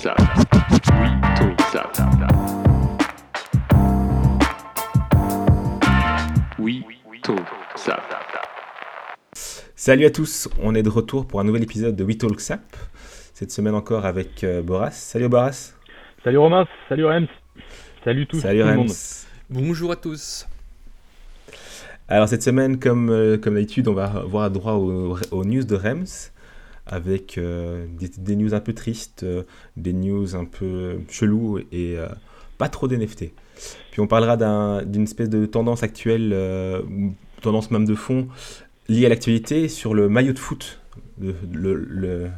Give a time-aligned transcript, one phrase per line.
[0.00, 0.14] ça.
[0.18, 1.90] Oui, tout ça.
[6.58, 6.84] Oui,
[7.22, 7.36] tout
[7.76, 8.00] ça.
[9.76, 12.62] Salut à tous, on est de retour pour un nouvel épisode de We Talk Sap.
[13.34, 14.90] Cette semaine encore avec euh, Boras.
[14.90, 15.74] Salut Boras.
[16.24, 17.28] Salut Romain, salut Rems.
[18.02, 18.40] Salut tous.
[18.40, 18.90] Salut tout le monde.
[19.50, 20.46] Bonjour à tous.
[22.08, 25.74] Alors cette semaine, comme, euh, comme d'habitude, on va avoir droit aux, aux news de
[25.74, 26.30] Rems
[26.86, 27.86] avec euh,
[28.18, 29.44] des, news un peu tristes, euh,
[29.76, 32.08] des news un peu chelous et euh,
[32.58, 33.32] pas trop d'NFT.
[33.90, 36.34] Puis on parlera d'un- d'une espèce de tendance actuelle,
[37.42, 38.28] tendance même de fond,
[38.88, 40.80] liée à l'actualité sur le maillot de foot,
[41.20, 42.30] le,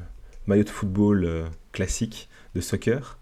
[0.46, 3.18] maillot de football classique de soccer.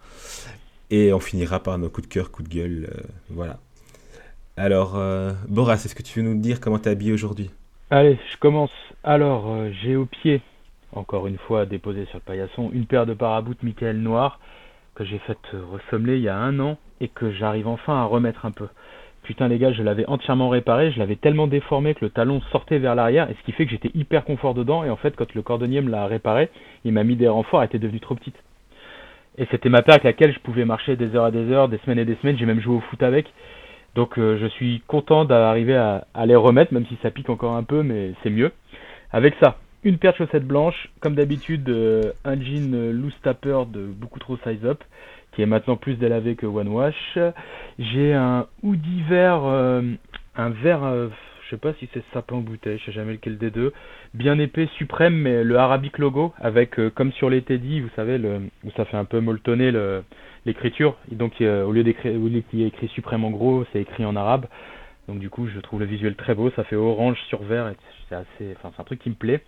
[0.91, 2.91] Et on finira par nos coups de cœur, coups de gueule,
[3.29, 3.61] voilà.
[4.57, 4.99] Alors,
[5.49, 7.51] Boras, est-ce que tu veux nous dire comment t'es habillé aujourd'hui?
[7.91, 8.71] Allez, je commence.
[9.05, 9.47] Alors,
[9.83, 10.41] j'ai au pied,
[10.93, 14.39] encore une fois déposé sur le paillasson, une paire de paraboutes Michael Noir
[14.95, 15.39] que j'ai faite
[15.73, 18.69] ressembler il y a un an et que j'arrive enfin à remettre un peu.
[19.23, 22.79] Putain les gars, je l'avais entièrement réparé, je l'avais tellement déformé que le talon sortait
[22.79, 25.33] vers l'arrière, et ce qui fait que j'étais hyper confort dedans, et en fait quand
[25.35, 26.49] le cordonnier me l'a réparé,
[26.85, 28.37] il m'a mis des renforts, elle était devenue trop petite.
[29.39, 31.79] Et c'était ma paire avec laquelle je pouvais marcher des heures et des heures, des
[31.79, 33.27] semaines et des semaines, j'ai même joué au foot avec.
[33.95, 37.63] Donc euh, je suis content d'arriver à les remettre, même si ça pique encore un
[37.63, 38.53] peu, mais c'est mieux.
[39.13, 43.65] Avec ça, une paire de chaussettes blanches, comme d'habitude, euh, un jean euh, loose tapper
[43.73, 44.83] de beaucoup trop size up,
[45.33, 47.19] qui est maintenant plus délavé que one wash.
[47.79, 49.83] J'ai un hoodie vert, euh,
[50.37, 51.09] un vert, euh,
[51.45, 53.73] je sais pas si c'est sapin ou bouteille, je sais jamais lequel des deux,
[54.15, 58.19] bien épais, suprême, mais le arabic logo, avec euh, comme sur les Teddy, vous savez,
[58.19, 60.03] le, où ça fait un peu molletonner le,
[60.47, 60.97] l'écriture.
[61.11, 64.47] Donc au lieu d'écrire, y ait écrit suprême en gros, c'est écrit en arabe.
[65.09, 66.51] Donc du coup, je trouve le visuel très beau.
[66.55, 67.73] Ça fait orange sur vert.
[68.09, 69.43] C'est assez, enfin c'est un truc qui me plaît.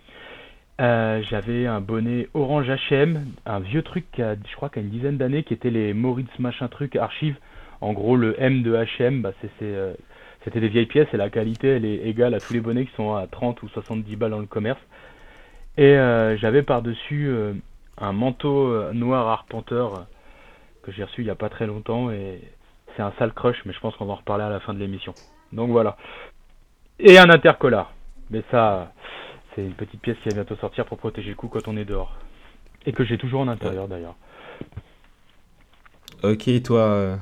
[0.81, 4.81] Euh, J'avais un bonnet orange H&M, un vieux truc qui a, je crois, qui a
[4.81, 7.37] une dizaine d'années, qui était les Moritz machin truc archive.
[7.81, 12.07] En gros, le M de H&M, c'était des vieilles pièces et la qualité, elle est
[12.07, 14.79] égale à tous les bonnets qui sont à 30 ou 70 balles dans le commerce.
[15.77, 17.31] Et euh, j'avais par-dessus
[17.99, 20.07] un manteau noir arpenteur
[20.83, 22.41] que j'ai reçu il y a pas très longtemps et
[22.95, 24.79] c'est un sale crush, mais je pense qu'on va en reparler à la fin de
[24.79, 25.13] l'émission.
[25.51, 25.97] Donc voilà.
[26.99, 27.93] Et un intercollar.
[28.29, 28.91] Mais ça,
[29.55, 31.85] c'est une petite pièce qui va bientôt sortir pour protéger le cou quand on est
[31.85, 32.17] dehors.
[32.85, 34.15] Et que j'ai toujours en intérieur d'ailleurs.
[36.23, 37.15] Ok, et toi, euh,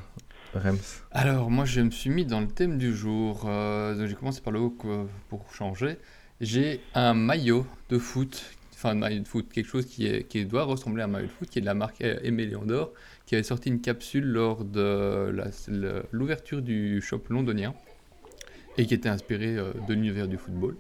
[0.54, 0.78] Rems
[1.12, 3.44] Alors, moi, je me suis mis dans le thème du jour.
[3.48, 5.98] euh, donc j'ai commencé par le haut quoi, pour changer.
[6.40, 8.44] J'ai un maillot de foot,
[8.74, 11.28] enfin un maillot de foot, quelque chose qui, est, qui doit ressembler à un maillot
[11.28, 12.92] de foot, qui est de la marque euh, Aimé Léandor,
[13.26, 17.74] qui avait sorti une capsule lors de la- l'ouverture du shop londonien
[18.78, 20.76] et qui était inspiré euh, de l'univers du football,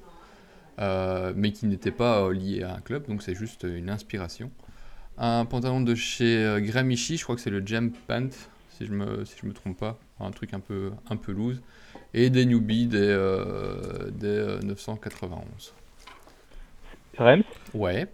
[0.81, 4.51] euh, mais qui n'était pas euh, lié à un club, donc c'est juste une inspiration.
[5.17, 8.29] Un pantalon de chez euh, Gramicci, je crois que c'est le Jam Pant,
[8.69, 11.61] si je me si je me trompe pas, un truc un peu un peu loose,
[12.13, 15.73] et des newbies des euh, des euh, 991.
[17.17, 17.43] Rems,
[17.73, 18.07] Ouais.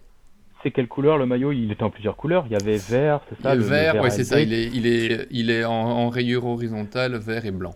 [0.64, 1.52] c'est quelle couleur le maillot?
[1.54, 2.46] Il était en plusieurs couleurs.
[2.48, 3.56] Il y avait vert, c'est ça?
[3.56, 4.42] Le, vert, ouais, c'est ça.
[4.42, 7.76] Il est il est il est en, en rayure horizontale, vert et blanc.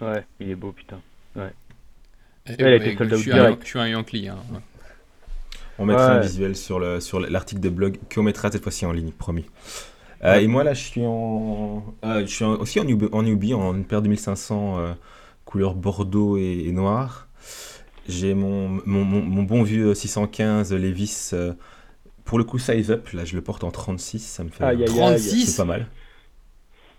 [0.00, 1.00] Ouais, il est beau putain.
[2.48, 3.62] Et elle ouais, était sold je out suis un, direct.
[3.62, 4.28] je suis un Yankee.
[4.28, 4.38] Hein.
[4.52, 4.60] ouais.
[5.78, 8.92] On mettra un visuel sur le sur l'article de blog qu'on mettra cette fois-ci en
[8.92, 9.46] ligne, promis.
[10.24, 10.44] Euh, Ouais.
[10.44, 13.52] Et moi là, je suis en, euh, je suis en- aussi en newbie, en newbie,
[13.54, 14.94] en une paire de 1500 euh,
[15.44, 17.28] couleur bordeaux et, et noir.
[18.08, 21.30] J'ai mon, mon, mon, mon bon vieux 615 Levis.
[21.34, 21.52] euh,
[22.24, 23.08] pour le coup, size up.
[23.12, 24.20] Là, je le porte en 36.
[24.20, 24.64] Ça me fait.
[24.64, 24.96] Aïe, aïe, aïe.
[24.96, 25.86] 36 C'est pas mal.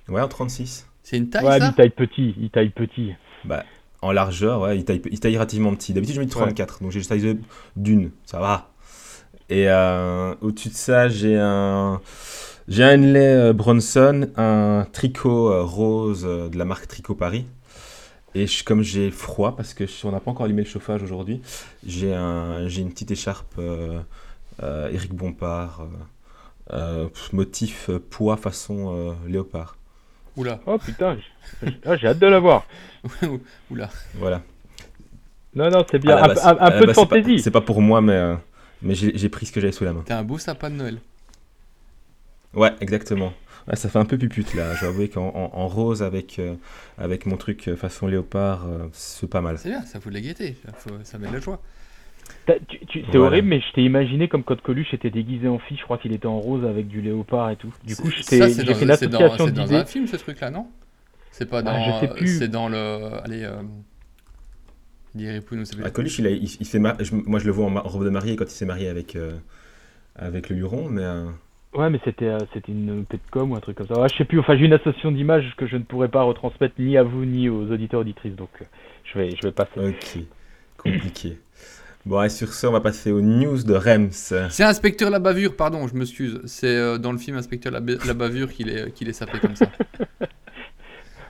[0.09, 0.88] Ouais, en 36.
[1.03, 3.13] C'est une taille Ouais, mais ça il taille petit, il taille petit.
[3.46, 3.63] Bah,
[4.02, 5.94] en largeur, ouais, il taille, il taille relativement petit.
[5.94, 7.38] D'habitude, je mets du 34, donc j'ai le up
[7.75, 8.69] d'une, ça va.
[9.50, 12.02] Et euh, au-dessus de ça, j'ai un,
[12.68, 17.46] j'ai un Henley euh, Bronson, un tricot euh, rose de la marque Tricot Paris.
[18.36, 21.01] Et je- comme j'ai froid, parce que je- on n'a pas encore allumé le chauffage
[21.01, 21.42] aujourd'hui,
[21.86, 24.00] j'ai un, j'ai une petite écharpe euh,
[24.63, 25.88] euh, Éric Bompard,
[26.74, 29.77] euh, motif poids façon léopard.
[30.38, 30.60] Oula.
[30.66, 31.18] Oh putain,
[31.86, 32.66] ah, j'ai hâte de la voir.
[33.72, 33.89] Oula.
[34.16, 34.42] Voilà.
[35.56, 36.18] Non, non, c'est bien.
[36.18, 37.39] Un, peu de base, c'est pas- fantaisie.
[37.39, 38.36] C'est pas pour moi, mais, euh,
[38.84, 40.04] mais j'ai pris ce que j'avais sous la main.
[40.06, 41.00] T'es un beau sapin de Noël.
[42.54, 43.34] Ouais, exactement.
[43.68, 44.74] Ouais, ça fait un peu pupute là.
[44.75, 46.56] Je dois avouer qu'en en, en rose avec, euh,
[46.98, 49.57] avec mon truc euh, façon léopard, euh, c'est pas mal.
[49.57, 51.62] C'est bien, ça fout de la gaieté, ça, faut- ça met de la joie.
[52.48, 53.26] T'as- tu- tu- C'est Voilà.
[53.28, 55.78] horrible, mais je t'ai imaginé comme Code Coluche était déguisé en fille.
[55.78, 57.72] Je crois qu'il était en rose avec du léopard et tout.
[57.86, 60.50] Du coup, j'ai dans, fait une c'est dans- association c'est dans un film ce truc-là,
[60.50, 60.68] non?
[61.32, 61.72] C'est pas dans.
[61.72, 62.40] Ah, je sais plus.
[62.40, 62.78] C'est dans le.
[63.24, 63.44] Allez.
[63.44, 63.62] Euh...
[65.84, 67.84] Ah, Coluche, il, a- il, il fait mar- je- moi je le vois en, ma-
[67.84, 69.32] en robe de mariée quand il s'est marié avec, euh,
[70.16, 71.26] avec le Luron, mais, euh,
[71.74, 74.00] Ouais, mais c'était euh, c'était une petcom ou un truc comme ça.
[74.00, 74.40] Ouais, je sais plus.
[74.40, 77.50] Enfin, j'ai une association d'images que je ne pourrais pas retransmettre ni à vous ni
[77.50, 78.36] aux auditeurs auditrices.
[78.36, 78.66] Donc, euh,
[79.06, 79.72] je vais je vais passer.
[79.78, 80.18] Ok,
[80.78, 81.38] compliqué.
[82.06, 84.12] Bon, et sur ce, on va passer aux news de Rems.
[84.50, 86.40] C'est Inspecteur la bavure, pardon, je m'excuse.
[86.46, 89.40] C'est euh, dans le film Inspecteur la, ba- la bavure qu'il est, qu'il est sapé
[89.40, 89.68] comme ça.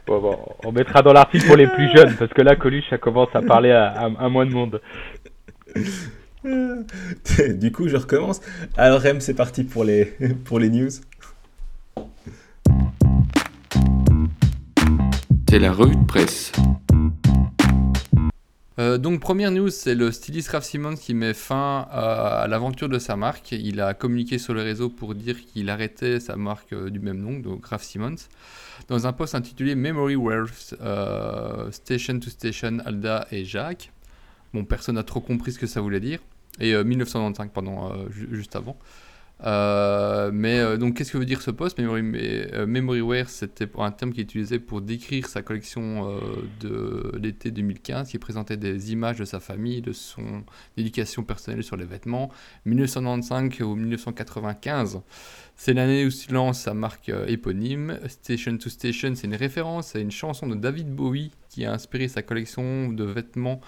[0.05, 2.97] Bon, bon, on mettra dans l'article pour les plus jeunes parce que là, Coluche, ça
[2.97, 4.79] commence à parler à, à, à moins de monde.
[7.59, 8.39] du coup, je recommence.
[8.77, 10.05] Alors, Rems, c'est parti pour les,
[10.45, 10.87] pour les news.
[15.49, 16.53] C'est la revue de presse.
[18.79, 22.99] Euh, donc première news, c'est le styliste Raph Simmons qui met fin à, l'aventure de
[22.99, 23.51] sa marque.
[23.51, 27.19] Il a communiqué sur les réseaux pour dire qu'il arrêtait sa marque euh, du même
[27.19, 28.15] nom, donc Raph Simmons,
[28.87, 33.91] dans un post intitulé Memory Waves euh, Station to Station Alda et Jacques.
[34.53, 36.19] Bon, personne n'a trop compris ce que ça voulait dire.
[36.59, 38.77] Et euh, 1995, pardon, ju- juste avant.
[39.43, 41.77] Euh, mais euh, donc, qu'est-ce que veut dire ce post?
[41.77, 42.01] Memory,
[42.53, 46.19] euh, Memoryware, c'était un terme qu'il utilisait pour décrire sa collection euh,
[46.59, 50.43] de l'été 2015, qui présentait des images de sa famille, de son
[50.75, 52.31] éducation personnelle sur les vêtements.
[52.65, 55.01] 1995 ou 1995,
[55.55, 57.99] c'est l'année où il lance sa marque éponyme.
[58.07, 62.07] Station to Station, c'est une référence à une chanson de David Bowie qui a inspiré
[62.07, 63.61] sa collection de vêtements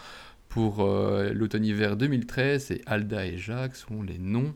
[0.49, 2.71] pour l'automne-hiver 2013.
[2.71, 4.53] Et Alda et Jacques sont les noms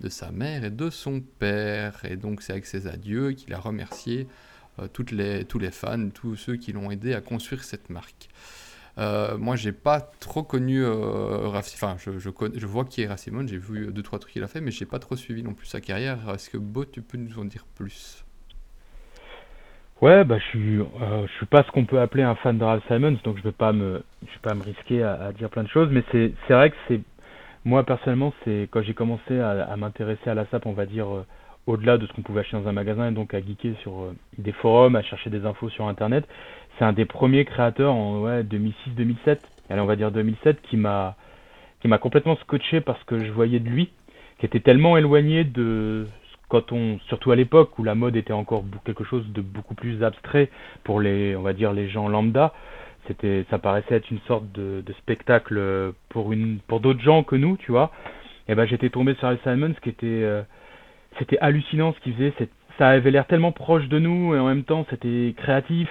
[0.00, 2.00] de sa mère et de son père.
[2.04, 4.26] Et donc c'est avec ses adieux qu'il a remercié
[4.78, 8.28] euh, toutes les, tous les fans, tous ceux qui l'ont aidé à construire cette marque.
[8.98, 13.20] Euh, moi, j'ai pas trop connu euh, Raph- Enfin, je, je, vois qui est Raph
[13.20, 15.52] Simon, j'ai vu deux trois trucs qu'il a fait, mais j'ai pas trop suivi non
[15.52, 16.18] plus sa carrière.
[16.34, 18.24] Est-ce que Beau, tu peux nous en dire plus?
[20.02, 22.64] Ouais, bah je suis, euh, je suis pas ce qu'on peut appeler un fan de
[22.64, 25.48] Ralph Simons, donc je vais pas me, je vais pas me risquer à, à dire
[25.48, 27.00] plein de choses, mais c'est, c'est vrai que c'est,
[27.66, 31.26] moi personnellement, c'est quand j'ai commencé à, m'intéresser à la SAP, on va dire euh,
[31.66, 34.14] au-delà de ce qu'on pouvait acheter dans un magasin, et donc à geeker sur euh,
[34.38, 36.24] des forums, à chercher des infos sur Internet.
[36.78, 41.16] C'est un des premiers créateurs en ouais 2006-2007, allez on va dire 2007, qui m'a,
[41.80, 43.90] qui m'a complètement scotché parce que je voyais de lui,
[44.38, 46.06] qui était tellement éloigné de
[46.48, 50.04] quand on, surtout à l'époque où la mode était encore quelque chose de beaucoup plus
[50.04, 50.50] abstrait
[50.84, 52.52] pour les, on va dire les gens lambda,
[53.06, 57.56] c'était, ça paraissait être une sorte de, spectacle pour une, pour d'autres gens que nous,
[57.56, 57.90] tu vois.
[58.48, 60.42] Et ben j'étais tombé sur Al Simons qui était, euh,
[61.18, 62.32] c'était hallucinant ce qu'il faisait.
[62.78, 65.88] Ça avait l'air tellement proche de nous et en même temps c'était créatif.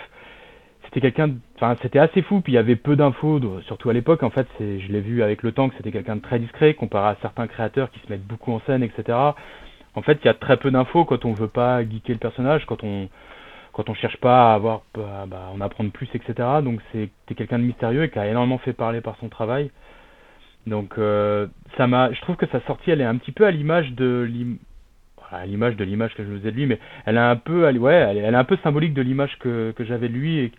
[0.86, 2.42] C'était quelqu'un, enfin c'était assez fou.
[2.42, 4.24] Puis il y avait peu d'infos, surtout à l'époque.
[4.24, 6.74] En fait, c'est, je l'ai vu avec le temps que c'était quelqu'un de très discret
[6.76, 9.18] comparé à certains créateurs qui se mettent beaucoup en scène, etc.
[9.96, 12.66] En fait, il y a très peu d'infos quand on veut pas geeker le personnage,
[12.66, 13.10] quand on
[13.76, 16.34] quand on cherche pas à avoir à, bah, en apprendre plus, etc.
[16.64, 19.70] Donc c'est quelqu'un de mystérieux et qui a énormément fait parler par son travail.
[20.66, 23.52] Donc euh, ça m'a, je trouve que sa sortie, elle est un petit peu à
[23.52, 24.28] l'image de
[25.46, 27.94] l'image de l'image que je vous ai de lui, mais elle est un peu, ouais,
[27.94, 30.52] elle est, un peu symbolique de l'image que que j'avais de lui et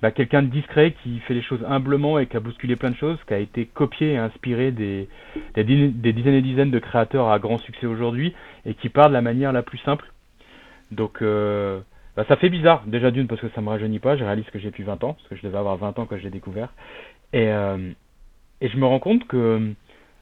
[0.00, 2.96] bah, quelqu'un de discret qui fait les choses humblement et qui a bousculé plein de
[2.96, 5.08] choses, qui a été copié et inspiré des
[5.56, 8.32] dizaines et dizaines de créateurs à grand succès aujourd'hui
[8.64, 10.06] et qui part de la manière la plus simple.
[10.92, 11.80] Donc euh,
[12.20, 14.58] bah, ça fait bizarre, déjà d'une parce que ça me rajeunit pas, je réalise que
[14.58, 16.68] j'ai plus 20 ans, parce que je devais avoir 20 ans quand je l'ai découvert.
[17.32, 17.92] Et, euh,
[18.60, 19.72] je me rends compte que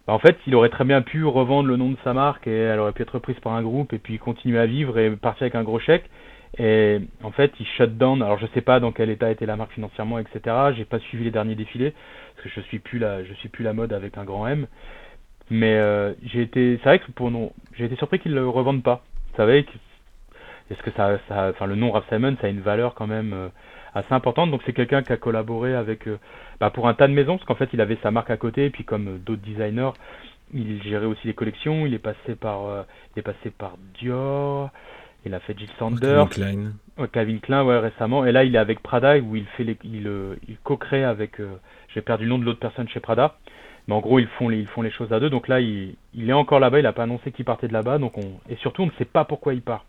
[0.06, 2.56] bah, en fait il aurait très bien pu revendre le nom de sa marque et
[2.56, 5.42] elle aurait pu être reprise par un groupe et puis continuer à vivre et partir
[5.42, 6.08] avec un gros chèque.
[6.56, 9.56] Et en fait il shut down, alors je sais pas dans quel état était la
[9.56, 10.54] marque financièrement, etc.
[10.76, 11.94] J'ai pas suivi les derniers défilés,
[12.36, 14.68] parce que je suis plus la, je suis plus la mode avec un grand M.
[15.50, 18.84] Mais euh, j'ai été, c'est vrai que pour non, j'ai été surpris qu'ils le revendent
[18.84, 19.02] pas.
[20.70, 23.32] Est-ce que ça, ça, enfin le nom Ralph Simon, ça a une valeur quand même
[23.32, 23.48] euh,
[23.94, 24.50] assez importante.
[24.50, 26.18] Donc c'est quelqu'un qui a collaboré avec, euh,
[26.60, 28.66] bah, pour un tas de maisons, parce qu'en fait il avait sa marque à côté,
[28.66, 29.92] et puis comme euh, d'autres designers,
[30.54, 31.86] il gérait aussi les collections.
[31.86, 32.82] Il est passé par, euh,
[33.14, 34.70] il est passé par Dior.
[35.26, 36.72] Il a fait Jill Sanders, Calvin Klein.
[36.96, 38.24] Ouais, Calvin Klein, ouais, récemment.
[38.24, 41.40] Et là, il est avec Prada, où il fait les, il, euh, il co-crée avec,
[41.40, 41.58] euh,
[41.92, 43.34] j'ai perdu le nom de l'autre personne chez Prada.
[43.88, 45.28] Mais en gros, ils font les, ils font les choses à deux.
[45.28, 46.78] Donc là, il, il est encore là-bas.
[46.78, 47.98] Il n'a pas annoncé qu'il partait de là-bas.
[47.98, 49.84] Donc on, et surtout, on ne sait pas pourquoi il part.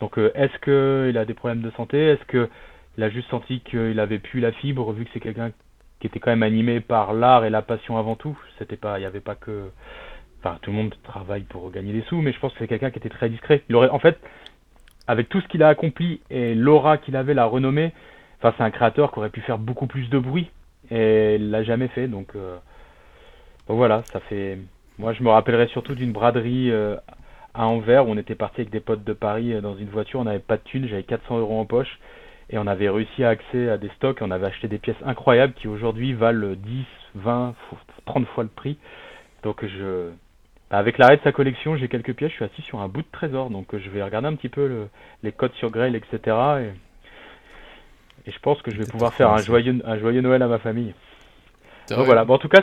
[0.00, 1.98] Donc, euh, est-ce que il a des problèmes de santé?
[1.98, 2.48] Est-ce que
[2.96, 5.50] il a juste senti qu'il avait plus la fibre, vu que c'est quelqu'un
[6.00, 8.38] qui était quand même animé par l'art et la passion avant tout?
[8.58, 9.70] C'était pas, il n'y avait pas que,
[10.40, 12.90] enfin, tout le monde travaille pour gagner des sous, mais je pense que c'est quelqu'un
[12.90, 13.62] qui était très discret.
[13.68, 14.18] Il aurait, en fait,
[15.06, 17.92] avec tout ce qu'il a accompli et l'aura qu'il avait, la renommée,
[18.38, 20.50] enfin, c'est un créateur qui aurait pu faire beaucoup plus de bruit
[20.90, 22.08] et l'a jamais fait.
[22.08, 22.56] Donc, euh,
[23.68, 24.58] donc voilà, ça fait.
[24.98, 26.96] Moi, je me rappellerai surtout d'une braderie euh,
[27.54, 30.20] à Anvers où on était parti avec des potes de Paris euh, dans une voiture,
[30.20, 31.98] on n'avait pas de thunes, j'avais 400 euros en poche
[32.50, 35.54] et on avait réussi à accès à des stocks, on avait acheté des pièces incroyables
[35.54, 36.84] qui aujourd'hui valent 10,
[37.14, 37.54] 20,
[38.06, 38.76] 30 fois le prix.
[39.42, 40.10] Donc je,
[40.70, 43.02] bah, avec l'arrêt de sa collection, j'ai quelques pièces, je suis assis sur un bout
[43.02, 44.88] de trésor, donc euh, je vais regarder un petit peu le-
[45.22, 46.18] les codes sur Grail, etc.
[46.26, 50.48] Et, et je pense que je vais pouvoir faire un joyeux, un joyeux Noël à
[50.48, 50.94] ma famille.
[51.90, 52.62] Donc voilà, Bon, en tout cas,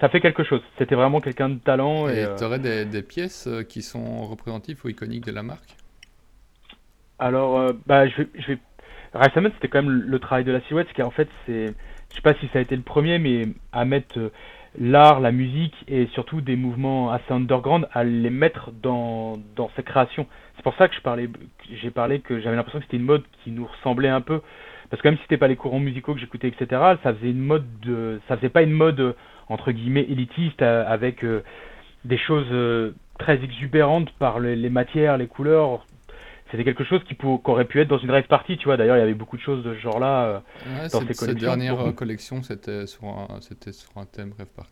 [0.00, 0.62] ça fait quelque chose.
[0.78, 2.08] C'était vraiment quelqu'un de talent.
[2.08, 5.42] Et, Et euh, t'aurais des, des pièces euh, qui sont représentatives ou iconiques de la
[5.42, 5.76] marque?
[7.18, 8.58] Alors, euh, bah, je je vais...
[9.34, 12.32] C'était quand même le travail de la silhouette, parce qu'en fait, c'est, je sais pas
[12.34, 14.30] si ça a été le premier, mais à mettre
[14.78, 19.82] l'art, la musique et surtout des mouvements assez underground, à les mettre dans, dans ses
[19.82, 20.26] créations.
[20.56, 23.04] C'est pour ça que je parlais, que j'ai parlé que j'avais l'impression que c'était une
[23.04, 24.40] mode qui nous ressemblait un peu,
[24.92, 26.66] parce que même si c'était pas les courants musicaux que j'écoutais, etc.,
[27.02, 29.14] ça faisait une mode de, ça faisait pas une mode euh,
[29.48, 31.42] entre guillemets élitiste euh, avec euh,
[32.04, 35.86] des choses euh, très exubérantes par les, les matières, les couleurs
[36.50, 38.76] c'était quelque chose qui pour- qu'aurait pu être dans une rave party, tu vois.
[38.76, 40.42] D'ailleurs, il y avait beaucoup de choses de ce genre-là.
[40.66, 41.88] Ouais, Dans cette, ces cette collections, dernière beaucoup.
[41.88, 44.70] euh, collection, c'était sur, un, c'était sur un thème rêve party.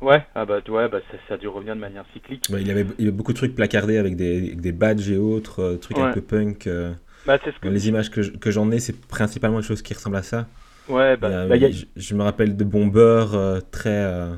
[0.00, 2.44] Ouais, ah bah, ouais, bah ça, ça a dû revenir de manière cyclique.
[2.50, 4.72] Ouais, il, y avait, il y avait beaucoup de trucs placardés avec des, avec des
[4.72, 6.66] badges et autres, euh, trucs un peu punk.
[6.66, 6.92] euh.
[7.26, 7.68] Bah, ce que...
[7.68, 10.46] Les images que que j'en ai, c'est principalement des choses qui ressemblent à ça.
[10.88, 13.90] Ouais, bah, bah, y a- je, je me rappelle de bombers euh, très.
[13.90, 14.34] euh,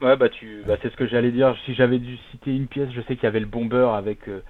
[0.00, 0.62] ouais, bah, tu...
[0.66, 1.56] bah, c'est ce que j'allais dire.
[1.66, 4.40] Si j'avais dû citer une pièce, je sais qu'il y avait le bomber avec euh,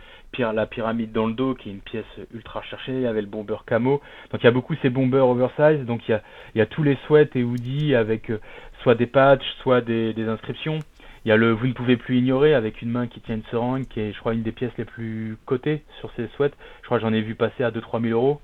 [0.53, 2.05] la pyramide dans le dos, qui est une pièce
[2.35, 2.93] ultra recherchée.
[2.93, 4.03] Il y avait le bomber camo.
[4.31, 5.87] Donc, il y a beaucoup ces bombers oversize.
[5.87, 6.23] Donc, il y a,
[6.55, 8.31] il y a tous les sweats et hoodies avec
[8.83, 10.85] soit des patchs, soit des, des inscriptions.
[11.25, 13.45] Il y a le Vous ne pouvez plus ignorer avec une main qui tient une
[13.51, 16.51] seringue, qui est, je crois, une des pièces les plus cotées sur ces sweats.
[16.83, 18.41] Je crois que j'en ai vu passer à 2-3 000 euros.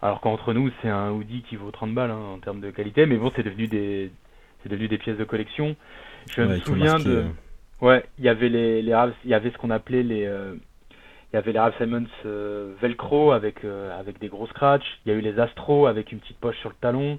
[0.00, 3.06] Alors qu'entre nous, c'est un hoodie qui vaut 30 balles hein, en termes de qualité.
[3.06, 4.10] Mais bon, c'est devenu des,
[4.62, 5.76] c'est devenu des pièces de collection.
[6.30, 7.10] Je ouais, me souviens de.
[7.10, 7.24] euh.
[7.80, 10.54] Ouais, il y avait les, il y avait ce qu'on appelait les, euh,
[11.32, 14.86] il y avait les Ralph Simons euh, Velcro avec euh, avec des gros scratchs.
[15.04, 17.18] Il y a eu les Astro avec une petite poche sur le talon.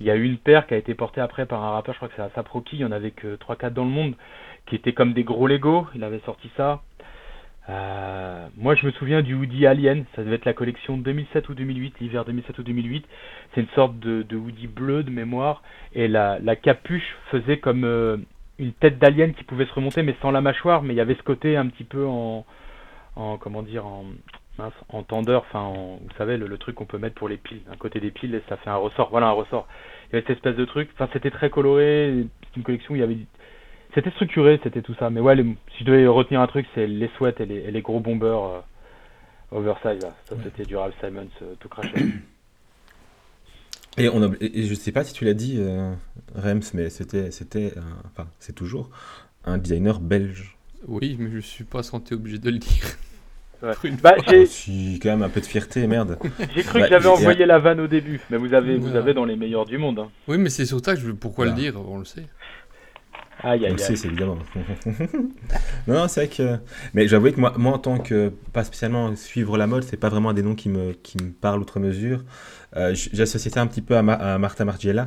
[0.00, 1.98] Il y a eu une paire qui a été portée après par un rappeur, je
[1.98, 4.14] crois que c'est Asap Rocky, il y en avait que 3-4 dans le monde,
[4.66, 6.82] qui étaient comme des gros Lego, il avait sorti ça.
[7.68, 11.54] Euh, moi je me souviens du hoodie Alien, ça devait être la collection 2007 ou
[11.54, 13.04] 2008, l'hiver 2007 ou 2008.
[13.54, 15.62] C'est une sorte de, hoodie bleu de mémoire,
[15.94, 18.16] et la, la capuche faisait comme euh,
[18.58, 21.14] une tête d'alien qui pouvait se remonter, mais sans la mâchoire, mais il y avait
[21.14, 22.46] ce côté un petit peu en,
[23.16, 24.04] en comment dire, en,
[24.58, 27.36] mince, en tendeur, enfin, en- vous savez, le, le truc qu'on peut mettre pour les
[27.36, 29.66] piles, un côté des piles, ça fait un ressort, voilà un ressort.
[30.10, 32.96] Il y avait cette espèce de truc, enfin, c'était très coloré, c'est une collection où
[32.96, 33.18] il y avait,
[33.94, 35.44] c'était structuré, c'était tout ça, mais ouais, les-
[35.76, 38.42] si je devais retenir un truc, c'est les sweats et les, et les gros bombers
[38.44, 38.60] euh,
[39.52, 40.14] oversize, là.
[40.28, 41.96] ça c'était du Ralph Simons euh, tout craché.
[43.96, 45.92] Et, on a, et je sais pas si tu l'as dit, euh,
[46.36, 47.72] Rems, mais c'était, c'était,
[48.06, 48.90] enfin, c'est toujours
[49.44, 50.56] un designer belge.
[50.86, 52.84] Oui, mais je suis pas senti obligé de le dire.
[53.62, 53.72] Ouais.
[54.02, 56.18] Bah, j'ai, Oh, si, quand même un peu de fierté, merde.
[56.54, 58.82] j'ai cru Bah, que j'avais et- envoyé la vanne au début, mais vous avez, vous
[58.86, 59.00] Voilà.
[59.00, 59.98] avez dans les meilleurs du monde.
[59.98, 60.08] Hein.
[60.28, 61.70] Oui, mais c'est sur ça que je pourquoi le Voilà.
[61.72, 62.26] dire, on le sait.
[63.40, 63.96] Aïe, On aïe, le sait, aïe.
[63.96, 64.38] c'est évidemment.
[65.86, 66.56] non, non, c'est vrai que.
[66.94, 68.32] Mais j'avoue que moi, moi, en tant que.
[68.52, 71.60] Pas spécialement suivre la mode, c'est pas vraiment des noms qui me, qui me parlent
[71.60, 72.24] outre mesure.
[72.76, 75.06] Euh, j- J'associe ça un petit peu à, Ma- à Martha Margiela,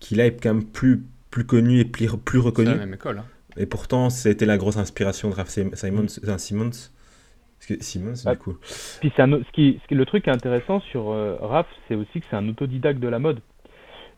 [0.00, 2.70] qui là est quand même plus, plus connu et plus, plus C'est reconnu.
[2.70, 3.18] la même école.
[3.18, 3.24] hein.
[3.56, 6.06] Et pourtant, c'était la grosse inspiration de Raph Sim- Simons.
[6.38, 6.70] Simmons.
[7.58, 8.32] Parce que Simmons, Ah.
[8.34, 8.56] du coup.
[9.00, 11.36] Puis c'est un au- ce qui, ce qui- le truc qui est intéressant sur euh,
[11.40, 13.40] Raph, c'est aussi que c'est un autodidacte de la mode.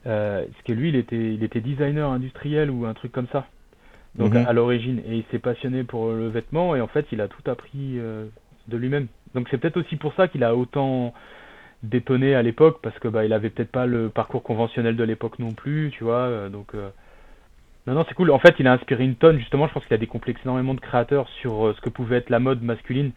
[0.06, 3.46] Euh, parce que lui, il était, il était designer industriel ou un truc comme ça.
[4.16, 4.44] Donc Mhm.
[4.46, 7.48] à l'origine, et il s'est passionné pour le vêtement et en fait, il a tout
[7.50, 8.26] appris euh,
[8.68, 9.06] de lui-même.
[9.34, 11.14] Donc c'est peut-être aussi pour ça qu'il a autant
[11.82, 15.38] détonné à l'époque parce que bah il avait peut-être pas le parcours conventionnel de l'époque
[15.38, 16.26] non plus, tu vois.
[16.26, 16.90] euh, donc euh,
[17.86, 18.30] non non, c'est cool.
[18.30, 19.66] En fait, il a inspiré une tonne justement.
[19.66, 22.38] Je pense qu'il a décomplexé énormément de créateurs sur euh, ce que pouvait être la
[22.38, 23.12] mode masculine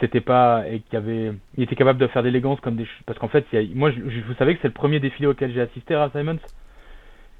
[0.00, 3.28] c'était pas et qu'il avait il était capable de faire d'élégance comme des parce qu'en
[3.28, 5.60] fait il y a- moi je, vous savez que c'est le premier défilé auquel j'ai
[5.60, 6.40] assisté à Simons.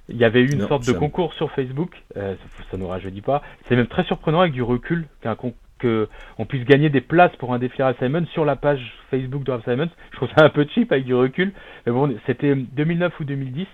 [0.09, 1.91] Il y avait eu une Non, sorte de concours sur Facebook.
[2.17, 3.43] Euh, ça, ça nous rajeunit pas.
[3.69, 6.09] C'est même très surprenant avec du recul qu'un con- que
[6.39, 8.81] on puisse gagner des places pour un défilé à Simons sur la page
[9.11, 9.91] Facebook de Ralph Simons.
[10.13, 11.53] Je trouve ça un peu cheap avec du recul.
[11.87, 13.67] Mais bon c'était 2009 ou 2010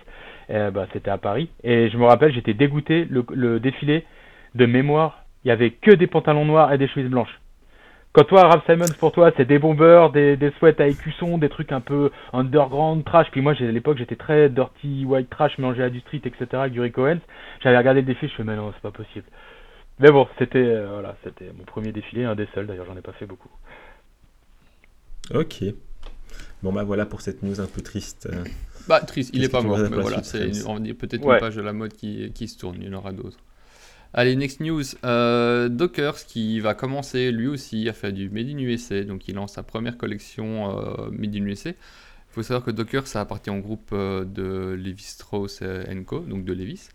[0.51, 4.05] euh, bah, c'était à Paris et je me rappelle j'étais dégoûté le, défilé
[4.55, 7.39] de mémoire il y avait que des pantalons noirs et des chemises blanches
[8.13, 11.47] quand toi, Ralph Simons, pour toi, c'est des bombers, des, des sweats à écusson, des
[11.47, 13.31] trucs un peu underground, trash.
[13.31, 16.73] Puis moi, à l'époque, j'étais très dirty, white trash, mélangé à du street, etc., avec
[16.73, 17.21] du Rick Owens.
[17.61, 19.25] J'avais regardé le défilé, je fais, mais non, c'est pas possible.
[19.99, 23.01] Mais bon, c'était euh, voilà, c'était mon premier défilé, un des seuls, d'ailleurs, j'en ai
[23.01, 23.49] pas fait beaucoup.
[25.33, 25.63] Ok.
[26.63, 28.27] Bon, bah voilà pour cette news un peu triste.
[28.31, 28.43] euh.
[28.87, 31.35] Bah, triste, il est pas mort, mais voilà, c'est Trace on va dire peut-être Ouais.
[31.35, 33.37] une page de la mode qui, qui se tourne, il y en aura d'autres.
[34.13, 34.83] Allez, next news.
[35.05, 39.35] Euh, Dockers qui va commencer lui aussi à faire du Made in USA, donc il
[39.35, 41.69] lance sa première collection euh, Made in USA.
[41.69, 45.61] Il faut savoir que Dockers ça appartient au groupe euh, de Levi Strauss
[46.05, 46.89] Co, donc de Levis.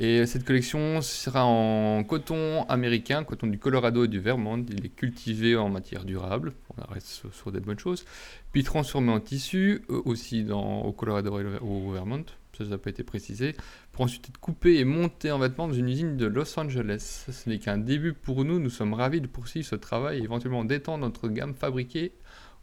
[0.00, 4.64] Et cette collection sera en coton américain, coton du Colorado et du Vermont.
[4.70, 6.52] Il est cultivé en matière durable,
[6.88, 8.04] reste sur des bonnes choses.
[8.52, 12.24] Puis transformé en tissu, aussi dans, au Colorado et au Vermont,
[12.64, 13.54] ça n'a pas été précisé,
[13.92, 17.26] pour ensuite être coupé et monté en vêtements dans une usine de Los Angeles.
[17.30, 20.64] Ce n'est qu'un début pour nous, nous sommes ravis de poursuivre ce travail et éventuellement
[20.64, 22.12] d'étendre notre gamme fabriquée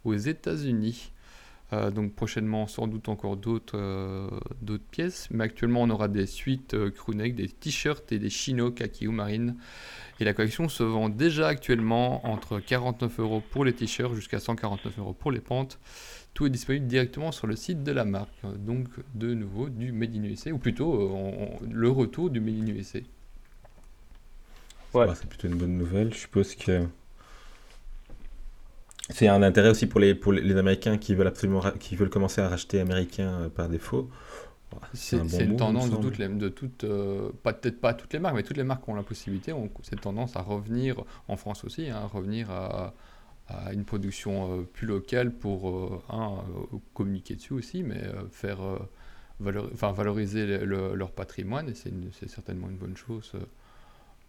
[0.04, 1.12] aux États-Unis.
[1.72, 4.28] Euh, donc prochainement, sans doute encore d'autres euh,
[4.62, 5.28] d'autres pièces.
[5.30, 9.12] Mais actuellement, on aura des suites euh, crewneck, des t-shirts et des chinos kaki ou
[9.12, 9.56] marine.
[10.20, 14.98] Et la collection se vend déjà actuellement entre 49 euros pour les t-shirts jusqu'à 149
[14.98, 15.80] euros pour les pentes.
[16.34, 18.30] Tout est disponible directement sur le site de la marque.
[18.58, 22.98] Donc de nouveau du Made in USA, ou plutôt le retour du Made in USA.
[24.94, 25.06] Ouais.
[25.14, 26.12] c'est plutôt une bonne nouvelle.
[26.12, 26.86] Je suppose que
[29.10, 32.40] c'est un intérêt aussi pour les, pour les Américains qui veulent absolument qui veulent commencer
[32.40, 34.10] à racheter américain euh, par défaut.
[34.94, 38.42] C'est une tendance de toutes les, de toutes, euh, peut-être pas toutes les marques, mais
[38.42, 41.88] toutes les marques qui ont la possibilité ont cette tendance à revenir en France aussi,
[41.88, 42.92] hein, à revenir à,
[43.48, 46.42] à, une production euh, plus locale pour un
[46.94, 48.58] communiquer dessus aussi, mais faire
[49.72, 53.32] enfin, valoriser leur patrimoine et c'est certainement une bonne chose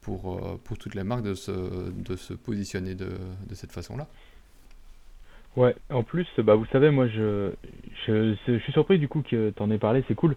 [0.01, 3.09] pour, pour toutes les marques de se, de se positionner de,
[3.49, 4.07] de cette façon-là.
[5.57, 7.49] Ouais, en plus, bah, vous savez, moi, je,
[8.05, 10.35] je, je suis surpris du coup que tu en aies parlé, c'est cool.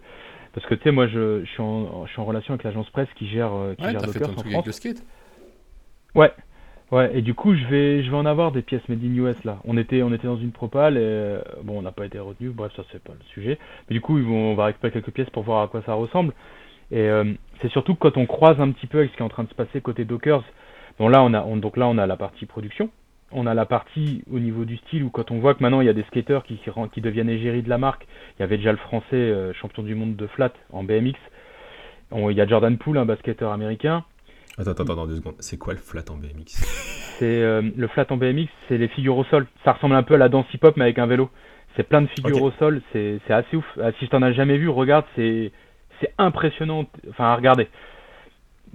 [0.53, 2.89] Parce que tu sais, moi, je, je, suis en, je suis en relation avec l'agence
[2.89, 5.05] presse qui gère, euh, qui ouais, gère Docker fait ton truc avec le skate.
[6.15, 6.31] Ouais,
[6.91, 9.43] ouais, et du coup, je vais, je vais en avoir des pièces made in US
[9.43, 9.59] là.
[9.63, 12.49] On était, on était dans une propale et euh, bon, on n'a pas été retenu,
[12.49, 13.59] bref, ça c'est pas le sujet.
[13.89, 15.93] Mais du coup, ils vont, on va récupérer quelques pièces pour voir à quoi ça
[15.93, 16.33] ressemble.
[16.89, 19.29] Et euh, c'est surtout quand on croise un petit peu avec ce qui est en
[19.29, 20.43] train de se passer côté Dockers,
[20.97, 22.89] bon là, on a, on, donc là, on a la partie production
[23.33, 25.87] on a la partie au niveau du style où quand on voit que maintenant il
[25.87, 26.59] y a des skateurs qui,
[26.93, 28.07] qui deviennent égérie de la marque,
[28.37, 31.17] il y avait déjà le français euh, champion du monde de flat en BMX,
[32.13, 34.03] il y a Jordan Poole, un basketteur américain.
[34.57, 35.35] Attends, attends, attends deux secondes.
[35.39, 36.45] C'est quoi le flat en BMX
[37.19, 39.47] C'est euh, le flat en BMX, c'est les figures au sol.
[39.63, 41.29] Ça ressemble un peu à la danse hip-hop mais avec un vélo.
[41.77, 43.65] C'est plein de figures au sol, c'est assez ouf.
[43.81, 45.53] Ah, si je t'en as jamais vu, regarde, c'est
[46.17, 46.85] impressionnant.
[47.09, 47.69] Enfin, à regarder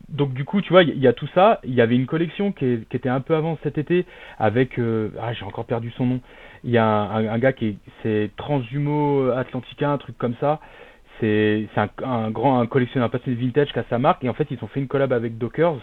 [0.09, 1.61] donc du coup, tu vois, il y, a tout ça.
[1.65, 4.07] Il y avait une collection qui, était un peu avant cet été
[4.39, 6.21] avec, euh, ah, j'ai encore perdu son nom.
[6.63, 10.61] Il y a un, gars qui est, c'est Transhumo Atlantica, un truc comme ça.
[11.19, 14.35] C'est, c'est un, grand un collectionneur passionné de vintage qui a sa marque et en
[14.35, 15.79] fait ils ont fait une collab avec Dockers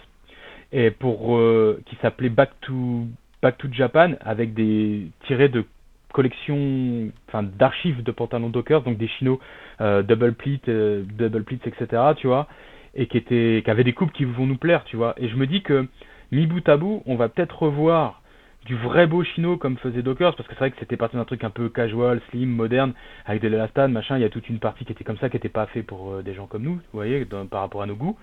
[0.71, 3.07] et pour euh, qui s'appelait Back to
[3.41, 5.65] Back to Japan avec des tirés de
[6.13, 9.39] collections, enfin d'archives de pantalons Dockers, donc des chinos
[9.81, 11.87] euh, double pleat, double pleats, etc.
[12.17, 12.47] Tu vois
[12.95, 15.15] et qui, était, qui avait des coupes qui vont nous plaire, tu vois.
[15.17, 15.87] Et je me dis que,
[16.31, 18.21] mi bout à bout, on va peut-être revoir
[18.65, 21.25] du vrai beau chino comme faisait Dockers, parce que c'est vrai que c'était parti d'un
[21.25, 22.93] truc un peu casual, slim, moderne,
[23.25, 25.35] avec de l'élastane, machin, il y a toute une partie qui était comme ça, qui
[25.35, 27.95] n'était pas fait pour euh, des gens comme nous, vous voyez, par rapport à nos
[27.95, 28.17] goûts.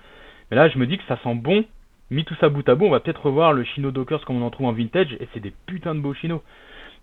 [0.49, 1.63] Mais là, je me dis que ça sent bon,
[2.09, 4.45] mis tout ça bout à bout, on va peut-être revoir le chino Dockers comme on
[4.45, 6.41] en trouve en vintage, et c'est des putains de beaux chinos.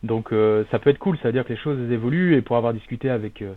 [0.03, 2.57] Donc euh, ça peut être cool, ça veut dire que les choses évoluent, et pour
[2.57, 3.43] avoir discuté avec...
[3.43, 3.55] Euh,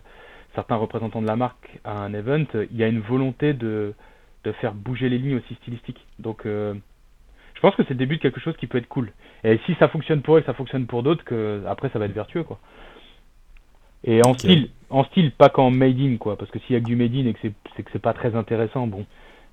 [0.54, 3.94] certains représentants de la marque à un event, il y a une volonté de,
[4.44, 6.04] de faire bouger les lignes aussi stylistiques.
[6.18, 6.74] Donc euh,
[7.54, 9.12] je pense que c'est le début de quelque chose qui peut être cool.
[9.44, 12.06] Et si ça fonctionne pour eux et ça fonctionne pour d'autres, que après ça va
[12.06, 12.58] être vertueux quoi.
[14.04, 16.80] Et en style, en style, pas qu'en made in quoi, parce que s'il y a
[16.80, 19.06] que du made in et que c'est que c'est pas très intéressant, bon,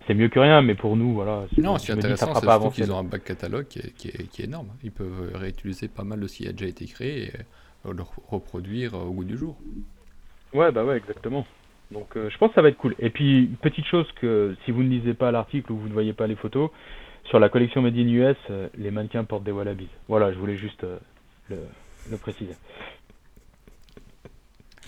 [0.07, 1.45] c'est mieux que rien, mais pour nous, voilà.
[1.57, 4.41] Non, c'est intéressant, c'est surtout qu'ils ont un bac catalogue qui est, qui, est, qui
[4.41, 4.69] est, énorme.
[4.83, 7.31] Ils peuvent réutiliser pas mal de ce qui a déjà été créé et
[7.91, 9.55] le reproduire au goût du jour.
[10.53, 11.45] Ouais, bah ouais, exactement.
[11.91, 12.95] Donc euh, je pense que ça va être cool.
[12.99, 16.13] Et puis, petite chose que si vous ne lisez pas l'article ou vous ne voyez
[16.13, 16.69] pas les photos,
[17.25, 19.89] sur la collection Made in US, euh, les mannequins portent des wallabies.
[20.07, 20.97] Voilà, je voulais juste euh,
[21.49, 22.55] le, préciser.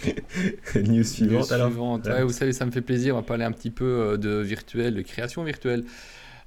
[0.75, 1.71] News suivante alors.
[2.05, 3.15] Ouais, vous savez, ça me fait plaisir.
[3.15, 5.83] On va parler un petit peu de virtuel, de création virtuelle,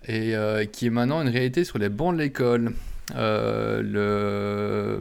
[0.09, 0.35] et
[0.73, 2.73] qui est maintenant une réalité sur les bancs de l'école.
[3.15, 5.01] le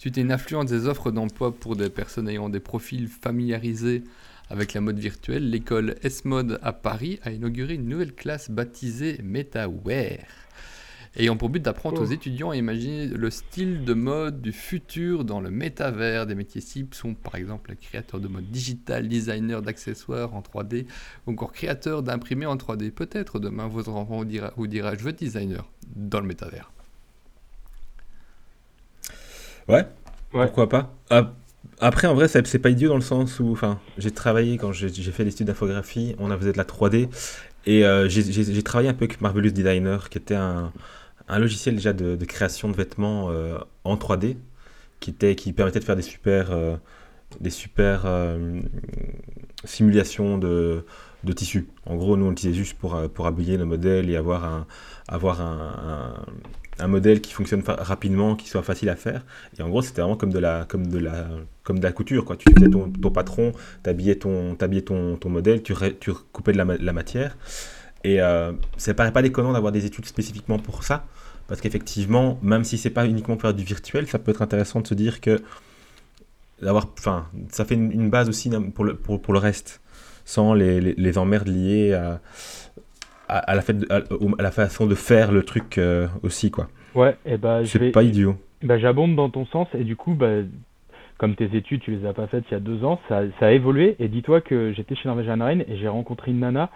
[0.00, 4.02] Suite à une affluence des offres d'emploi pour des personnes ayant des profils familiarisés
[4.48, 10.24] avec la mode virtuelle, l'école S-Mode à Paris a inauguré une nouvelle classe baptisée MetaWare,
[11.18, 12.12] ayant pour but d'apprendre aux oh.
[12.12, 16.26] étudiants à imaginer le style de mode du futur dans le métavers.
[16.26, 20.86] Des métiers cibles sont par exemple créateurs de mode digital, designer d'accessoires en 3D,
[21.26, 22.90] ou encore créateurs d'imprimés en 3D.
[22.90, 26.72] Peut-être demain votre enfant vous dira, vous dira je veux designer dans le métavers.
[30.32, 30.94] Ouais, pourquoi pas.
[31.80, 34.90] Après, en vrai, c'est pas idiot dans le sens où, enfin, j'ai travaillé quand j'ai
[34.90, 37.08] fait l'étude d'infographie, on a faisait de la 3D
[37.66, 40.72] et euh, j'ai travaillé un peu avec Marvelous Designer, qui était un,
[41.28, 44.36] un logiciel déjà de, de, création de vêtements euh, en 3D,
[45.00, 46.76] qui était, qui permettait de faire des super, euh,
[47.40, 48.06] des super
[49.64, 50.84] simulations de
[51.22, 51.68] de tissu.
[51.84, 54.66] En gros, nous, on l'utilisait juste pour, pour habiller le modèle et avoir un,
[55.06, 56.14] avoir un,
[56.80, 59.24] un, modèle qui fonctionne rapidement, qui soit facile à faire.
[59.58, 61.28] Et en gros, c'était vraiment comme de la, comme de la,
[61.62, 62.24] comme de la couture.
[62.24, 62.36] Quoi.
[62.36, 63.52] Tu faisais ton, patron,
[63.84, 67.36] tu habillais, ton, ton, ton modèle, tu, tu recoupais de la, matière.
[68.04, 71.04] Et euh, ça paraît pas déconnant d'avoir des études spécifiquement pour ça,
[71.48, 74.80] parce qu'effectivement, même si c'est pas uniquement pour faire du virtuel, ça peut être intéressant
[74.80, 75.40] de se dire que
[76.62, 76.88] d'avoir,
[77.50, 79.80] ça fait une, base aussi pour le, pour, pour le reste,
[80.24, 82.20] sans les, les, emmerdes liées à,
[83.30, 84.02] à, la fait à,
[84.38, 86.68] la façon de faire le truc euh, aussi, quoi.
[86.94, 88.36] Ouais, et bah, c'est pas idiot.
[88.62, 90.42] Bah, j'abonde dans ton sens, et du coup, bah,
[91.20, 93.46] comme tes études, tu les as pas faites il y a deux ans, ça, ça
[93.46, 93.94] a évolué.
[93.98, 96.70] Et dis-toi que j'étais chez Norwegian Rain et j'ai rencontré une nana.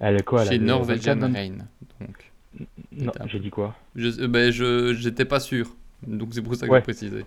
[0.00, 1.58] Elle quoi Chez Norwegian Rain.
[2.00, 2.66] Donc.
[2.92, 3.76] Non, j'ai dit quoi?
[3.94, 5.68] Je, euh, ben, je, j'étais pas sûr.
[6.06, 6.78] Donc c'est pour ça que ouais.
[6.78, 7.24] j'ai précisé.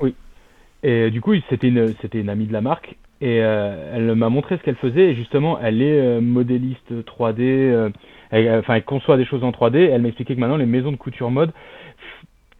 [0.00, 0.14] Oui.
[0.84, 2.96] Et du coup, c'était une, c'était une amie de la marque.
[3.24, 5.12] Et euh, elle m'a montré ce qu'elle faisait.
[5.12, 7.90] Et justement, elle est euh, modéliste 3D.
[8.30, 9.88] elle, enfin, elle conçoit des choses en 3D.
[9.90, 11.50] Elle m'a expliqué que maintenant, les maisons de couture mode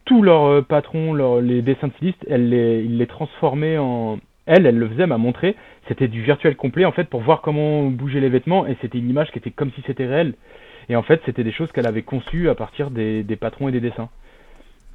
[0.05, 4.19] tous leurs euh, patrons, les dessins de stylistes, elle les, ils les transformaient en.
[4.47, 5.55] Elle, elle le faisait, m'a montré.
[5.87, 9.09] C'était du virtuel complet en fait pour voir comment bouger les vêtements et c'était une
[9.09, 10.33] image qui était comme si c'était réel.
[10.89, 13.79] Et en fait, c'était des choses qu'elle avait conçues à partir des patrons et des
[13.79, 14.09] dessins.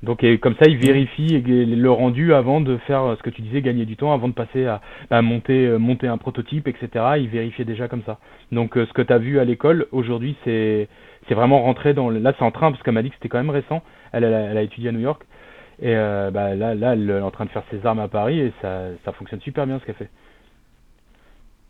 [0.03, 3.61] Donc et comme ça, il vérifie le rendu avant de faire ce que tu disais,
[3.61, 6.89] gagner du temps, avant de passer à, à monter, euh, monter un prototype, etc.
[7.19, 8.19] Il vérifiait déjà comme ça.
[8.51, 10.89] Donc euh, ce que tu as vu à l'école, aujourd'hui, c'est
[11.29, 12.09] c'est vraiment rentré dans...
[12.09, 12.19] Le...
[12.19, 13.83] Là, c'est en train, parce qu'elle m'a dit que c'était quand même récent.
[14.13, 15.23] Elle, elle, a étudié à New York.
[15.81, 18.41] Et euh, bah, là, là, elle est en train de faire ses armes à Paris
[18.41, 20.11] et ça, ça fonctionne super bien ce qu'elle fait.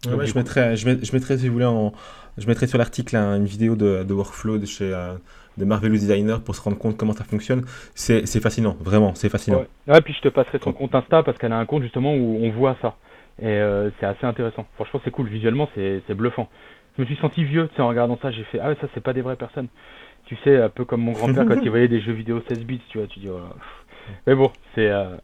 [0.08, 1.92] ouais, je, mettrai, je, mettrai, si vous voulez, en,
[2.38, 5.14] je mettrai sur l'article une vidéo de, de workflow de chez euh,
[5.56, 7.64] de Marvelous Designer pour se rendre compte comment ça fonctionne.
[7.94, 9.64] C'est fascinant, vraiment, c'est fascinant.
[9.86, 10.00] Ouais.
[10.00, 12.50] puis je te passerai son compte Insta parce qu'elle a un compte justement où on
[12.50, 12.96] voit ça.
[13.40, 14.66] Et euh, c'est assez intéressant.
[14.74, 15.28] Franchement, c'est cool.
[15.28, 16.48] Visuellement, c'est bluffant.
[16.96, 18.88] Je me suis senti vieux, tu sais, en regardant ça, j'ai fait, ah ouais, ça,
[18.92, 19.68] c'est pas des vraies personnes
[20.30, 22.80] tu sais, un peu comme mon grand-père quand il voyait des jeux vidéo 16 bits,
[22.88, 23.40] tu vois, tu dis, oh,
[24.26, 25.16] mais bon, c'est euh,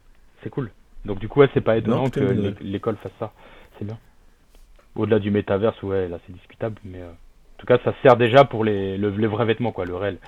[0.42, 0.72] c'est cool.
[1.04, 2.20] Donc du coup, ouais, c'est pas étonnant que
[2.60, 3.32] l'école fasse ça,
[3.78, 3.98] c'est bien.
[4.96, 7.12] Au-delà du métaverse, ouais, là c'est discutable, mais euh,
[7.56, 10.18] en tout cas, ça sert déjà pour les, le, les vrais vêtements, quoi, le réel.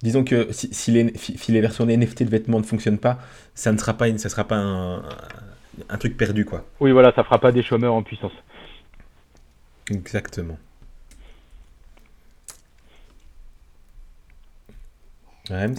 [0.00, 3.18] Disons que si, si, les, si, les, versions NFT de vêtements ne fonctionnent pas,
[3.54, 5.02] ça ne sera pas, une, ça sera pas un,
[5.90, 6.64] un truc perdu, quoi.
[6.80, 8.32] Oui, voilà, ça fera pas des chômeurs en puissance.
[9.90, 10.56] Exactement.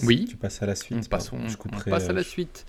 [0.04, 0.26] oui.
[0.30, 0.98] Tu passes à la suite.
[1.04, 1.30] On, passe,
[1.86, 2.64] passe à la euh, suite.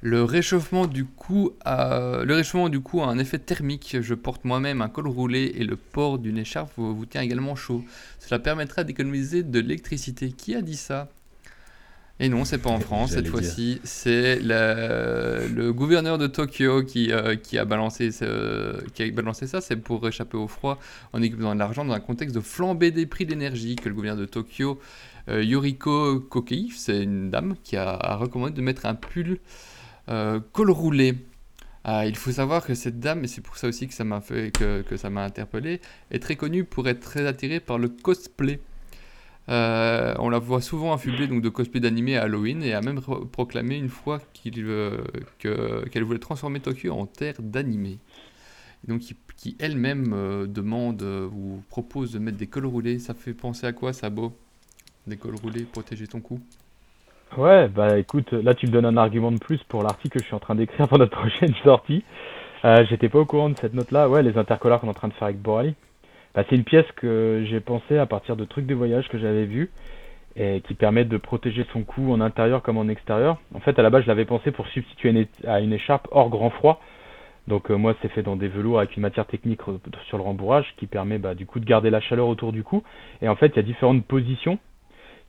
[0.00, 3.96] Le réchauffement du cou a, le réchauffement du cou a un effet thermique.
[4.00, 7.84] Je porte moi-même un col roulé et le port d'une écharpe vous, tient également chaud.
[8.20, 10.30] Cela permettra d'économiser de l'électricité.
[10.30, 11.08] Qui a dit ça?
[12.20, 13.80] Et non, c'est pas en France cette fois-ci.
[13.84, 18.10] C'est le gouverneur de Tokyo qui, euh, qui, a balancé
[18.94, 19.60] qui a balancé ça.
[19.60, 20.78] C'est pour échapper au froid
[21.12, 24.20] en économisant de l'argent dans un contexte de flambée des prix d'énergie que le gouverneur
[24.20, 24.80] de Tokyo
[25.28, 29.38] euh, Yoriko Kokei, c'est une dame qui a, recommandé de mettre un pull
[30.52, 31.14] col roulé.
[31.84, 34.20] Ah, il faut savoir que cette dame, et c'est pour ça aussi que ça m'a
[34.20, 38.60] fait que, ça m'a interpellé, est très connue pour être très attirée par le cosplay.
[39.48, 43.00] Euh, on la voit souvent affublée donc, de cosplay d'animé à Halloween et a même
[43.32, 44.20] proclamé une fois
[45.38, 47.98] qu'elle voulait transformer Tokyo en terre d'animé.
[48.86, 49.00] Donc
[49.36, 52.98] qui, elle-même demande ou propose de mettre des cols roulés.
[52.98, 54.36] Ça fait penser à quoi, Sabo
[55.06, 56.38] d'école roulée, protéger ton cou?
[57.36, 60.26] Ouais, bah écoute, là tu me donnes un argument de plus pour l'article que je
[60.26, 62.02] suis en train d'écrire pour notre prochaine sortie.
[62.64, 64.08] Euh, J'étais pas au courant de cette note-là.
[64.08, 65.74] Ouais, les intercollars qu'on est en train de faire avec Borali.
[66.34, 69.44] Bah, c'est une pièce que j'ai pensé à partir de trucs de voyage que j'avais
[69.44, 69.70] vus
[70.36, 73.38] et qui permettent de protéger son cou en intérieur comme en extérieur.
[73.54, 76.50] En fait, à la base, je l'avais pensé pour substituer à une écharpe hors grand
[76.50, 76.80] froid.
[77.46, 79.60] Donc euh, moi, c'est fait dans des velours avec une matière technique
[80.06, 82.82] sur le rembourrage qui permet bah, du coup de garder la chaleur autour du cou.
[83.22, 84.58] Et en fait, il y a différentes positions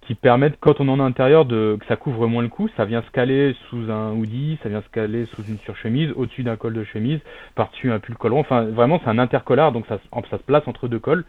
[0.10, 2.68] qui permettent, quand on en intérieur, de, que ça couvre moins le cou.
[2.76, 6.42] Ça vient se caler sous un hoodie, ça vient se caler sous une surchemise, au-dessus
[6.42, 7.20] d'un col de chemise,
[7.54, 8.40] par-dessus un pull collant.
[8.40, 10.00] Enfin, vraiment, c'est un intercollar, donc ça,
[10.32, 11.26] ça se place entre deux cols.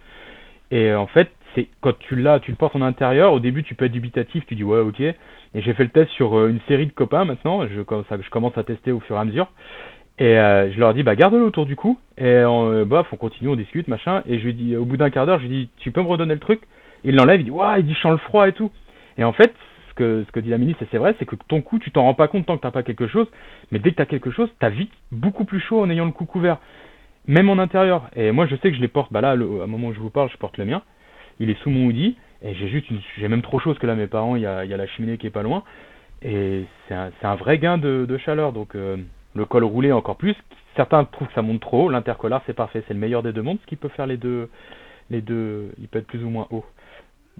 [0.71, 3.35] Et en fait, c'est quand tu l'as, tu le portes en intérieur.
[3.35, 5.01] Au début, tu peux être dubitatif, tu dis ouais, ok.
[5.01, 5.15] Et
[5.57, 7.67] j'ai fait le test sur euh, une série de copains maintenant.
[7.67, 9.53] Je, je commence à tester au fur et à mesure.
[10.19, 11.99] Et euh, je leur dis bah garde-le autour du cou.
[12.17, 14.23] Et on, euh, bah, on continue, on discute, machin.
[14.27, 16.09] Et je lui dis au bout d'un quart d'heure, je lui dis tu peux me
[16.09, 16.63] redonner le truc?
[17.05, 18.71] Il l'enlève, il dit Waouh, il dit chant le froid et tout.
[19.19, 19.55] Et en fait,
[19.91, 22.03] ce que, ce que dit la ministre, c'est vrai, c'est que ton cou, tu t'en
[22.03, 23.27] rends pas compte tant que t'as pas quelque chose,
[23.71, 26.13] mais dès que tu as quelque chose, t'as vite beaucoup plus chaud en ayant le
[26.13, 26.59] cou couvert,
[27.27, 28.09] même en intérieur.
[28.17, 30.01] Et moi, je sais que je les porte, bah là, le, à moment où je
[30.01, 30.83] vous parle, je porte le mien,
[31.39, 32.87] il est sous mon hoodie, et j'ai juste
[33.19, 34.87] j'ai même trop chaud parce que là, mes parents, il y a, y a la
[34.87, 35.65] cheminée qui est pas loin,
[36.23, 38.97] et c'est un, un, vrai gain de, chaleur, donc euh,
[39.35, 40.37] le col roulé encore plus,
[40.77, 41.93] certains trouvent que ça monte trop haut.
[42.47, 42.83] C'est parfait.
[42.87, 44.49] C'est le meilleur des deux mondes, ce qui peut faire les deux.
[45.11, 46.65] Les deux, il peut être plus ou moins haut.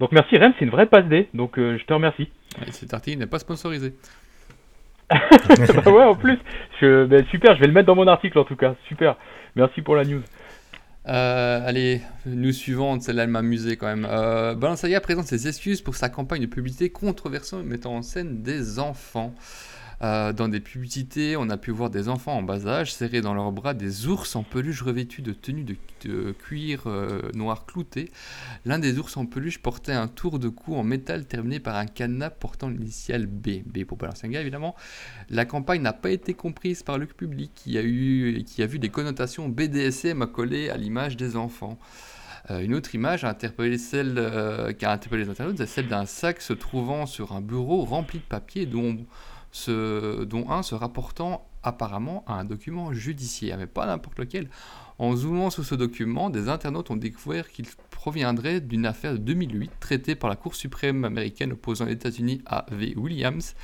[0.01, 1.29] Donc merci Rem, c'est une vraie passe D.
[1.35, 2.27] Donc euh, je te remercie.
[2.65, 3.93] Et cet article n'est pas sponsorisé.
[5.11, 6.39] bah ouais, en plus.
[6.81, 8.73] Je, ben, super, je vais le mettre dans mon article en tout cas.
[8.87, 9.15] Super.
[9.55, 10.23] Merci pour la news.
[11.07, 14.07] Euh, allez, nous suivante, celle-là elle m'a amusé quand même.
[14.09, 18.79] Euh, Balenciaga présente ses excuses pour sa campagne de publicité controversée mettant en scène des
[18.79, 19.35] enfants.
[20.03, 23.35] Euh, dans des publicités, on a pu voir des enfants en bas âge serrer dans
[23.35, 25.63] leurs bras des ours en peluche revêtus de tenues
[26.03, 28.09] de, cuir euh, noir clouté.
[28.65, 31.85] L'un des ours en peluche portait un tour de cou en métal terminé par un
[31.85, 33.61] cadenas portant l'initiale B.
[33.65, 34.75] B pour Balenciaga évidemment.
[35.29, 38.79] La campagne n'a pas été comprise par le public qui a, eu, qui a vu
[38.79, 41.77] des connotations BDSM accolées à l'image des enfants.
[42.49, 44.15] Euh, une autre image a interpellé celle,
[44.79, 48.17] qui a interpellé les internautes, c'est celle d'un sac se trouvant sur un bureau rempli
[48.17, 48.97] de papier dont
[49.67, 54.49] dont un se rapportant apparemment à un document judiciaire, mais pas n'importe lequel.
[54.97, 59.71] En zoomant sur ce document, des internautes ont découvert qu'il proviendrait d'une affaire de 2008
[59.79, 62.93] traitée par la Cour suprême américaine opposant les États-Unis à V.
[62.95, 63.55] Williams,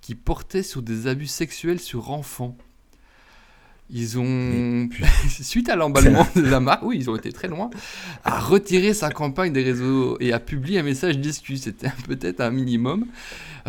[0.00, 2.56] qui portait sur des abus sexuels sur enfants.
[3.90, 4.88] Ils ont,
[5.28, 7.70] suite à l'emballement de la marque, oui, ils ont été très loin,
[8.24, 11.62] à retirer sa campagne des réseaux et à publier un message d'excuse.
[11.62, 13.06] C'était peut-être un minimum.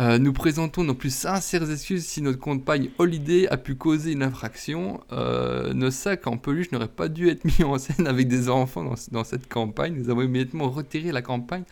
[0.00, 4.22] Euh, nous présentons nos plus sincères excuses si notre campagne Holiday a pu causer une
[4.22, 5.00] infraction.
[5.12, 8.84] Euh, nos sacs en peluche n'auraient pas dû être mis en scène avec des enfants
[8.84, 9.94] dans, dans cette campagne.
[9.94, 11.64] Nous avons immédiatement retiré la campagne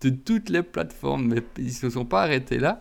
[0.00, 2.78] de toutes les plateformes, mais ils ne se sont pas arrêtés là.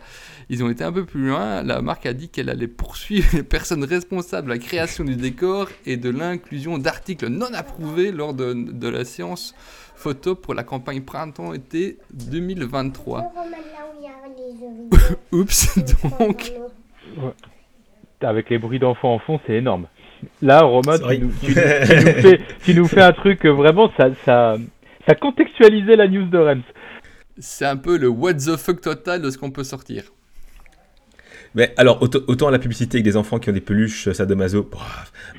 [0.49, 1.63] Ils ont été un peu plus loin.
[1.63, 5.67] La marque a dit qu'elle allait poursuivre les personnes responsables de la création du décor
[5.85, 9.55] et de l'inclusion d'articles non approuvés lors de, de, la séance
[9.95, 13.33] photo pour la campagne printemps-été 2023.
[15.31, 16.51] Oups, donc.
[18.21, 19.87] Avec les bruits d'enfants en fond, c'est énorme.
[20.41, 24.55] Là, Romain, tu nous, tu, nous fais, tu nous fais un truc vraiment, ça, ça,
[25.07, 26.63] ça contextualisait la news de Rems
[27.39, 30.11] c'est un peu le what the fuck total de ce qu'on peut sortir.
[31.55, 34.69] Mais alors, autant, la publicité avec des enfants qui ont des peluches sadomaso,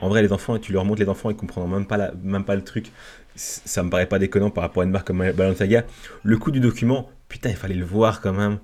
[0.00, 2.56] en vrai, les enfants, tu leur montres les enfants, ils comprennent même pas, même pas
[2.56, 2.92] le truc.
[3.36, 5.84] Ça me paraît pas déconnant par rapport à une marque comme Balenciaga.
[6.24, 8.58] Le coup du document, putain, il fallait le voir quand même.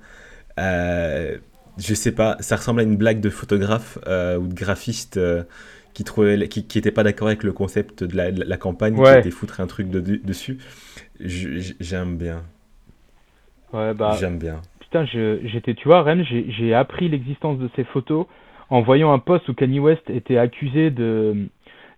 [0.58, 1.38] Euh,
[1.78, 5.44] je sais pas, ça ressemble à une blague de photographe euh, ou de graphiste euh,
[5.92, 9.30] qui trouvait, qui, qui était pas d'accord avec le concept de la, campagne, qui était
[9.30, 10.58] foutre un truc dessus.
[11.20, 12.42] J'aime bien.
[13.74, 14.16] Ouais, bah.
[14.20, 14.60] J'aime bien.
[14.78, 18.26] Putain, j'étais, tu vois, Rennes, j'ai appris l'existence de ces photos
[18.70, 21.48] en voyant un post où Kanye West était accusé de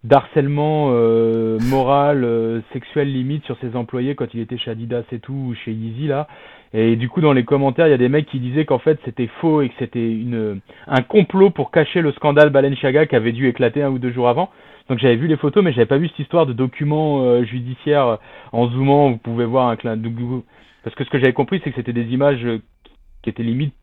[0.05, 5.19] d'harcèlement euh, moral, euh, sexuel limite sur ses employés quand il était chez Adidas et
[5.19, 6.29] tout, ou chez Yeezy là.
[6.73, 9.01] Et du coup, dans les commentaires, il y a des mecs qui disaient qu'en fait
[9.05, 13.33] c'était faux et que c'était une un complot pour cacher le scandale Balenciaga qui avait
[13.33, 14.51] dû éclater un ou deux jours avant.
[14.89, 18.19] Donc j'avais vu les photos, mais j'avais pas vu cette histoire de document euh, judiciaire
[18.53, 19.11] en zoomant.
[19.11, 19.97] Vous pouvez voir un clin
[20.87, 22.63] parce que ce que j'avais compris, c'est que c'était des images euh,
[23.21, 23.75] qui étaient limite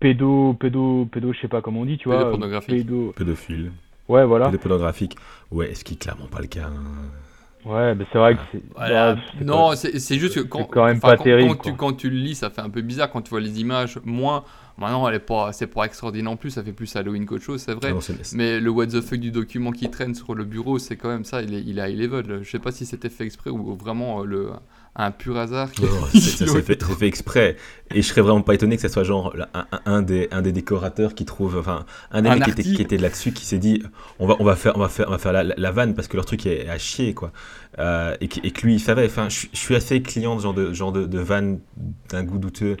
[0.00, 2.36] pédo, pédo, pédo, je sais pas comment on dit, tu vois.
[2.66, 3.14] Pédo...
[3.16, 3.70] Pédophile.
[4.08, 4.46] Ouais, voilà.
[4.46, 5.14] Pédopornographique.
[5.52, 6.66] Ouais, ce qui est clairement pas le cas.
[6.66, 7.68] Hein.
[7.70, 8.62] Ouais, mais c'est vrai que c'est.
[8.74, 12.16] Bah, non, c'est juste que quand, quand, même pas terrible, quand, tu, quand tu le
[12.16, 14.00] lis, ça fait un peu bizarre quand tu vois les images.
[14.04, 14.42] Moins,
[14.80, 17.62] maintenant, elle est pas, c'est pas extraordinaire non plus, ça fait plus Halloween qu'autre chose,
[17.62, 17.94] c'est vrai.
[18.32, 21.24] mais le what the fuck du document qui traîne sur le bureau, c'est quand même
[21.24, 22.40] ça, il est, il est high level.
[22.42, 24.50] Je sais pas si c'était fait exprès ou vraiment euh, le,
[24.96, 25.70] un pur hasard.
[25.70, 25.82] Qui...
[26.20, 27.56] ça s'est fait, fait, exprès.
[27.94, 30.52] Et je serais vraiment pas étonné que ce soit genre un, un, des, un des
[30.52, 33.82] décorateurs qui trouve, enfin, un des mecs qui était, qui était là-dessus qui s'est dit
[34.18, 36.16] on va, on va faire, on va faire, on va faire la, vanne parce que
[36.16, 37.32] leur truc est à chier, quoi.
[37.78, 39.06] Euh, et, et, que lui, il savait.
[39.06, 41.60] Enfin, je, suis assez client de genre de, genre de, de vanne
[42.08, 42.76] d'un goût douteux.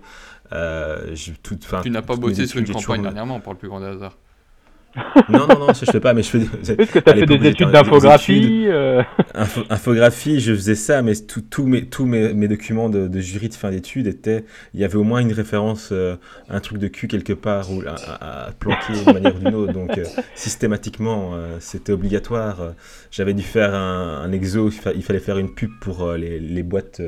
[0.52, 4.16] Euh, tout, tu n'as pas bossé sur une campagne dernièrement, pour le plus grand hasard
[5.28, 6.38] non, non, non, ça je fais pas, mais je fais.
[6.38, 9.02] Est-ce que tu as fait des études d'infographie euh
[9.70, 13.54] Infographie, je faisais ça, mais tous mes, tous mes, mes documents de, de, jury de
[13.54, 14.44] fin d'études étaient.
[14.74, 16.16] Il y avait au moins une référence, euh,
[16.48, 19.72] un truc de cul quelque part, ou à, à planquer d'une manière ou d'une autre.
[19.72, 22.74] Donc, euh, systématiquement, c'était obligatoire.
[23.12, 27.00] J'avais dû faire un, un, exo, il fallait faire une pub pour les, les boîtes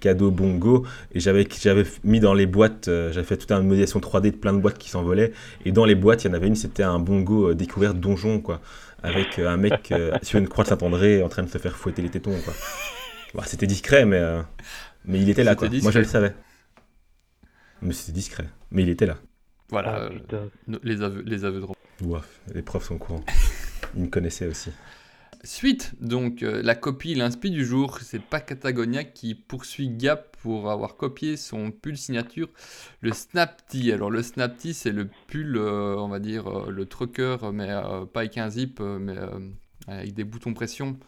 [0.00, 0.86] cadeau bongo.
[1.12, 4.36] Et j'avais j'avais mis dans les boîtes euh, j'avais fait toute une modélisation 3D de
[4.36, 5.32] plein de boîtes qui s'envolaient.
[5.64, 8.40] Et dans les boîtes il y en avait une c'était un bongo euh, découvert donjon
[8.40, 8.60] quoi.
[9.02, 12.02] Avec euh, un mec sur une croix de Saint-André en train de se faire fouetter
[12.02, 12.54] les tétons quoi.
[13.34, 14.22] Bah, c'était discret mais
[15.04, 15.68] mais il était là quoi.
[15.82, 16.34] Moi je le savais.
[17.82, 18.46] Mais c'était discret.
[18.70, 19.16] Mais il était là.
[19.68, 20.36] Voilà ah,
[20.82, 21.66] les aveux les aveux de
[22.54, 23.24] les profs sont courants.
[23.96, 24.70] Ils me connaissaient aussi
[25.42, 30.70] Suite, donc euh, la copie, l'inspi du jour, c'est pas Patagonia qui poursuit Gap pour
[30.70, 32.48] avoir copié son pull signature,
[33.00, 33.90] le Snap Tee.
[33.90, 37.68] Alors le Snap Tee, c'est le pull, euh, on va dire, euh, le trucker, mais
[38.12, 39.14] pas avec un zip, mais
[39.86, 40.98] avec des boutons pression.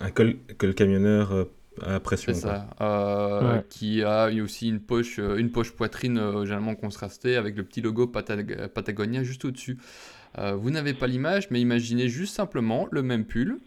[0.00, 1.44] Un col, col camionneur euh,
[1.82, 2.34] à pression.
[2.34, 2.68] C'est ça.
[2.80, 3.64] Euh, Ouais.
[3.68, 7.62] Qui a eu aussi une poche, euh, une poche poitrine euh, généralement contrastée avec le
[7.62, 9.78] petit logo Patag- Patagonia juste au-dessus.
[10.38, 13.58] Euh, vous n'avez pas l'image, mais imaginez juste simplement le même pull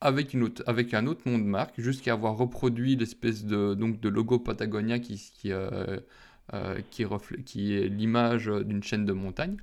[0.00, 0.34] avec,
[0.94, 4.96] un autre nom de marque, jusqu'à avoir reproduit l'espèce de, logo Patagonia
[5.46, 5.98] euh,
[6.54, 9.56] euh, qui, est l'image d'une chaîne de montagne.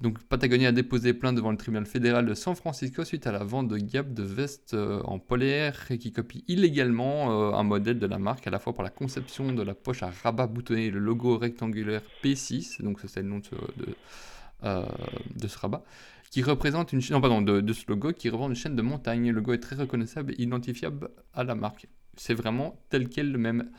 [0.00, 3.44] Donc Patagonia a déposé plainte devant le tribunal fédéral de San Francisco suite à la
[3.44, 8.06] vente de Gap de vestes euh, en polaire et qui copie illégalement un modèle de
[8.06, 10.90] la marque à la fois par la conception de la poche à rabat boutonné et
[10.90, 13.40] le logo rectangulaire P6, donc c'est le nom
[14.64, 15.84] de ce rabat,
[16.34, 19.28] qui représente une chaîne, non, pardon, de, ce logo qui représente une chaîne de montagne.
[19.28, 21.86] Le logo est très reconnaissable et identifiable à la marque.
[22.16, 23.70] C'est vraiment tel quel le même.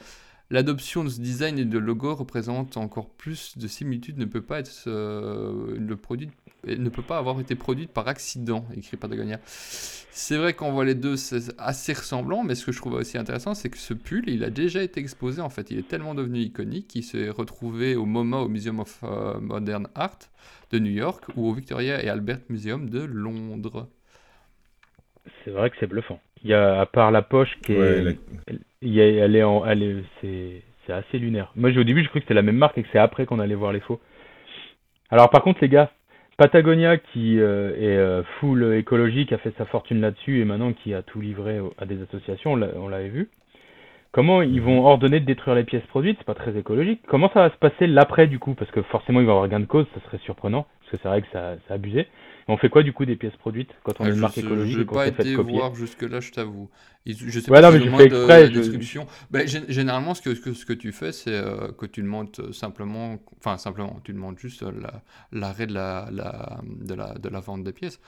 [0.50, 4.60] L'adoption de ce design et de logo représente encore plus de similitudes, ne peut pas
[4.60, 6.30] être euh, le produit
[6.66, 9.40] ne peut pas avoir été produite par accident, écrit Patagonia.
[9.46, 11.16] C'est vrai qu'on voit les deux,
[11.58, 14.50] assez ressemblant, mais ce que je trouve aussi intéressant, c'est que ce pull, il a
[14.50, 15.72] déjà été exposé en fait.
[15.72, 19.88] Il est tellement devenu iconique qu'il s'est retrouvé au MoMA, au Museum of euh, Modern
[19.94, 20.20] Art
[20.76, 23.88] de New York, ou au Victoria et Albert Museum de Londres.
[25.44, 26.20] C'est vrai que c'est bluffant.
[26.44, 28.12] Il y a, à part la poche qui est, Ouais, la-
[28.82, 31.52] il y a- elle est en, elle est, c'est, c'est assez lunaire.
[31.56, 33.26] Moi, j'ai- au début, je cru que c'était la même marque et que c'est après
[33.26, 34.00] qu'on allait voir les faux.
[35.10, 35.92] Alors, par contre, les gars,
[36.38, 40.94] Patagonia qui euh, est euh, full écologique, a fait sa fortune là-dessus et maintenant qui
[40.94, 43.30] a tout livré à des associations, on l'a- on l'avait vu.
[44.16, 47.02] Comment ils vont ordonner de détruire les pièces produites C'est pas très écologique.
[47.06, 48.54] Comment ça va se passer l'après du coup?
[48.54, 50.98] Parce que forcément, il va y avoir gain de cause, ça serait surprenant, parce que
[51.04, 52.00] c'est vrai que ça, c'est abusé.
[52.00, 52.08] Et
[52.48, 54.38] on fait quoi du coup des pièces produites quand on Ah, est une je marque
[54.38, 56.70] écologique et qu'on pas été voir jusque-là, je t'avoue.
[57.06, 59.06] Je sais Ouais, pas non, si mais je fais exprès, de je- distribution.
[59.32, 63.58] Ben, gé- généralement, ce que, ce tu fais, c'est euh, que tu demandes simplement, enfin
[63.58, 65.02] simplement, tu demandes juste euh, la-
[65.34, 68.00] l'arrêt de la, la, de, la, de la vente des pièces.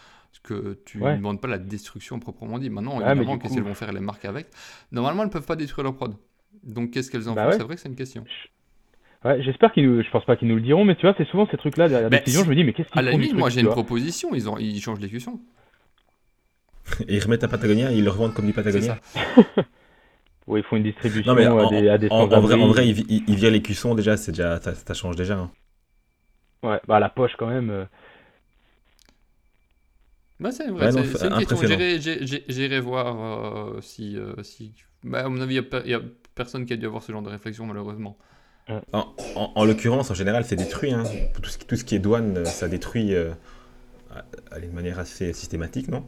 [0.43, 1.11] Que tu Ouais.
[1.11, 2.69] ne demandes pas la destruction proprement dit.
[2.69, 4.47] Maintenant, évidemment, qu'est-ce qu'elles vont faire les marques avec?
[4.91, 6.15] Normalement, elles ne peuvent pas détruire leur prod.
[6.63, 7.49] Donc, qu'est-ce qu'elles en Bah font?
[7.49, 7.57] ouais.
[7.57, 8.23] C'est vrai que c'est une question.
[9.25, 11.27] Ouais, j'espère qu'ils nous, je pense pas qu'ils nous le diront, mais tu vois, c'est
[11.27, 13.01] souvent ces trucs-là derrière Ben, des décisions, si- je me dis, mais qu'est-ce qu'ils À
[13.03, 14.33] la limite, moi, j'ai une proposition.
[14.35, 15.39] Ils, ont, ils changent l'écution.
[17.07, 18.95] Et ils remettent à Patagonia et ils le revendent comme du C'est Patagonia.
[18.95, 19.01] ça.
[20.47, 22.55] Ou ils font une distribution Non mais à en, des, à des en- en vrai,
[22.55, 25.37] en vrai, ils, ils, ils virent les cuissons déjà, c'est déjà, ça, ça change déjà.
[25.37, 25.51] hein.
[26.63, 27.87] Ouais, bah la poche quand même.
[30.39, 31.57] Bah, c'est vrai, Ouais, c'est une question.
[32.49, 34.17] J'irai- voir euh, si.
[34.17, 34.73] euh, si...
[35.03, 36.01] Bah, à mon avis, il n'y a,
[36.35, 38.17] personne qui a dû avoir ce genre de réflexion, malheureusement.
[38.93, 40.91] En, en- en l'occurrence, en général, c'est détruit.
[40.91, 41.03] hein.
[41.33, 43.31] Tout, ce, qui- tout ce qui est douane, ça détruit euh,
[44.61, 46.05] de manière assez systématique, non?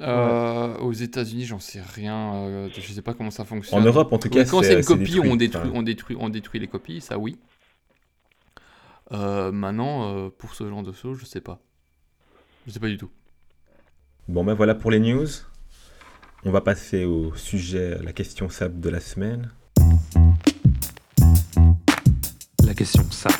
[0.00, 2.34] Euh, Aux États-Unis, j'en sais rien.
[2.34, 3.78] euh, je sais pas comment ça fonctionne.
[3.78, 5.30] En Europe, en tout cas, quand c'est une copie, détruit.
[5.30, 7.38] on détruit, Enfin, on, détruit, on détruit les copies, ça oui.
[9.12, 11.60] Euh, maintenant, pour ce genre de choses, je sais pas.
[12.66, 13.10] Je sais pas du tout.
[14.30, 15.26] Bon, ben voilà pour les news.
[16.44, 19.50] On va passer au sujet, la question sable de la semaine.
[22.64, 23.30] La question ça.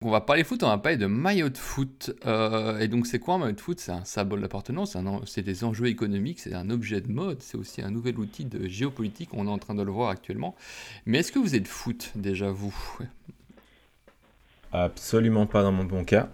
[0.00, 2.12] On va parler foot, on va parler de maillot de foot.
[2.24, 3.80] Euh, et donc, c'est quoi un maillot de foot?
[3.80, 7.82] C'est un symbole d'appartenance, c'est des enjeux économiques, c'est un objet de mode, c'est aussi
[7.82, 9.30] un nouvel outil de géopolitique.
[9.32, 10.54] On est en train de le voir actuellement.
[11.04, 12.72] Mais est-ce que vous êtes foot déjà, vous?
[14.70, 16.28] Absolument pas dans mon bon cas.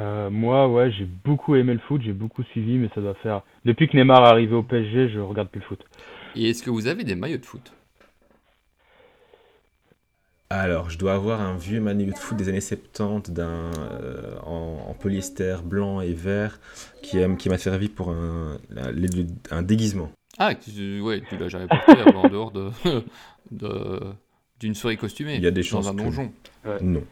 [0.00, 3.42] Euh, moi, ouais, j'ai beaucoup aimé le foot, j'ai beaucoup suivi, mais ça doit faire.
[3.64, 5.80] Depuis que Neymar est arrivé au PSG, je regarde plus le foot.
[6.36, 7.72] Et est-ce que vous avez des maillots de foot?
[10.50, 14.86] Alors, je dois avoir un vieux maillot de foot des années 70 d'un, euh, en,
[14.88, 16.58] en polyester blanc et vert
[17.02, 18.56] qui, aime- qui m'a servi pour un,
[19.62, 20.10] déguisement.
[20.38, 22.70] Ah, tu, ouais, tu l'as jamais porté euh, en dehors de,
[23.50, 24.00] de-
[24.60, 26.32] d'une soirée costumée Il y a des chances dans un que- donjon.
[26.80, 27.02] Non.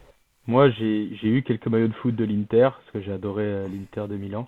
[0.47, 4.09] Moi, j'ai eu quelques maillots de foot de l'Inter, parce que j'ai adoré euh, l'Inter
[4.09, 4.47] de Milan.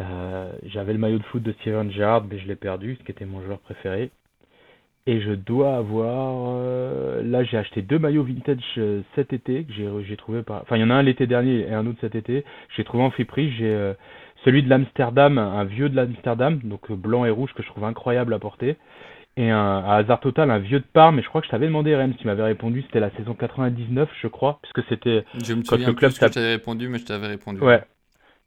[0.00, 3.12] Euh, J'avais le maillot de foot de Steven Gerrard, mais je l'ai perdu, ce qui
[3.12, 4.10] était mon joueur préféré.
[5.06, 6.56] Et je dois avoir...
[6.58, 10.40] euh, là, j'ai acheté deux maillots vintage euh, cet été, que j'ai trouvé.
[10.48, 12.44] Enfin, il y en a un l'été dernier et un autre cet été.
[12.76, 13.52] J'ai trouvé en friperie.
[13.52, 13.92] J'ai euh,
[14.44, 17.84] celui de l'Amsterdam, un vieux de l'Amsterdam, donc euh, blanc et rouge, que je trouve
[17.84, 18.76] incroyable à porter.
[19.36, 21.66] Et un, à hasard total, un vieux de Parme, mais je crois que je t'avais
[21.66, 25.24] demandé, Rennes, tu m'avais répondu, c'était la saison 99, je crois, puisque c'était...
[25.42, 27.26] Je me Quand souviens le plus club ce que je t'avais répondu, mais je t'avais
[27.26, 27.60] répondu.
[27.60, 27.82] Ouais.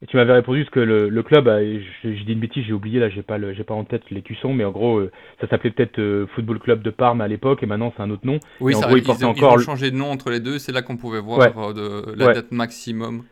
[0.00, 2.72] Et tu m'avais répondu parce que le, le club, je, je dis une bêtise, j'ai
[2.72, 5.10] oublié, là, j'ai pas j'ai pas en tête les cuissons, mais en gros, euh,
[5.40, 8.24] ça s'appelait peut-être euh, Football Club de Parme à l'époque, et maintenant c'est un autre
[8.24, 8.38] nom.
[8.60, 10.10] Oui, Et en ça, gros, ils ils, portaient ont, encore ils ont changé de nom
[10.10, 10.58] entre les deux.
[10.58, 11.52] C'est là qu'on pouvait voir Ouais.
[11.54, 11.72] euh,
[12.14, 12.34] de, la Ouais.
[12.34, 13.24] date maximum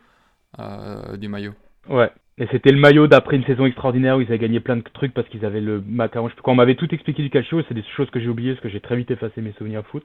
[0.59, 1.53] euh, du maillot.
[1.89, 2.11] Ouais.
[2.39, 5.13] Et c'était le maillot d'après une saison extraordinaire où ils avaient gagné plein de trucs
[5.13, 6.29] parce qu'ils avaient le macaron.
[6.43, 8.69] Quand on m'avait tout expliqué du calcio, c'est des choses que j'ai oubliées parce que
[8.69, 10.03] j'ai très vite effacé mes souvenirs foot.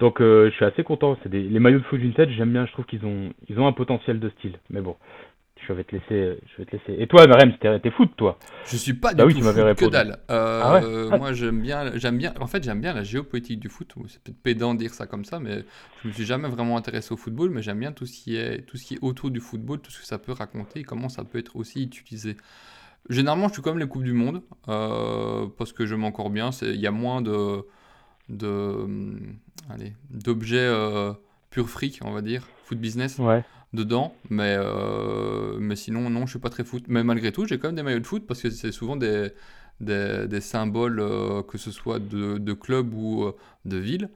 [0.00, 1.16] Donc euh, je suis assez content.
[1.22, 1.42] C'est des...
[1.42, 2.66] Les maillots de foot vintage, j'aime bien.
[2.66, 4.58] Je trouve qu'ils ont, ils ont un potentiel de style.
[4.70, 4.96] Mais bon,
[5.70, 6.40] Je vais te laisser.
[6.46, 7.00] Je vais te laisser.
[7.00, 8.38] Et toi, Rem, t'es foot, toi?
[8.66, 10.18] Je suis pas bah du oui, tout tu foot, que dalle.
[10.28, 11.18] Euh, Ah ouais?
[11.18, 12.34] Moi, j'aime bien, j'aime bien.
[12.40, 13.94] En fait, j'aime bien la géopolitique du foot.
[14.08, 15.64] C'est peut-être pédant de dire ça comme ça, mais
[16.02, 17.50] je me suis jamais vraiment intéressé au football.
[17.50, 19.92] Mais j'aime bien tout ce qui est, tout ce qui est autour du football, tout
[19.92, 22.36] ce que ça peut raconter, et comment ça peut être aussi utilisé.
[23.08, 26.50] Généralement, je suis comme les coupes du monde euh, parce que je m'en encore bien.
[26.62, 27.64] Il y a moins de,
[28.28, 29.36] de, hum,
[30.10, 31.12] d'objets euh,
[31.50, 33.44] pur fric, on va dire, foot business Ouais.
[33.72, 36.84] Dedans, mais, euh, mais sinon, non, je suis pas très foot.
[36.88, 39.30] Mais malgré tout, j'ai quand même des maillots de foot parce que c'est souvent des,
[39.80, 43.32] des, symboles, euh, que ce soit de, de club ou euh,
[43.64, 44.08] de ville.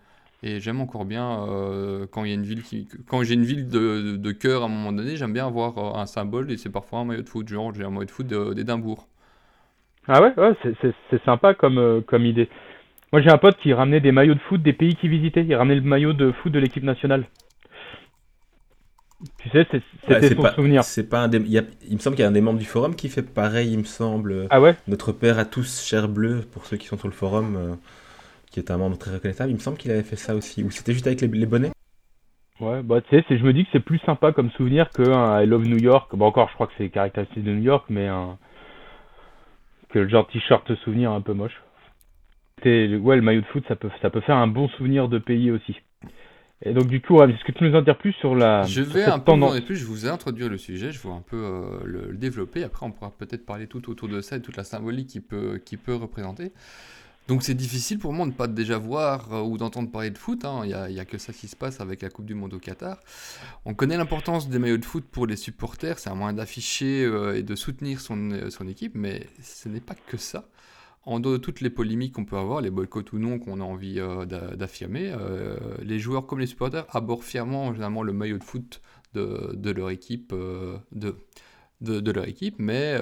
[0.42, 1.46] Et j'aime encore bien
[2.11, 4.66] quand il y a une ville qui, quand j'ai une ville de, de, cœur à
[4.66, 7.48] un moment donné, j'aime bien avoir un symbole et c'est parfois un maillot de foot.
[7.48, 9.09] Genre, j'ai un maillot de foot d'Édimbourg.
[10.07, 12.50] Ah ouais, ouais c'est- sympa comme, comme idée.
[13.11, 15.44] Moi, j'ai un pote qui ramenait des maillots de foot des pays qu'il visitait.
[15.44, 17.24] Il ramenait le maillot de foot de l'équipe nationale.
[19.38, 20.82] Tu sais, c'est- Ouais, c'était son pas- souvenir.
[20.84, 22.40] C'est pas un des- il, y a- il me semble qu'il y a un des
[22.40, 24.46] membres du forum qui fait pareil, il me semble.
[24.50, 24.76] Ah ouais?
[24.86, 27.74] Notre père à tous, cher bleu, pour ceux qui sont sur le forum, euh,
[28.50, 30.62] qui est un membre très reconnaissable, il me semble qu'il avait fait ça aussi.
[30.62, 31.72] Ou c'était juste avec les, les bonnets?
[32.60, 35.42] Ouais, bah tu sais, je me dis que c'est plus sympa comme souvenir que un
[35.42, 36.14] I Love New York.
[36.14, 38.38] Bon, encore, je crois que c'est caractéristique de New York, mais un...
[39.90, 41.60] que le genre t-shirt souvenir un peu moche.
[42.64, 45.50] Ouais, le maillot de foot, ça peut, ça peut faire un bon souvenir de pays
[45.50, 45.76] aussi.
[46.66, 48.80] Et donc, du coup, est-ce que tu peux nous en dire plus sur la Je
[48.80, 51.10] vais un peu vous en dire plus, je vous ai introduit le sujet, je vais
[51.12, 54.36] un peu euh, le, le développer, après on pourra peut-être parler tout autour de ça
[54.36, 56.52] et toute la symbolique qu'il peut, peut représenter.
[57.26, 60.18] Donc c'est difficile pour moi de ne pas déjà voir euh, ou d'entendre parler de
[60.18, 60.60] foot, hein.
[60.64, 62.58] il n'y a, a que ça qui se passe avec la Coupe du Monde au
[62.58, 62.98] Qatar.
[63.64, 67.36] On connaît l'importance des maillots de foot pour les supporters, c'est un moyen d'afficher euh,
[67.36, 70.44] et de soutenir son, son équipe, mais ce n'est pas que ça.
[71.07, 73.64] En dehors de toutes les polémiques qu'on peut avoir, les boycotts ou non qu'on a
[73.64, 78.38] envie euh, d'a- d'affirmer, euh, les joueurs comme les supporters abordent fièrement généralement le maillot
[78.38, 78.80] de foot
[79.12, 82.98] de, leur équipe, euh, de, leur équipe, mais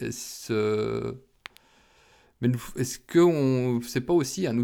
[0.00, 1.14] est-ce
[2.40, 4.58] mais est-ce que c'est pas aussi un,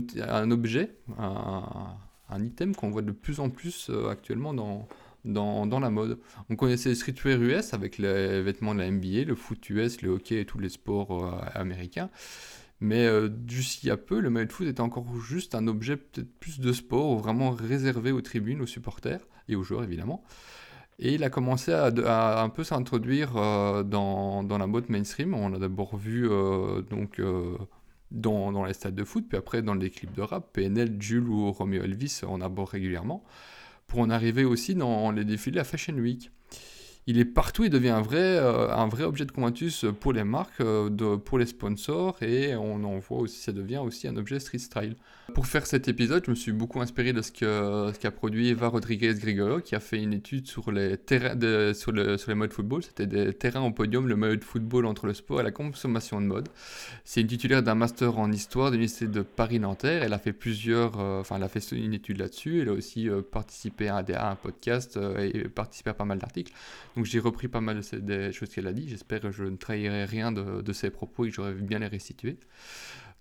[0.50, 4.86] objet, un, item qu'on voit de plus en plus actuellement dans,
[5.24, 6.18] dans, la mode
[6.48, 10.10] On connaissait le streetwear US avec les vêtements de la NBA, le foot US, le
[10.10, 12.10] hockey et tous les sports euh, américains.
[12.80, 13.28] Mais euh,
[14.06, 17.50] peu, le maillot de foot était encore juste un objet peut-être plus de sport, vraiment
[17.50, 20.24] réservé aux tribunes, aux supporters et aux joueurs évidemment.
[20.98, 25.34] Et il a commencé à, un peu s'introduire euh, dans, dans la mode mainstream.
[25.34, 27.20] On l'a d'abord vu euh, donc,
[28.10, 30.52] dans, dans les stades de foot, puis après dans les clips de rap.
[30.52, 33.24] PNL, Jules ou Romeo Elvis, on aborde régulièrement.
[33.90, 36.30] Pour en arriver aussi dans les défilés à Fashion Week.
[37.08, 41.16] Il est partout, il devient un vrai, euh, objet de conventus pour les marques, euh,
[41.16, 44.94] pour les sponsors, et on en voit aussi, ça devient aussi un objet street style.
[45.34, 49.14] Pour faire cet épisode, je me suis beaucoup inspiré de ce qu'a produit Eva Rodriguez
[49.14, 52.52] Grigolo, qui a fait une étude sur les terrains de, sur, le, sur les modes
[52.52, 52.82] football.
[52.82, 56.20] C'était des terrains au podium, le maillot de football entre le sport et la consommation
[56.20, 56.48] de mode.
[57.04, 60.02] C'est une titulaire d'un master en histoire de l'université de Paris-Nanterre.
[60.02, 62.60] Elle a fait plusieurs, euh, enfin, elle a fait une étude là-dessus.
[62.60, 66.52] Elle a aussi euh, participé à un, podcast euh, et participé à pas mal d'articles.
[66.96, 68.88] Donc j'ai repris pas mal de des choses qu'elle a dit.
[68.88, 71.86] J'espère que je ne trahirai rien de, de ses propos et que j'aurai bien les
[71.86, 72.38] restituer.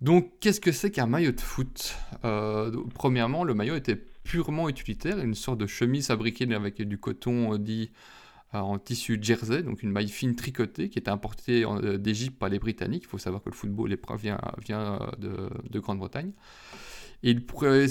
[0.01, 1.95] Donc qu'est-ce que c'est qu'un maillot de foot?
[2.23, 7.53] Euh, Premièrement, le maillot était purement utilitaire, une sorte de chemise fabriquée avec du coton
[7.53, 7.91] euh, dit
[8.53, 11.65] euh, en tissu jersey, donc une maille fine tricotée qui était importée
[11.97, 13.03] d'Égypte par les Britanniques.
[13.03, 14.39] Il faut savoir que le football vient,
[15.17, 16.31] de, de Grande-Bretagne.
[17.23, 17.87] Et il pourrait,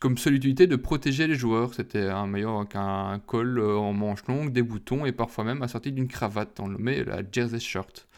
[0.00, 1.72] comme seule utilité, de protéger les joueurs.
[1.72, 5.92] C'était un maillot avec un col en manches longues, des boutons et parfois même assorti
[5.92, 6.58] d'une cravate.
[6.58, 8.08] On le met la jersey shirt.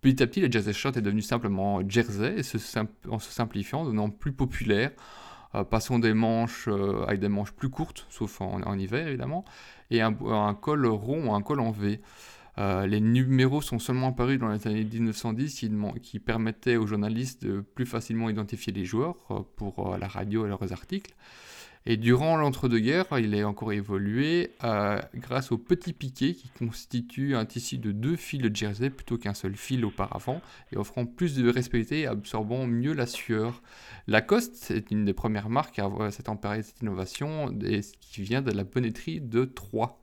[0.00, 3.32] Petit à petit, le jersey shirt est devenu simplement jersey et se simp- en se
[3.32, 4.92] simplifiant, devenant plus populaire.
[5.54, 9.44] Euh, passons des manches euh, avec des manches plus courtes, sauf en, hiver évidemment,
[9.90, 10.12] et un,
[10.54, 12.00] col rond ou un col en V.
[12.58, 15.64] Euh, les numéros sont seulement apparus dans les années 1910
[16.02, 20.48] qui, permettaient aux journalistes de plus facilement identifier les joueurs euh, pour la radio et
[20.48, 21.14] leurs articles.
[21.86, 27.44] Et durant l'entre-deux-guerres, il a encore évolué euh, grâce au petit piqué qui constitue un
[27.44, 30.40] tissu de deux fils de jersey plutôt qu'un seul fil auparavant
[30.72, 33.62] et offrant plus de respect et absorbant mieux la sueur.
[34.06, 38.42] Lacoste est une des premières marques à avoir cette emparé cette innovation et qui vient
[38.42, 39.98] de la bonnetterie de Troyes.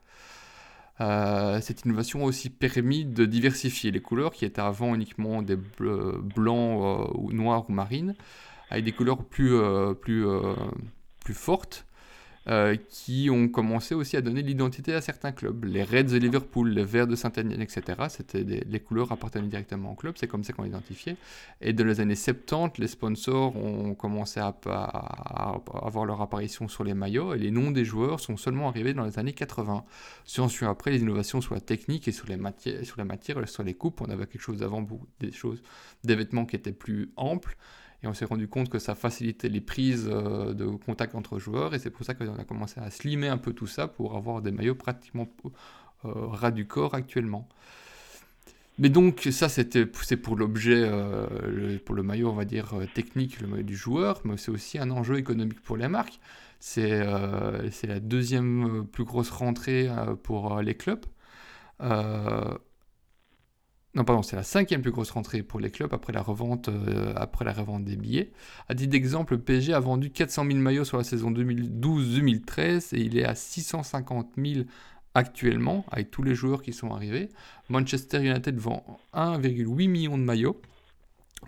[1.01, 5.57] Euh, cette innovation a aussi permis de diversifier les couleurs qui étaient avant uniquement des
[5.57, 8.15] blancs euh, ou noirs ou marines
[8.69, 9.53] avec des couleurs plus,
[11.25, 11.85] plus fortes
[12.47, 15.65] euh, qui ont commencé aussi à donner l'identité à certains clubs.
[15.65, 18.03] Les Reds de Liverpool, les Verts de Saint-Étienne, etc.
[18.09, 21.17] C'était les couleurs appartenaient directement au club, c'est comme ça qu'on l'identifiait.
[21.59, 24.55] Et dans les années 70, les sponsors ont commencé à,
[25.73, 29.05] avoir leur apparition sur les maillots et les noms des joueurs sont seulement arrivés dans
[29.05, 29.83] les années 80.
[30.25, 33.05] Si on suit après les innovations sur la technique et sur les matières, sur la
[33.05, 34.87] matière, sur les coupes, on avait quelque chose d'avant,
[35.19, 35.63] des choses,
[36.03, 37.57] des vêtements qui étaient plus amples.
[38.05, 41.73] Et on s'est rendu compte que ça facilitait les prises euh, de contact entre joueurs.
[41.73, 44.43] Et c'est pour ça qu'on a commencé à slimer un peu tout ça pour avoir
[44.43, 45.27] des maillots pratiquement
[46.05, 47.49] euh, ras du corps actuellement.
[48.77, 53.41] Mais donc ça c'était c'est pour l'objet, euh, pour le maillot on va dire technique,
[53.41, 56.19] le maillot du joueur, mais c'est aussi un enjeu économique pour les marques.
[56.59, 59.89] C'est la deuxième plus grosse rentrée
[60.23, 61.05] pour les clubs.
[63.95, 67.79] Non, pardon, c'est la cinquième plus grosse rentrée pour les clubs après la revente, euh,
[67.79, 68.31] des billets.
[68.67, 72.99] À titre d'exemple, le PSG a vendu 400 000 maillots sur la saison 2012-2013 et
[72.99, 74.65] il est à 650 000
[75.13, 77.29] actuellement avec tous les joueurs qui sont arrivés.
[77.69, 80.61] Manchester United vend 1,8 million de maillots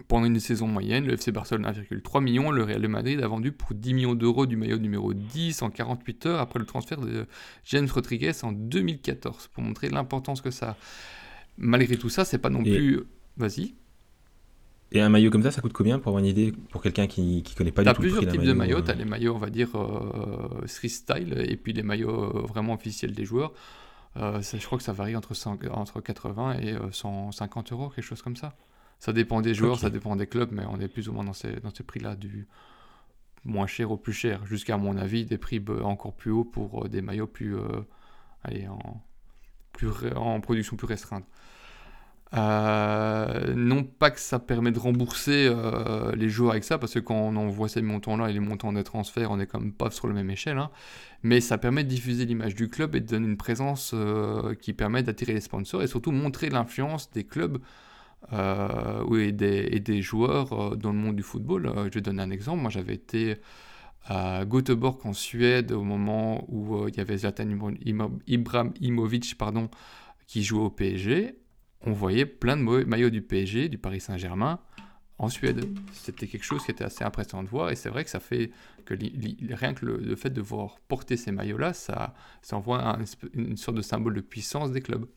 [0.08, 1.06] pendant une saison moyenne.
[1.06, 2.50] Le FC Barcelone 1,3 million.
[2.50, 6.26] Le Real Madrid a vendu pour 10 millions d'euros du maillot numéro 10 en 48
[6.28, 7.28] heures après le transfert de
[7.66, 10.78] James Rodriguez en 2014 pour montrer l'importance que ça a
[11.58, 13.03] malgré tout ça, c'est pas non plus.
[13.38, 13.76] Vas-y.
[14.91, 17.43] Et un maillot comme ça, ça coûte combien pour avoir une idée pour quelqu'un qui
[17.43, 18.82] ne connaît pas du tout T'as plusieurs types de maillots.
[18.82, 22.41] Tu as les maillots, on va dire, euh, street style et puis les maillots euh,
[22.47, 23.53] vraiment officiels des joueurs.
[24.16, 25.34] Euh, je crois que ça varie entre,
[25.72, 28.55] entre 80 et 150 euros, quelque chose comme ça.
[28.99, 31.34] Ça dépend des joueurs, ça dépend des clubs, mais on est plus ou moins dans
[31.34, 32.47] ces, dans ces prix-là, du
[33.43, 34.45] moins cher au plus cher.
[34.45, 37.55] Jusqu'à, mon avis, des prix encore plus hauts pour des maillots plus.
[38.43, 39.03] allez, en,
[39.78, 41.25] plus, en production plus restreinte.
[42.34, 46.99] Euh, non pas que ça permet de rembourser euh, les joueurs avec ça, parce que
[46.99, 49.91] quand on voit ces montants-là et les montants des transferts, on est quand même pas
[49.91, 50.69] sur la même échelle, hein.
[51.23, 54.73] mais ça permet de diffuser l'image du club et de donner une présence euh, qui
[54.73, 57.59] permet d'attirer les sponsors et surtout montrer l'influence des clubs
[58.34, 61.71] et des, et, des, joueurs dans le monde du football.
[61.86, 63.38] je vais donner un exemple, moi j'avais été
[64.08, 67.49] à Göteborg en Suède au moment où il y avait Zlatan
[68.28, 69.70] Ibrahimovic pardon,
[70.28, 71.38] qui jouait au PSG
[71.82, 74.60] on voyait plein de maillots du PSG, du Paris Saint-Germain,
[75.20, 75.66] en Suède.
[75.93, 78.51] C'était quelque chose qui était assez impressionnant de voir, et c'est vrai que ça fait
[78.86, 78.93] que
[79.53, 82.14] rien que le, fait de voir porter ces maillots-là, ça
[82.51, 82.97] envoie
[83.34, 85.08] une sorte de symbole de puissance des clubs.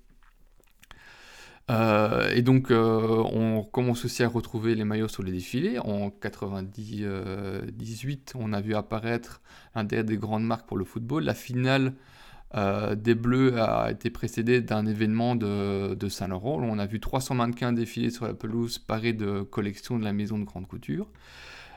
[1.70, 5.78] Euh, et donc, euh, on commence aussi à retrouver les maillots sur les défilés.
[5.78, 9.40] En 98, on a vu apparaître
[9.74, 11.24] un des grandes marques pour le football.
[11.24, 11.94] La finale
[12.56, 16.60] euh, des Bleus a été précédé d'un événement de, Saint-Laurent.
[16.62, 20.38] On a vu 300 mannequins défiler sur la pelouse parés de collections de la maison
[20.38, 21.06] de grande couture.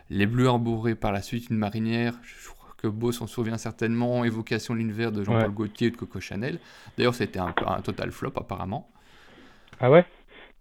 [0.10, 4.26] Les Bleus arboraient par la suite une marinière, je crois que Beau s'en souvient certainement,
[4.26, 6.60] évocation de l'univers de Jean-Paul Gaultier et de Coco Chanel.
[6.98, 8.90] D'ailleurs, c'était un, un total flop apparemment.
[9.84, 10.06] Ah ouais?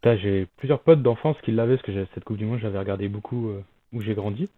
[0.03, 3.51] J'ai plusieurs potes d'enfance qui l'avaient, parce que cette Coupe du Monde, j'avais regardé beaucoup
[3.51, 3.63] euh,
[3.93, 4.49] où j'ai grandi.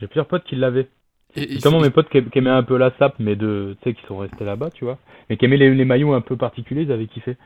[0.00, 0.88] J'ai plusieurs potes qui l'avaient.
[1.36, 4.02] Et, Notamment mes potes qui, aimaient un peu la sape, mais de, tu sais, qui
[4.06, 4.98] sont restés là-bas, tu vois.
[5.28, 7.36] Mais qui aimaient les, maillots un peu particuliers, ils avaient kiffé.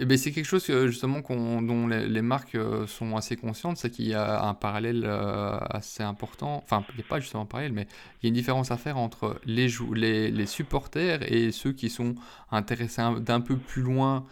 [0.00, 1.22] Eh ben c'est quelque chose justement
[1.62, 6.02] dont les, marques euh, sont assez conscientes, c'est qu'il y a un parallèle euh, assez
[6.02, 6.62] important.
[6.62, 7.88] Enfin, il n'y a pas justement un parallèle, mais
[8.22, 11.88] il y a une différence à faire entre les, les, les supporters et ceux qui
[11.88, 12.14] sont
[12.52, 14.24] intéressés d'un peu plus loin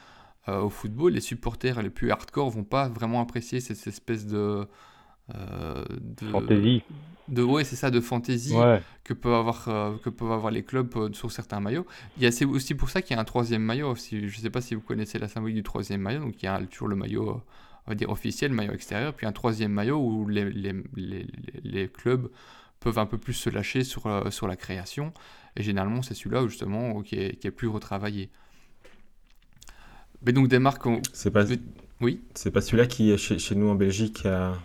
[0.48, 1.12] euh, au football.
[1.12, 4.66] Les supporters les plus hardcore vont pas vraiment apprécier cette, espèce de,
[5.30, 6.82] de fantaisie.
[7.28, 8.54] de ouais c'est ça de fantaisie
[9.02, 11.86] que peuvent avoir euh, que peuvent avoir les clubs euh, sur certains maillots.
[12.16, 14.40] Il y a c'est aussi pour ça qu'il y a un troisième maillot si je
[14.40, 16.88] sais pas si vous connaissez la symbolique du troisième maillot donc il y a toujours
[16.88, 17.40] le maillot euh,
[17.86, 21.26] on va dire officiel le maillot extérieur puis un troisième maillot où les, les, les,
[21.62, 22.30] les clubs
[22.80, 25.12] peuvent un peu plus se lâcher sur, sur la création.
[25.56, 28.30] Et généralement c'est celui-là justement qui est, qui est plus retravaillé
[30.26, 31.44] mais donc des marques c'est pas
[32.02, 34.58] oui c'est pas celui-là qui chez, chez nous en Belgique a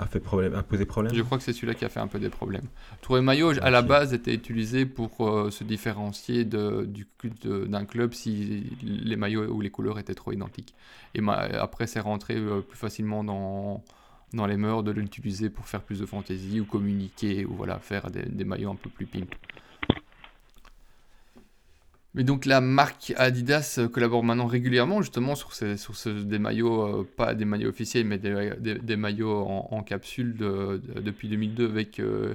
[0.00, 2.06] a, fait problème, a posé problème Je crois que c'est celui-là qui a fait un
[2.06, 2.66] peu des problèmes.
[3.02, 7.06] Tour maillot, à la base, était utilisé pour euh, se différencier de, du
[7.44, 10.74] d'un club si les maillots ou les couleurs étaient trop identiques.
[11.14, 13.82] Et après, c'est rentré euh, plus facilement dans,
[14.32, 18.10] dans les mœurs de l'utiliser pour faire plus de fantaisie ou communiquer ou voilà, faire
[18.10, 19.34] des, des maillots un peu plus pimp.
[22.14, 25.52] Mais donc la marque Adidas euh, collabore maintenant régulièrement justement sur,
[26.24, 32.00] des maillots, euh, pas des maillots officiels, mais des, maillots en, capsule depuis 2002 avec
[32.00, 32.34] euh,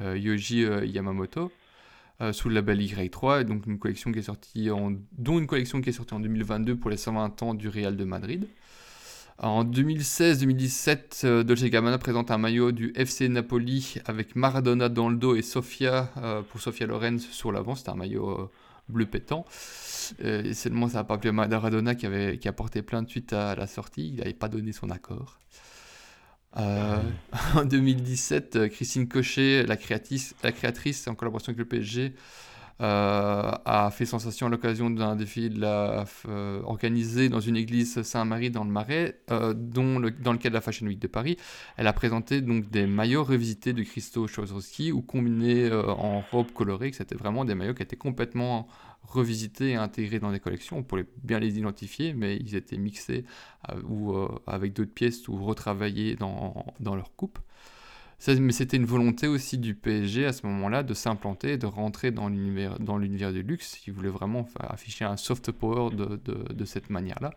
[0.00, 1.50] Yoji Yamamoto
[2.32, 5.90] sous le label Y3, donc une collection qui est sortie en, dont une collection qui
[5.90, 8.46] est sortie en 2022 pour les 120 ans du Real de Madrid.
[9.38, 15.16] En 2016-2017, euh, Dolce Gabbana présente un maillot du FC Napoli avec Maradona dans le
[15.16, 16.12] dos et Sofia
[16.50, 17.74] pour Sofia Lorenz sur l'avant.
[17.74, 18.48] C'était un maillot
[18.88, 19.44] bleu pétant.
[20.22, 23.08] Euh, et seulement ça n'a pas plu à Maradona qui, avait, qui a porté plainte
[23.08, 24.08] suite à la sortie.
[24.08, 25.38] Il n'avait pas donné son accord.
[26.56, 27.02] Euh,
[27.54, 32.14] en 2017, euh, Christine Cochet, la créatrice, la créatrice en collaboration avec le PSG,
[32.80, 35.16] a fait sensation à l'occasion d'un
[35.54, 40.54] la, euh, organisé dans une église Saint-Marie dans le Marais, euh, dans le cadre de
[40.54, 41.36] la Fashion Week de Paris.
[41.76, 46.52] Elle a présenté donc des maillots revisités de Christo Chozowski ou combinés euh, en robe
[46.52, 48.66] colorée, que c'était vraiment des maillots qui étaient complètement
[49.02, 50.78] revisités et intégrés dans des collections.
[50.78, 53.24] On pouvait bien les identifier, mais ils étaient mixés
[53.70, 57.38] euh, ou euh, avec d'autres pièces ou retravaillés dans leur coupe.
[58.26, 62.28] Mais c'était une volonté aussi du PSG à ce moment-là de s'implanter de rentrer dans
[62.28, 63.86] l'univers, du luxe.
[63.86, 67.32] Ils voulaient vraiment afficher un soft power de, cette manière-là.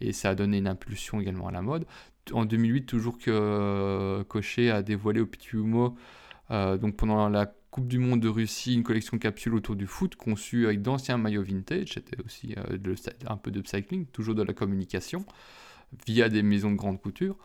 [0.00, 1.86] Et ça a donné une impulsion également à la mode.
[2.32, 5.94] En 2008, toujours que euh, Cochet a dévoilé au Petit Humo,
[6.50, 10.14] euh, donc pendant la Coupe du Monde de Russie, une collection capsule autour du foot
[10.16, 11.94] conçue avec d'anciens maillots vintage.
[11.94, 12.94] C'était aussi euh,
[13.26, 15.26] un peu de upcycling, toujours de la communication,
[16.06, 17.36] via des maisons de grande couture.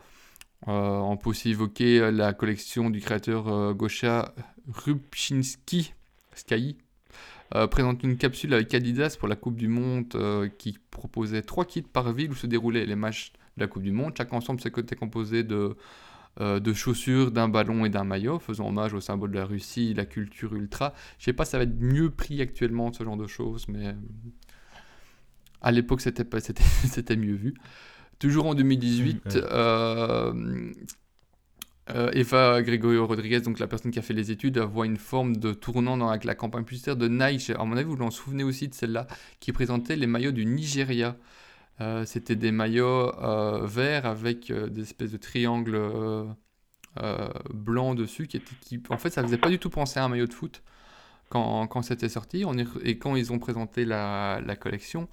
[0.68, 4.34] Euh, on peut aussi évoquer euh, la collection du créateur euh, Gosha
[4.68, 5.94] Rubchinski,
[6.34, 6.76] Sky,
[7.72, 10.16] présente une capsule avec Adidas pour la Coupe du Monde
[10.56, 13.90] qui proposait trois kits par ville où se déroulaient les matchs de la Coupe du
[13.90, 14.12] Monde.
[14.16, 15.76] Chaque ensemble était composé de,
[16.38, 20.06] de chaussures, d'un ballon et d'un maillot, faisant hommage au symbole de la Russie, la
[20.06, 20.94] culture ultra.
[21.18, 23.96] Je sais pas ça va être mieux pris actuellement, ce genre de choses, mais
[25.60, 26.24] à l'époque, c'était
[27.16, 27.54] mieux vu.
[28.20, 29.44] Toujours en 2018, Mm, ouais.
[29.52, 30.72] euh,
[31.90, 35.36] euh, Eva Gregorio Rodriguez, donc la personne qui a fait les études, voit une forme
[35.36, 37.50] de tournant dans la, la campagne publicitaire de Nike.
[37.50, 39.06] À mon avis, vous vous en souvenez aussi de celle-là,
[39.40, 41.16] qui présentait les maillots du Nigeria.
[41.80, 43.12] Euh, C'était des maillots
[43.66, 45.80] verts avec des espèces de triangles
[47.54, 48.26] blancs dessus.
[48.26, 50.34] Qui étaient, qui, en fait, ça faisait pas du tout penser à un maillot de
[50.34, 50.62] foot
[51.30, 52.44] quand, quand c'était sorti.
[52.46, 52.54] On
[52.84, 55.08] et quand ils ont présenté la, la collection,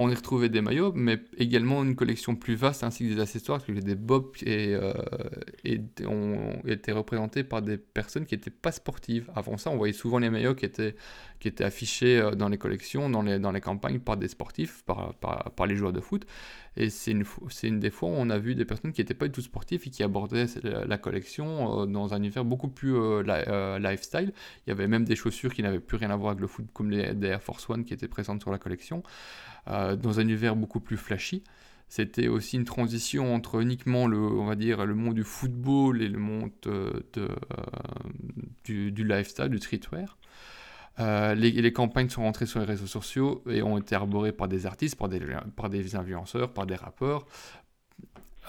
[0.00, 3.58] on y retrouvait des maillots, mais également une collection plus vaste ainsi que des accessoires,
[3.58, 4.92] parce que des bobs et, euh,
[6.64, 9.28] été représentés par des personnes qui n'étaient pas sportives.
[9.34, 10.94] Avant ça, on voyait souvent les maillots qui étaient,
[11.42, 15.92] étaient affichés euh, dans les collections, dans les, campagnes par des sportifs, par les joueurs
[15.92, 16.26] de foot.
[16.80, 17.24] Et c'est une,
[17.64, 19.82] une des fois où on a vu des personnes qui n'étaient pas du tout sportives
[19.84, 24.32] et qui abordaient la, collection euh, dans un univers beaucoup plus euh, euh, lifestyle.
[24.64, 26.66] Il y avait même des chaussures qui n'avaient plus rien à voir avec le foot,
[26.72, 29.02] comme les Air Force One qui étaient présentes sur la collection,
[29.66, 31.42] dans un univers beaucoup plus flashy.
[31.88, 36.08] C'était aussi une transition entre uniquement le, on va dire, le monde du football et
[36.08, 37.28] le monde de,
[38.64, 40.16] du lifestyle, du streetwear.
[41.00, 44.66] Euh, les, campagnes sont rentrées sur les réseaux sociaux et ont été arborées par des
[44.66, 47.26] artistes, par des, influenceurs, par des rappeurs.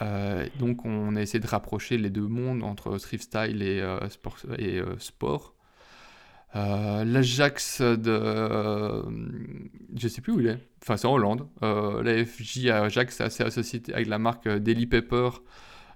[0.01, 4.07] Euh, donc on a essayé de rapprocher les deux mondes entre thrift style et, euh,
[4.09, 4.37] sport.
[4.57, 5.55] Et, sport.
[6.55, 9.03] L'Ajax de...
[9.95, 10.69] je sais plus où il est.
[10.81, 11.47] Enfin, c'est en Hollande.
[11.61, 15.29] Euh, la FJ Ajax s'est associé avec la marque Daily Pepper,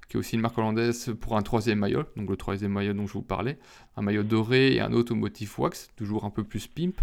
[0.10, 2.04] qui est aussi une marque hollandaise, pour un troisième maillot.
[2.18, 3.58] Donc le troisième maillot dont je vous parlais.
[3.98, 6.96] Un maillot doré et un autre au motif wax, toujours un peu plus pimp.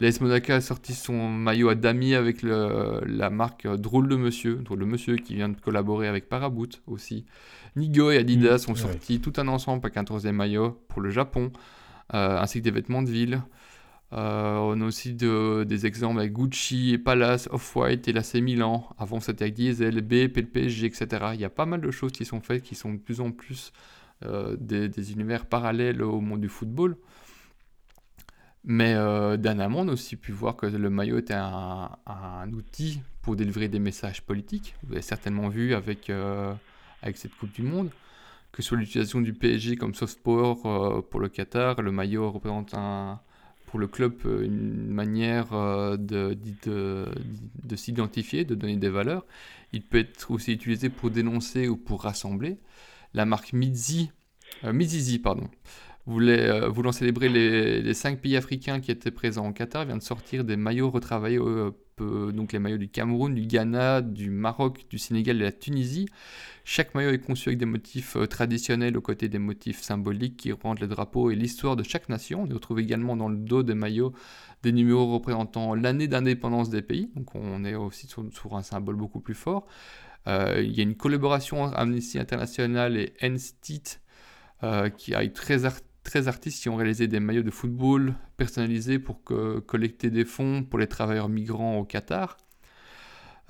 [0.00, 4.56] L'AS Monaco a sorti son maillot à damier avec le- la marque Drôle de Monsieur.
[4.56, 7.24] Drôle de Monsieur qui vient de collaborer avec Paraboot aussi.
[7.76, 8.80] Nigo et Adidas Mmh, ont ouais.
[8.80, 11.50] sorti tout un ensemble avec un troisième maillot pour le Japon
[12.12, 13.42] euh, ainsi que des vêtements de ville.
[14.14, 18.88] Euh, on a aussi de- des exemples avec Gucci, Palace, Off-White et l'AC Milan.
[18.98, 21.32] Avant, c'était avec Diesel, BP, le PSG, etc.
[21.34, 23.32] Il y a pas mal de choses qui sont faites qui sont de plus en
[23.32, 23.72] plus
[24.24, 26.96] euh, des, univers parallèles au monde du football.
[28.64, 31.90] Mais euh, dernièrement, on a aussi pu voir que le maillot était un,
[32.52, 34.74] outil pour délivrer des messages politiques.
[34.84, 36.54] Vous avez certainement vu avec, euh,
[37.14, 37.90] cette Coupe du Monde
[38.52, 43.20] que sur l'utilisation du PSG comme soft power pour le Qatar, le maillot représente un,
[43.74, 47.06] pour le club euh, une manière euh, de, de,
[47.64, 49.26] de s'identifier, de donner des valeurs.
[49.72, 52.58] Il peut être aussi utilisé pour dénoncer ou pour rassembler.
[53.14, 54.12] La marque Mizi,
[54.62, 55.48] euh, Mizizi, pardon,
[56.06, 59.96] voulait, euh, voulant célébrer les, les cinq pays africains qui étaient présents au Qatar, vient
[59.96, 61.40] de sortir des maillots retravaillés,
[62.00, 65.52] euh, donc les maillots du Cameroun, du Ghana, du Maroc, du Sénégal et de la
[65.52, 66.06] Tunisie.
[66.64, 70.52] Chaque maillot est conçu avec des motifs euh, traditionnels aux côtés des motifs symboliques qui
[70.52, 72.44] rendent le drapeau et l'histoire de chaque nation.
[72.48, 74.12] On retrouve également dans le dos des maillots
[74.62, 77.10] des numéros représentant l'année d'indépendance des pays.
[77.16, 79.66] Donc on est aussi sur, un symbole beaucoup plus fort.
[80.26, 84.00] Euh, il y a une collaboration entre Amnesty International et NSTIT
[84.62, 88.98] euh, qui avec 13, art- 13 artistes qui ont réalisé des maillots de football personnalisés
[88.98, 92.36] pour collecter des fonds pour les travailleurs migrants au Qatar.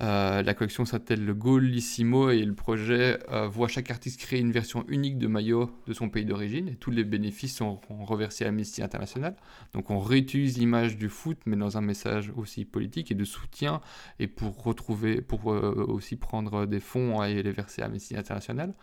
[0.01, 4.51] Euh, la collection s'appelle le Goalissimo et le projet euh, voit chaque artiste créer une
[4.51, 8.49] version unique de maillot de son pays d'origine et tous les bénéfices sont, reversés à
[8.49, 9.37] Amnesty International.
[9.73, 13.79] Donc on réutilise l'image du foot mais dans un message aussi politique et de soutien
[14.19, 18.73] et pour retrouver, euh, aussi prendre des fonds et les verser à Amnesty International.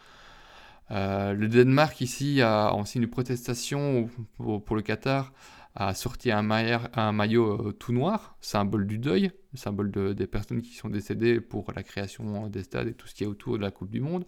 [0.92, 5.32] Le Danemark ici a en signe de protestation pour le Qatar
[5.74, 10.88] a sorti un, maillot euh, tout noir, symbole du deuil, symbole des personnes qui sont
[10.88, 13.90] décédées pour la création des stades et tout ce qui est autour de la Coupe
[13.90, 14.26] du Monde.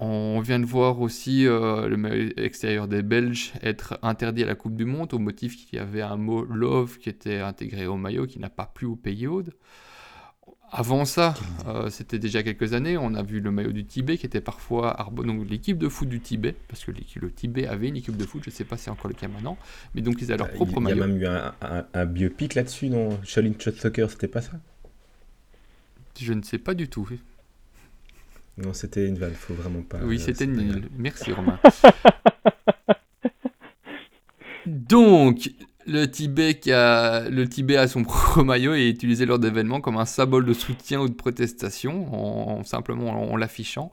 [0.00, 4.54] On vient de voir aussi euh, le maillot extérieur des Belges être interdit à la
[4.54, 7.96] Coupe du Monde au motif qu'il y avait un mot love qui était intégré au
[7.96, 9.54] maillot qui n'a pas plu au pays Aude.
[10.70, 11.34] Avant ça,
[11.66, 15.08] euh, c'était déjà quelques années, on a vu le maillot du Tibet qui était parfois
[15.12, 18.42] donc l'équipe de foot du Tibet, parce que le Tibet avait une équipe de foot,
[18.44, 19.56] je ne sais pas si c'est encore le cas maintenant,
[19.94, 20.96] mais donc ils avaient leur propre maillot.
[20.96, 21.26] Il y a même eu
[21.94, 23.18] un, biopic là-dessus, non?
[23.24, 24.52] Shaolin Shot Soccer, c'était pas ça?
[26.20, 27.08] Je ne sais pas du tout.
[28.58, 30.00] Non, c'était une vanne, faut vraiment pas.
[30.02, 30.88] Oui, c'était une.
[30.98, 31.58] Merci Romain.
[34.66, 35.50] donc,
[35.88, 40.52] le Tibet, a, son propre maillot et est utilisé lors d'événements comme un symbole de
[40.52, 42.14] soutien ou de protestation,
[42.58, 43.90] en, simplement en, l'affichant.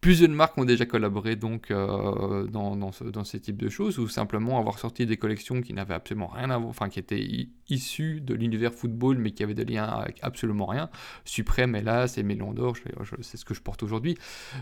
[0.00, 4.78] Plusieurs marques ont déjà collaboré donc euh, dans, ce, types de choses, ou simplement avoir
[4.78, 8.72] sorti des collections qui n'avaient absolument rien à voir, enfin qui étaient issues de l'univers
[8.72, 10.90] football, mais qui avaient des liens avec absolument rien.
[11.24, 12.76] Suprême, hélas, et Mélon d'Or,
[13.20, 14.16] c'est ce que je porte aujourd'hui.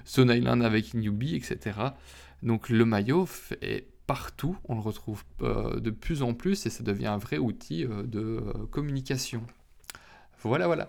[0.05, 1.77] Stone Island avec Newbie, etc.
[2.43, 3.29] Donc le maillot
[3.61, 7.39] est partout, on le retrouve euh, de plus en plus et ça devient un vrai
[7.39, 9.41] outil euh, de euh, communication.
[10.43, 10.89] Voilà, voilà.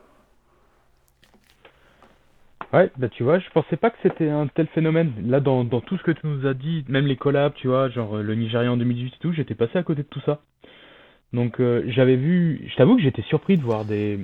[2.74, 5.13] Ouais, bah tu vois, je pensais pas que c'était un tel phénomène.
[5.26, 7.88] Là, dans, dans, tout ce que tu nous as dit, même les collabs, tu vois,
[7.88, 10.41] genre le Nigeria en 2018 et tout, j'étais passé à côté de tout ça.
[11.32, 14.19] Donc j'avais vu, je t'avoue que j'étais surpris de voir des,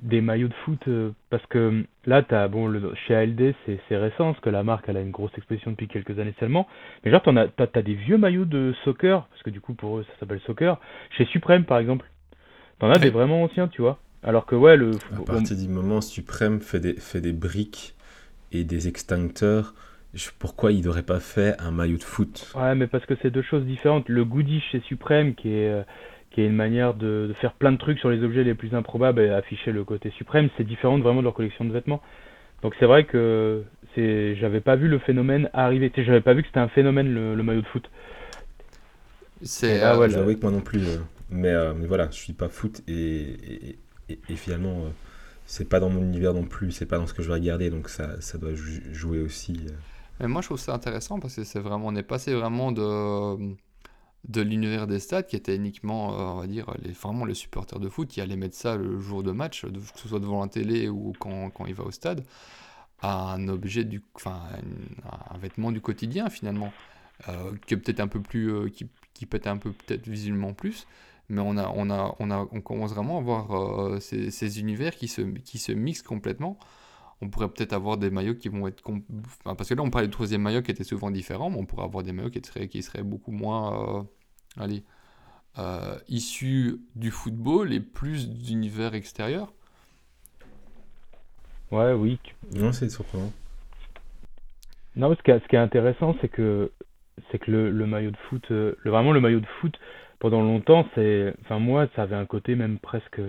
[0.00, 3.96] des maillots de foot euh, parce que là t'as bon le, chez ALD c'est c'est
[3.96, 6.68] récent parce que la marque elle a une grosse exposition depuis quelques années seulement.
[7.04, 9.74] Mais genre t'en as t'as, t'as des vieux maillots de soccer parce que du coup
[9.74, 10.78] pour eux ça s'appelle soccer
[11.16, 12.08] chez Supreme par exemple.
[12.78, 13.98] T'en as des vraiment anciens tu vois.
[14.22, 17.94] Alors que ouais le à partir du moment Supreme fait des fait des briques
[18.52, 19.74] et des extincteurs
[20.38, 22.52] pourquoi il n'aurait pas fait un maillot de foot?
[22.56, 24.08] Ouais, mais parce que c'est deux choses différentes.
[24.08, 25.82] Le goodie chez Supreme, qui est, euh,
[26.30, 29.20] qui est une manière de, faire plein de trucs sur les objets les plus improbables
[29.20, 32.00] et afficher le côté suprême, c'est différent vraiment de leur collection de vêtements.
[32.62, 33.64] Donc c'est vrai que
[33.94, 35.90] c'est, j'avais pas vu le phénomène arriver.
[35.90, 37.90] Tu sais, j'avais pas vu que c'était un phénomène le, maillot de foot.
[39.42, 39.82] C'est.
[39.82, 40.86] Ah ouais, j'avoue que moi non plus.
[40.86, 40.98] Euh,
[41.30, 43.78] mais, euh, mais, voilà, je suis pas foot et,
[44.08, 44.90] et, finalement euh,
[45.46, 47.70] c'est pas dans mon univers non plus, c'est pas dans ce que je vais regarder,
[47.70, 49.60] donc ça, ça doit jouer aussi.
[50.18, 53.54] Mais moi je trouve ça intéressant parce que c'est vraiment, on est passé vraiment de
[54.28, 57.78] de l'univers des stades qui était uniquement, euh, on va dire, les, vraiment les supporters
[57.78, 60.48] de foot qui allaient mettre ça le jour de match, que ce soit devant la
[60.48, 62.24] télé ou quand, quand il va au stade,
[63.00, 64.42] à un objet, du, enfin,
[65.30, 66.72] un, vêtement du quotidien finalement,
[67.28, 70.52] euh, qui peut-être un peu plus, euh, qui, qui peut être un peu peut-être visuellement
[70.52, 70.86] plus,
[71.30, 74.96] mais on, a, on, a, on, a, on commence vraiment à voir ces, ces, univers
[74.96, 76.58] qui se, qui se mixent complètement
[77.22, 78.82] on pourrait peut-être avoir des maillots qui vont être...
[79.44, 81.84] parce que là, on parlait du troisième maillot qui était souvent différent, mais on pourrait
[81.84, 83.98] avoir des maillots qui seraient, qui seraient beaucoup moins...
[83.98, 84.02] Euh,
[84.56, 84.82] allez,
[85.58, 89.52] euh, issus du football et plus d'univers extérieur.
[91.70, 92.18] Ouais, oui.
[92.54, 93.32] Non, c'est surprenant.
[94.96, 96.72] Non, ce qui est, ce qui est intéressant, c'est que
[97.30, 99.78] c'est que le, maillot de foot, euh, le, vraiment le maillot de foot,
[100.18, 103.20] pendant longtemps, c'est, enfin moi, ça avait un côté même presque,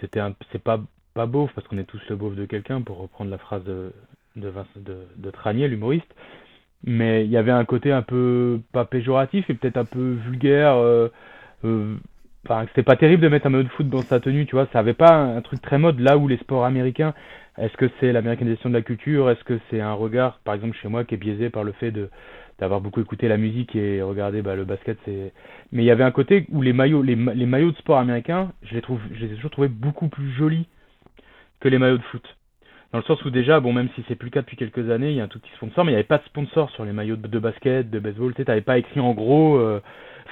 [0.00, 0.80] c'était un, c'est pas
[1.14, 3.92] pas beauf, parce qu'on est tous le beauf de quelqu'un, pour reprendre la phrase de,
[4.36, 4.52] de,
[5.16, 6.12] de Tranier, l'humoriste.
[6.84, 10.76] Mais il y avait un côté un peu, pas péjoratif, et peut-être un peu vulgaire.
[10.76, 11.08] Euh,
[11.64, 11.96] euh,
[12.68, 14.66] c'était pas terrible de mettre un maillot de foot dans sa tenue, tu vois.
[14.72, 17.14] Ça avait pas un, truc très mode là où les sports américains.
[17.58, 19.28] Est-ce que c'est l'américanisation de la culture?
[19.30, 21.90] Est-ce que c'est un regard, par exemple chez moi, qui est biaisé par le fait
[21.90, 22.08] de
[22.58, 25.32] d'avoir beaucoup écouté la musique et regardé bah, le basket c'est
[25.72, 28.52] mais il y avait un côté où les maillots les, les maillots de sport américains
[28.64, 30.66] je les trouve je les ai toujours trouvés beaucoup plus jolis
[31.60, 32.24] que les maillots de foot.
[32.92, 35.10] Dans le sens où déjà, bon, même si c'est plus le cas depuis quelques années,
[35.10, 36.84] il y a un tout petit sponsor, mais il n'y avait pas de sponsor sur
[36.84, 38.34] les maillots de, basket, de baseball.
[38.34, 39.80] Tu n'avais pas écrit en gros euh,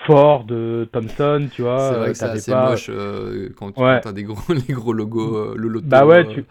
[0.07, 1.79] Ford, euh, Thompson, tu vois.
[1.79, 5.55] C'est vrai que c'est assez moche euh, quand tu as des gros, les gros logos,
[5.55, 5.87] le loto.
[5.87, 6.45] Bah ouais, tu,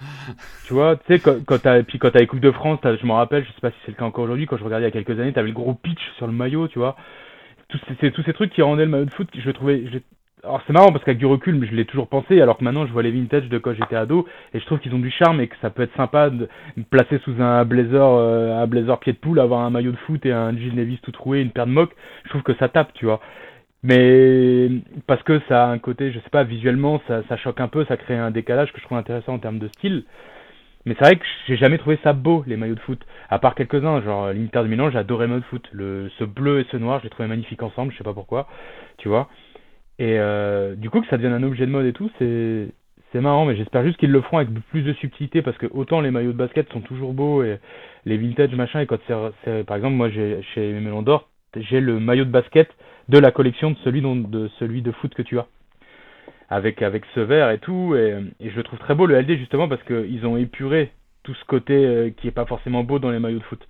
[0.65, 3.05] tu vois, tu sais, quand, quand t'as, puis quand t'as les Coupes de France, je
[3.05, 4.95] m'en rappelle, je sais pas si c'est le cas encore aujourd'hui, quand je regardais il
[4.95, 6.95] y a quelques années, tu avais le gros pitch sur le maillot, tu vois.
[7.67, 9.83] Tous ces, tous ces trucs qui rendaient le maillot de foot, je le trouvais,
[10.47, 12.93] alors c'est marrant parce qu'avec du recul, je l'ai toujours pensé, alors que maintenant je
[12.93, 15.47] vois les vintage de quand j'étais ado, et je trouve qu'ils ont du charme et
[15.47, 19.13] que ça peut être sympa de me placer sous un blazer, euh, un blazer pied
[19.13, 21.67] de poule, avoir un maillot de foot et un jean Levi's tout troué, une paire
[21.67, 21.93] de mocs.
[22.23, 23.19] Je trouve que ça tape, tu vois.
[23.83, 24.69] Mais
[25.05, 27.97] parce que ça a un côté, je sais pas, visuellement, ça, choque un peu, ça
[27.97, 30.03] crée un décalage que je trouve intéressant en termes de style.
[30.85, 32.99] Mais c'est vrai que j'ai jamais trouvé ça beau, les maillots de foot.
[33.29, 35.67] À part quelques-uns, genre l'Inter de Milan, adoré le maillot de foot.
[35.73, 38.47] Le, ce bleu et ce noir, j'ai trouvé magnifique ensemble, je sais pas pourquoi,
[38.97, 39.27] tu vois.
[39.99, 42.67] Et euh, du coup, que ça devienne un objet de mode et tout, c'est
[43.11, 46.01] c'est marrant, mais j'espère juste qu'ils le feront avec plus de subtilité parce que autant
[46.01, 47.57] les maillots de basket sont toujours beaux et
[48.05, 48.99] les vintage machin, et quand
[49.45, 52.69] c'est, par exemple, moi j'ai chez Melon d'Or, j'ai le maillot de basket
[53.07, 55.47] de la collection de celui, dont, de celui de foot que tu as.
[56.49, 59.37] Avec, avec ce vert et tout, et, et je le trouve très beau le LD
[59.37, 60.91] justement parce qu'ils ont épuré
[61.23, 63.67] tout ce côté euh, qui est pas forcément beau dans les maillots de foot.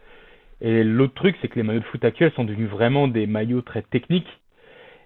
[0.61, 3.61] Et l'autre truc, c'est que les maillots de foot actuels sont devenus vraiment des maillots
[3.61, 4.30] très techniques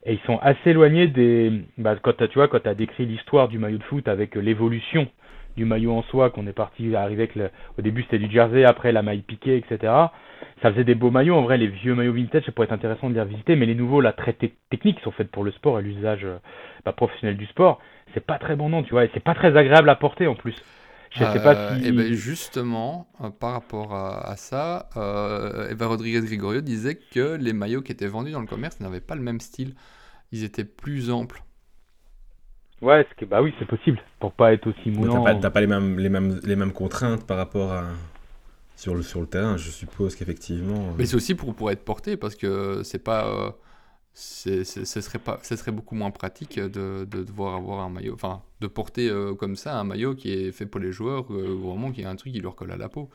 [0.05, 1.51] et ils sont assez éloignés des.
[1.77, 5.07] Bah, quand tu vois, quand as décrit l'histoire du maillot de foot avec l'évolution
[5.57, 7.49] du maillot en soi, qu'on est parti arriver avec le...
[7.77, 9.93] au début c'était du jersey, après la maille piquée, etc.
[10.61, 11.35] Ça faisait des beaux maillots.
[11.35, 13.75] En vrai, les vieux maillots vintage, ça pourrait être intéressant de les revisiter, mais les
[13.75, 14.33] nouveaux, là, très
[14.69, 16.37] techniques, sont faits pour le sport et l'usage euh,
[16.85, 17.79] bah, professionnel du sport.
[18.13, 20.35] C'est pas très bon, non, tu vois, et c'est pas très agréable à porter en
[20.35, 20.55] plus.
[21.11, 21.85] Je sais pas euh, si.
[21.85, 24.89] Et eh ben justement, euh, par rapport à, ça,
[25.69, 29.15] Eva Rodriguez Gregorio disait que les maillots qui étaient vendus dans le commerce n'avaient pas
[29.15, 29.75] le même style.
[30.31, 31.43] Ils étaient plus amples.
[32.81, 34.01] Ouais, que, bah oui, c'est possible.
[34.19, 35.23] Pour pas être aussi moulant.
[35.23, 37.85] T'as pas, pas, les, mêmes, les, mêmes, les mêmes contraintes par rapport à.
[38.75, 40.87] Sur le, sur le terrain, je suppose qu'effectivement.
[40.87, 43.27] Euh, Mais c'est aussi pour, pour être porté, parce que c'est pas.
[43.27, 43.51] Euh,
[44.13, 48.41] ce serait pas ce serait beaucoup moins pratique de, de, devoir avoir un maillot enfin
[48.59, 51.91] de porter euh, comme ça un maillot qui est fait pour les joueurs ou vraiment
[51.91, 53.09] qui a un truc qui leur colle à la peau.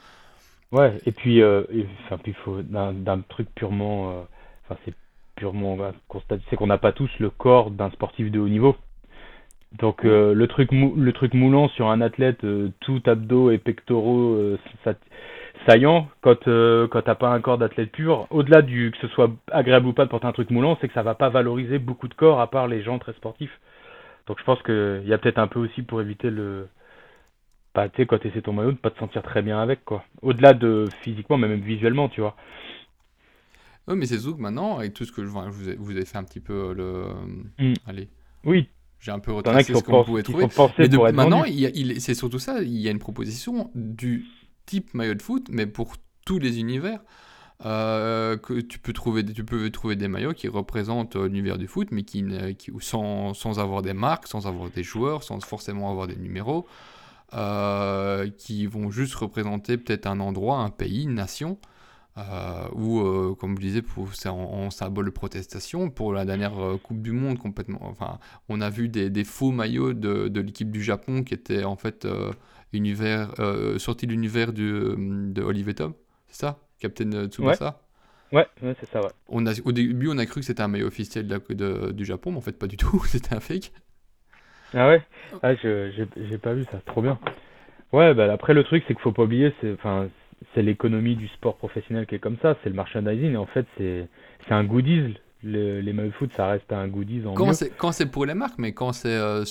[0.73, 4.27] Ouais et puis enfin puis faut d'un truc purement
[4.65, 4.95] enfin c'est
[5.37, 5.77] purement
[6.09, 8.75] constaté c'est qu'on n'a pas tous le corps d'un sportif de haut niveau.
[9.79, 14.35] Donc euh, le truc le truc moulant sur un athlète euh, tout abdos et pectoraux
[14.35, 14.59] euh,
[15.67, 19.87] saillants quand quand t'as pas un corps d'athlète pur, au-delà du que ce soit agréable
[19.87, 22.15] ou pas de porter un truc moulant, c'est que ça va pas valoriser beaucoup de
[22.15, 23.61] corps à part les gens très sportifs.
[24.27, 26.69] Donc je pense qu'il y a peut-être un peu aussi pour éviter le
[27.73, 30.05] pas tu sais quand t'essaies ton maillot de pas te sentir très bien avec quoi.
[30.23, 32.37] Au-delà de physiquement mais même visuellement, tu vois.
[33.89, 36.19] Oui, mais c'est Zouk maintenant, avec tout ce que je vois, vous, vous avez fait
[36.19, 37.05] un petit peu le.
[37.59, 37.75] Mm.
[37.87, 38.09] Allez.
[38.45, 40.47] Oui, j'ai un peu retracé ce qu'on pouvait trouver.
[40.79, 42.63] Mais maintenant, il, c'est surtout ça.
[42.63, 44.25] Il y a une proposition du
[44.67, 47.01] type maillot de foot, mais pour tous les univers.
[47.65, 51.67] Euh, que tu peux trouver tu peux trouver des maillots qui représentent euh, l'univers du
[51.67, 52.23] foot mais qui,
[52.59, 56.67] qui sans, sans, avoir des marques sans avoir des joueurs sans forcément avoir des numéros
[57.33, 61.57] euh, qui vont juste représenter peut-être un endroit un pays une nation
[62.75, 63.83] ou comme je disais,
[64.15, 65.91] c'est en, symbole de protestation.
[65.91, 70.29] Pour la dernière Coupe du Monde, complètement, enfin, on a vu des, faux maillots de,
[70.29, 72.07] de l'équipe du Japon qui étaient en fait
[72.77, 73.35] univers,
[73.79, 75.95] sortis de l'univers de Olivier Tom,
[76.29, 76.59] c'est ça?
[76.79, 77.81] Captain Tsubasa?
[78.33, 79.11] Ouais, ouais, c'est ça, ouais.
[79.29, 82.33] On a, au début, on a cru que c'était un maillot officiel de, du Japon,
[82.33, 83.73] mais en fait, pas du tout, c'était un fake.
[84.75, 85.03] Ah ouais?
[85.43, 87.19] Ah, j'ai pas vu ça, trop bien.
[87.93, 89.77] Ouais, bah après, le truc, c'est qu'il faut pas oublier, c'est,
[90.55, 93.67] c'est l'économie du sport professionnel qui est comme ça, c'est le merchandising, et en fait,
[93.79, 94.09] c'est
[94.51, 98.25] un goodies les de foot, ça reste un goodies en quand c'est Quand c'est pour
[98.25, 99.45] les marques, mais quand c'est euh,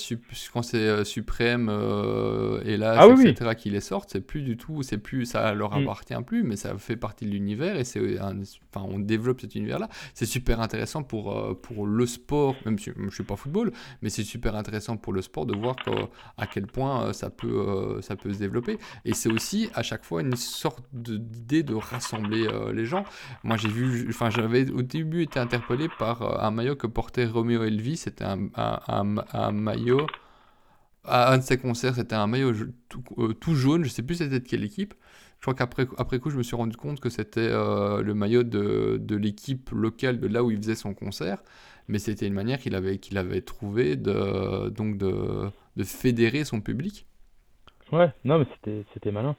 [0.52, 4.82] quand c'est euh, Suprême, euh, Hélas, ah etc., qui les sortent, c'est plus du tout,
[4.82, 5.82] c'est plus, ça leur mm.
[5.82, 9.88] appartient plus, mais ça fait partie de l'univers et c'est, enfin, on développe cet univers-là.
[10.14, 13.72] C'est super intéressant pour pour le sport, même si je suis pas football,
[14.02, 15.76] mais c'est super intéressant pour le sport de voir
[16.36, 18.78] à quel point ça peut ça peut se développer.
[19.04, 23.04] Et c'est aussi à chaque fois une sorte d'idée de rassembler les gens.
[23.44, 27.26] Moi, j'ai vu, enfin, j'avais au début été interpellé par euh, un maillot que portait
[27.26, 27.98] Romeo Elvis.
[27.98, 30.06] C'était un, maillot.
[31.04, 32.52] À un de ses concerts, c'était un maillot
[32.88, 33.84] tout, euh, tout, jaune.
[33.84, 34.94] Je sais plus c'était de quelle équipe.
[35.38, 38.42] Je crois qu'après après coup, je me suis rendu compte que c'était euh, le maillot
[38.42, 41.42] de, l'équipe locale de là où il faisait son concert.
[41.88, 46.60] Mais c'était une manière qu'il avait, qu'il avait trouvé de, donc de, de fédérer son
[46.60, 47.06] public.
[47.92, 49.36] Ouais, non, mais c'était malin.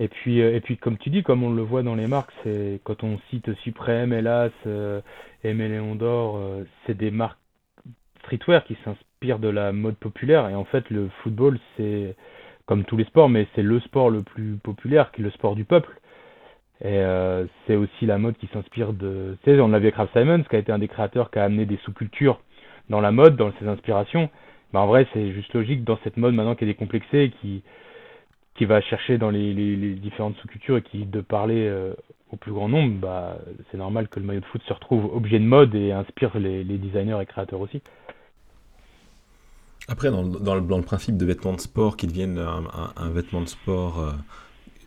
[0.00, 2.32] Et puis, euh, et puis, comme tu dis, comme on le voit dans les marques,
[2.44, 5.00] c'est quand on cite Suprême, Hélas, euh,
[5.44, 7.38] d'Or, euh, c'est des marques
[8.20, 10.48] streetwear qui s'inspirent de la mode populaire.
[10.48, 12.14] Et en fait, le football, c'est
[12.66, 15.56] comme tous les sports, mais c'est le sport le plus populaire, qui est le sport
[15.56, 15.98] du peuple.
[16.80, 19.36] Et euh, c'est aussi la mode qui s'inspire de.
[19.46, 21.66] On l'a vu avec Ralph Simons, qui a été un des créateurs qui a amené
[21.66, 22.40] des sous-cultures
[22.88, 24.30] dans la mode, dans ses inspirations.
[24.74, 27.62] En vrai, c'est juste logique dans cette mode maintenant qui est décomplexée et qui
[28.58, 31.94] qui va chercher dans les, les, différentes sous-cultures et qui, de parler euh,
[32.32, 33.38] au plus grand nombre, bah,
[33.70, 36.64] c'est normal que le maillot de foot se retrouve objet de mode et inspire les,
[36.64, 37.80] les designers et créateurs aussi.
[39.86, 42.64] Après, dans, dans, le, dans, le, principe de vêtements de sport qui deviennent un,
[42.96, 44.12] un, vêtement de sport, euh,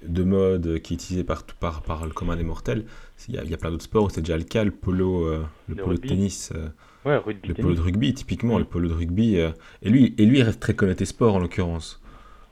[0.05, 2.85] de mode qui est utilisé par, par, par le commun des mortels.
[3.29, 5.25] Il y a, il y a plein d'autres sports, c'est déjà le cas, le polo,
[5.27, 6.67] euh, le Le polo de tennis, euh,
[7.05, 7.61] Ouais, rugby, le tennis.
[7.69, 8.59] polo de rugby, typiquement, Mm.
[8.59, 9.37] le polo de rugby.
[9.39, 9.51] euh,
[9.81, 12.00] et, lui, et lui, il reste très connoté sport en l'occurrence.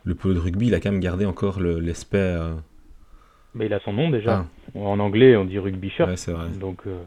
[0.06, 2.18] Le polo de rugby, il a quand même gardé encore le- l'aspect.
[2.18, 2.56] euh,
[3.54, 4.46] Mais il a son nom déjà.
[4.76, 6.10] ah, En anglais, on dit rugby shirt.
[6.10, 6.50] ouais, c'est vrai.
[6.60, 7.04] Donc, euh,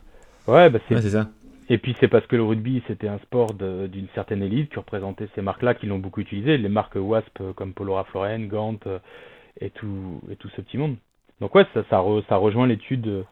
[0.49, 1.29] ouais, bah c'est Ouais, c'est ça.
[1.69, 5.29] Et puis c'est parce que le rugby c'était un sport d'une certaine élite qui représentait
[5.35, 8.79] ces marques-là qui l'ont beaucoup utilisé, les marques WASP euh, comme Polo Ralph Lauren, Gant
[9.61, 10.97] et tout et tout ce petit monde.
[11.41, 13.25] Donc ouais, ça ça, re- ça rejoint l'étude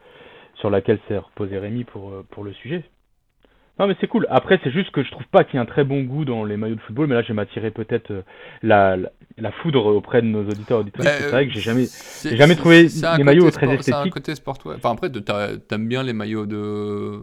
[0.55, 2.83] sur laquelle s'est reposé Rémi pour pour le sujet.
[3.79, 4.27] Non mais c'est cool.
[4.29, 6.43] Après c'est juste que je trouve pas qu'il y ait un très bon goût dans
[6.43, 8.21] les maillots de football, mais là je vais m'attirer peut-être euh,
[8.61, 11.05] la, la la foudre auprès de nos auditeurs et auditrices.
[11.05, 11.85] Bah, c'est vrai que j'ai jamais
[12.23, 14.13] j'ai jamais c'est- trouvé c'est un les maillots côté très sport- C'est un esthétiques.
[14.13, 14.75] côté sport, ouais.
[14.75, 17.19] Enfin, après, t'aimes bien les maillots de,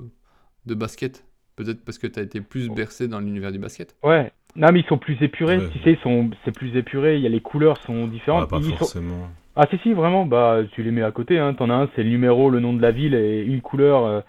[0.66, 1.24] de basket?
[1.56, 3.94] Peut-être parce que t'as été plus bercé dans l'univers du basket?
[4.02, 4.32] Ouais.
[4.56, 5.58] Non mais ils sont plus épurés.
[5.58, 5.68] Ouais.
[5.72, 7.16] Tu sais, ils sont c'est plus épuré.
[7.16, 8.50] Il y a les couleurs sont Ah, différentes.
[8.50, 9.28] pas Ils sont- forcément.
[9.54, 11.52] Ah si si vraiment bah tu les mets à côté hein.
[11.54, 14.04] T'en as un c'est le numéro, le nom de la ville et une couleur.
[14.06, 14.20] euh,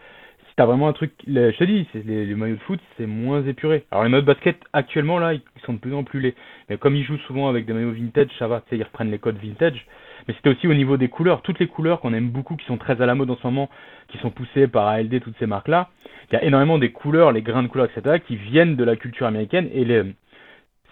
[0.59, 3.85] t'as vraiment un truc, je te dis, les, les maillots de foot c'est moins épuré.
[3.91, 6.35] Alors les maillots de basket actuellement là ils sont de plus en plus laids.
[6.67, 8.59] Mais comme ils jouent souvent avec des maillots vintage, ça va.
[8.59, 9.85] Tu sais ils reprennent les codes vintage.
[10.27, 12.75] Mais c'était aussi au niveau des couleurs, toutes les couleurs qu'on aime beaucoup, qui sont
[12.75, 13.69] très à la mode en ce moment,
[14.09, 15.87] qui sont poussées par ALD, toutes ces marques là.
[16.29, 18.17] Il y a énormément des couleurs, les grains de couleurs etc.
[18.27, 20.03] qui viennent de la culture américaine et les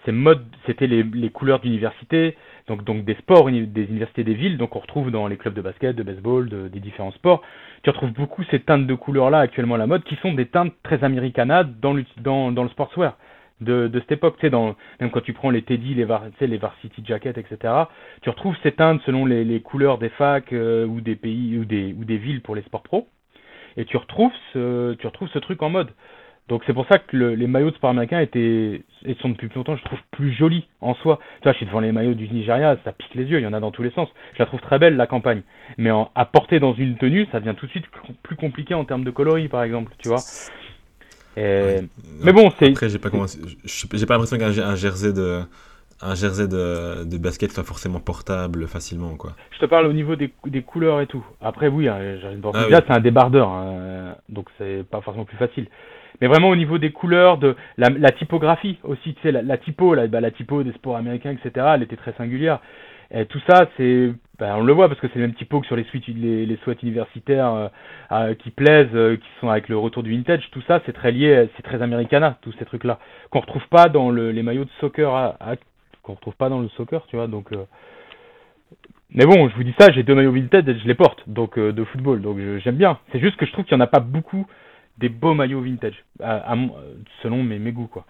[0.06, 2.38] ces modes, c'était les, les couleurs d'université,
[2.68, 5.62] donc, donc des sports des universités des villes, donc on retrouve dans les clubs de
[5.62, 7.42] basket, de baseball, de- des différents sports.
[7.82, 10.72] Tu retrouves beaucoup ces teintes de couleurs-là actuellement à la mode, qui sont des teintes
[10.82, 13.16] très americana dans le, dans, dans le sportswear
[13.60, 14.36] de, de cette époque.
[14.36, 17.38] Tu sais, dans, même quand tu prends les Teddy, les, tu sais, les varsity jackets,
[17.38, 17.72] etc.,
[18.22, 21.64] tu retrouves ces teintes selon les, les couleurs des facs euh, ou des pays ou
[21.64, 23.08] des, ou des villes pour les sports pro.
[23.76, 25.90] Et tu retrouves tu retrouves ce truc en mode.
[26.48, 29.48] Donc c'est pour ça que le- les maillots de sport américains étaient et sont depuis
[29.48, 31.18] plus longtemps, je trouve, plus jolis en soi.
[31.36, 33.46] Tu vois, je suis devant les maillots du Nigeria, ça pique les yeux, il y
[33.46, 34.08] en a dans tous les sens.
[34.34, 35.42] Je la trouve très belle la campagne,
[35.76, 37.84] mais en, à porter dans une tenue, ça devient tout de suite
[38.22, 40.20] plus compliqué en termes de coloris, par exemple, tu vois.
[41.36, 41.84] Et- Ouais.
[42.24, 43.38] Mais bon, c'est Après, j'ai pas commencé.
[43.64, 45.42] J'ai pas l'impression qu'un un jersey de
[46.00, 49.32] un jersey de, de basket soit forcément portable facilement, quoi.
[49.50, 51.24] Je te parle au niveau des, des couleurs et tout.
[51.40, 52.74] Après, oui, hein, Jared Borg Ah oui.
[52.86, 55.66] c'est un débardeur, hein, donc c'est pas forcément plus facile.
[56.20, 60.06] Mais vraiment au niveau des couleurs, de la, typographie aussi, tu sais, la, typo, la,
[60.06, 62.60] bah, la typo des sports américains, etc., elle était très singulière.
[63.10, 65.66] Et tout ça, c'est, bah, on le voit parce que c'est le même typo que
[65.66, 67.70] sur les suites, les, les universitaires
[68.12, 70.50] euh, qui plaisent, euh, qui sont avec le retour du vintage.
[70.50, 72.98] Tout ça, c'est très lié, c'est très americana, tous ces trucs-là,
[73.30, 75.56] qu'on retrouve pas dans le, les maillots de soccer, à- à-
[76.02, 77.28] qu'on retrouve pas dans le soccer, tu vois.
[77.28, 77.64] Donc, euh,
[79.10, 81.84] mais bon, je vous dis ça, j'ai deux maillots vintage je les porte, donc de
[81.84, 82.98] football, donc j'aime bien.
[83.12, 84.46] C'est juste que je trouve qu'il n'y en a pas beaucoup
[84.98, 88.04] des beaux maillots vintage, à- à mon- euh, selon mes, mes goûts, quoi.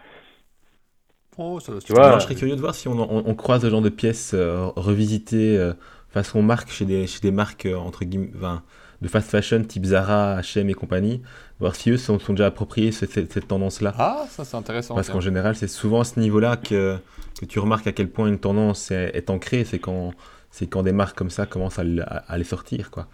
[1.40, 3.70] Oh, ça, Tu vois, je serais curieux de voir si on, on- on croise ce
[3.70, 5.72] genre de pièces euh, revisitées euh,
[6.08, 8.62] façon marque chez des, chez des marques euh, entre guillemets, enfin,
[9.02, 11.22] de fast fashion type Zara, H&M et compagnie,
[11.60, 13.94] voir si eux sont, sont déjà appropriés ce- cette, cette tendance-là.
[13.96, 14.96] Ah, ça c'est intéressant.
[14.96, 16.96] Parce qu'en général, c'est souvent à ce niveau-là que,
[17.40, 20.10] que tu remarques à quel point une tendance est, est ancrée, c'est quand,
[20.50, 23.06] c'est quand des marques comme ça commencent à, à- à les sortir, quoi.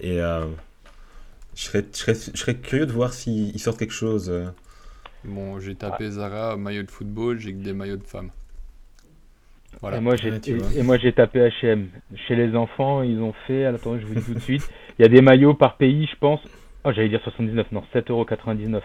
[0.00, 0.46] Et euh,
[1.58, 4.30] je, serais, je, serais, je serais curieux de voir s'ils ils sortent quelque chose.
[4.30, 4.46] euh.
[5.24, 8.30] Bon, j'ai tapé Zara, maillot de football, j'ai que des maillots de femmes.
[9.80, 9.98] Voilà.
[9.98, 11.88] Et moi, j'ai Ouais, tapé H&M.
[12.26, 15.04] Chez les enfants, ils ont fait, attendez, je vous dis tout de suite, il y
[15.04, 16.40] a des maillots par pays, je pense.
[16.84, 18.80] Oh, j'allais dire 79, non, 7,99€.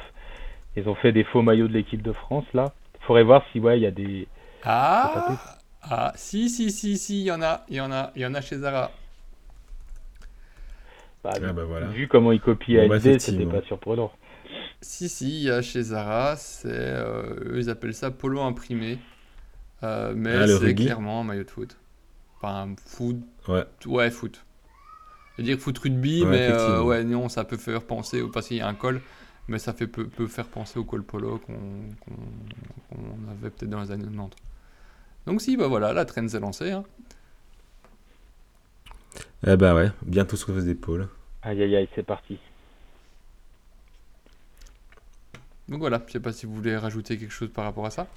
[0.75, 2.73] Ils ont fait des faux maillots de l'équipe de France, là.
[3.01, 4.27] Faudrait voir si, ouais, il y a des...
[4.63, 5.37] Ah,
[5.81, 8.25] ah, si, si, si, si, il y en a, il y en a, il y
[8.25, 8.91] en a chez Zara.
[11.23, 11.87] Bah, Ah bah voilà.
[11.87, 14.11] Vu comment ils copient Bon, bah, ALD, c'était pas surprenant.
[14.81, 18.99] Si, si, il y a chez Zara, c'est, euh, eux, ils appellent ça polo imprimé.
[19.83, 21.77] Euh, mais Ah, c'est clairement un maillot de foot.
[22.37, 23.17] Enfin, foot,
[23.47, 23.63] Ouais.
[23.85, 24.43] ouais, foot.
[25.37, 28.27] Je veux dire foot rugby, Ouais, mais euh, ouais, non, ça peut faire penser, au-
[28.29, 29.01] parce qu'il y a un col,
[29.47, 33.91] mais ça fait, peut, peut faire penser au col polo qu'on avait peut-être dans les
[33.91, 34.35] années 90.
[35.25, 36.71] Donc si, bah voilà, la trend s'est lancée.
[36.71, 36.83] Hein.
[39.45, 41.07] Eh ben ouais, bientôt sur vos épaules.
[41.41, 42.37] Aïe, aïe, aïe, c'est parti.
[45.69, 48.07] Donc voilà, je sais pas si vous voulez rajouter quelque chose par rapport à ça.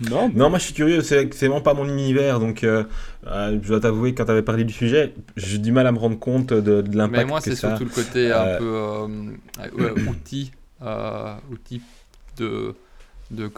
[0.00, 2.84] Non, Non, moi je suis curieux, c'est c'est vraiment pas mon univers, donc euh,
[3.26, 6.18] euh, je dois t'avouer, quand t'avais parlé du sujet, j'ai du mal à me rendre
[6.18, 9.92] compte de, de Mais l'impact moi, que c'est surtout le côté euh, un peu euh,
[9.92, 11.82] ouais, outil, euh, outil
[12.38, 12.74] de,
[13.30, 13.50] de,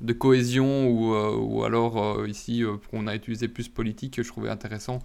[0.00, 4.22] de cohésion ou, euh, ou alors euh, ici, euh, qu'on a utilisé plus politique, que
[4.22, 5.00] je trouvais intéressant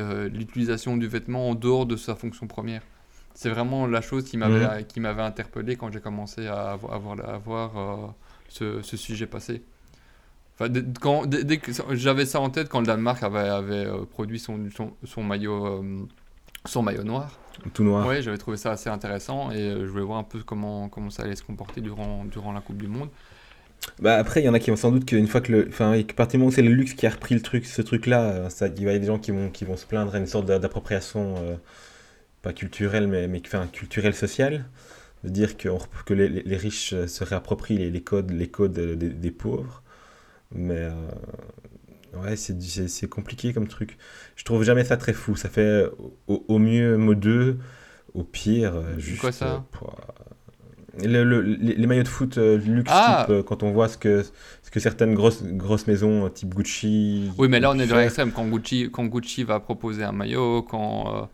[0.00, 2.82] de l'utilisation du vêtement en dehors de sa fonction première.
[3.34, 7.38] C'est vraiment la chose qui m'avait qui m'avait interpellé quand j'ai commencé à avoir, à
[7.38, 8.06] voir, euh,
[8.48, 9.64] ce, ce sujet passer.
[10.54, 13.86] Enfin, dès, quand, dès, dès que j'avais ça en tête quand le Danemark avait, avait
[13.86, 16.06] euh, produit son, son, son maillot, euh,
[16.64, 17.40] son maillot noir.
[17.72, 18.06] Tout noir.
[18.06, 21.10] Ouais, j'avais trouvé ça assez intéressant et euh, je voulais voir un peu comment, comment
[21.10, 23.08] ça allait se comporter durant, durant la Coupe du Monde.
[24.00, 25.68] Bah après, il y en a qui vont sans doute qu'une fois que le.
[25.68, 27.82] Enfin, à partir du moment où c'est le luxe qui a repris le truc, ce
[27.82, 30.14] truc-là, euh, ça, il va y avoir des gens qui vont, qui vont se plaindre
[30.14, 31.56] à une sorte d'a- d'appropriation, euh,
[32.42, 34.66] pas culturelle, mais, mais enfin, culturelle sociale.
[35.24, 38.72] De dire que, on que les, riches euh, se réapproprient les, les codes, les codes
[38.74, 39.82] des, des pauvres.
[40.52, 40.92] Mais euh,
[42.16, 43.96] ouais, c'est c'est- c'est compliqué comme truc.
[44.36, 45.36] Je trouve jamais ça très fou.
[45.36, 45.86] Ça fait
[46.28, 47.58] au, au mieux modeux,
[48.14, 49.20] au pire, juste.
[49.20, 49.64] Quoi, ça?
[49.72, 49.96] pour,
[51.02, 53.96] le- le- les, maillots de foot euh, luxe Ah type, euh, quand on voit ce
[53.98, 54.22] que,
[54.62, 57.30] ce que certaines grosses, grosses maisons euh, type Gucci.
[57.38, 58.32] Oui, mais là, on est dans l'extrême.
[58.32, 61.28] Quand Gucci, quand Gucci va proposer un maillot, quand,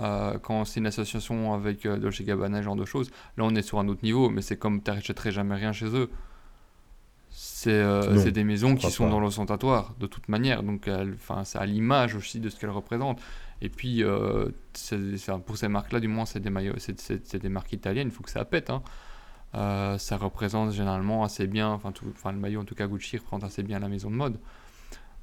[0.00, 3.62] euh, quand c'est une association avec Dolce Gabbana, ce genre de choses, là, on est
[3.62, 4.28] sur un autre niveau.
[4.30, 6.10] Mais c'est comme tu n'achèterais jamais rien chez eux.
[7.30, 9.10] C'est euh, des maisons qui sont pas.
[9.10, 10.62] dans l'ostentatoire, de toute manière.
[10.62, 13.20] Donc, enfin, c'est à l'image aussi de ce qu'elles représentent.
[13.60, 14.48] Et puis, euh,
[15.46, 18.08] pour ces marques-là, du moins, c'est des des marques italiennes.
[18.08, 18.70] Il faut que ça pète.
[18.70, 18.82] hein.
[19.54, 21.92] Euh, ça représente généralement assez bien, enfin,
[22.32, 24.38] le maillot en tout cas Gucci représente assez bien la maison de mode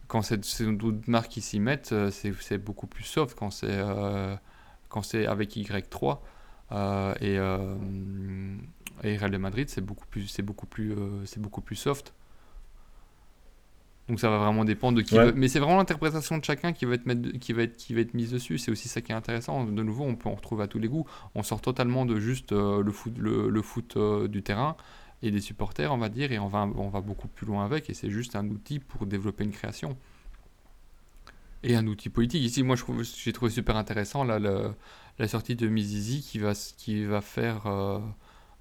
[0.08, 4.36] quand c'est d'autres marques qui s'y mettent, euh, c'est beaucoup plus soft quand c'est euh,
[5.28, 6.20] avec Y3
[6.72, 7.36] euh, et,
[9.08, 10.06] et Real de Madrid, c'est beaucoup
[10.44, 10.96] beaucoup plus
[11.38, 12.14] beaucoup plus soft.
[14.08, 15.26] Donc ça va vraiment dépendre de qui Ouais.
[15.26, 17.94] veut- mais c'est vraiment l'interprétation de chacun qui va être mettre- qui va être qui
[17.96, 19.64] va être mise dessus, c'est aussi ça qui est intéressant.
[19.66, 21.08] De nouveau, on peut en retrouver à tous les goûts.
[21.34, 24.76] On sort totalement de juste euh, le foot le, le foot euh, du terrain
[25.24, 27.90] et des supporters, on va dire, et on va, on va beaucoup plus loin avec,
[27.90, 29.98] et c'est juste un outil pour développer une création.
[31.64, 32.44] Et un outil politique.
[32.44, 34.72] Ici, moi, j'ai trouvé super intéressant là, le-
[35.18, 38.00] la sortie de Mizizi qui va, qui va faire, euh,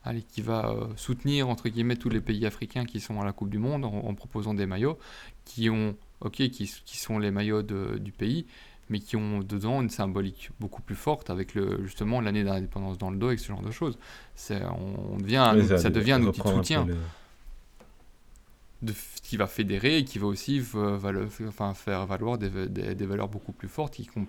[0.05, 3.51] allez, qui va soutenir, entre guillemets, tous les pays africains qui sont à la Coupe
[3.51, 4.99] du Monde en, en proposant des maillots
[5.45, 8.47] qui ont, ok, qui, sont les maillots de- du pays,
[8.91, 13.11] mais qui ont dedans une symbolique beaucoup plus forte avec le, justement l'année d'indépendance dans
[13.11, 13.99] le dos et ce genre de choses.
[14.35, 16.87] C'est, on, on devient ça, devient un outil de soutien
[18.83, 18.93] de,
[19.23, 20.63] qui va fédérer et qui va aussi
[21.49, 24.27] enfin, faire valoir des, va- des- des valeurs beaucoup plus fortes qui sont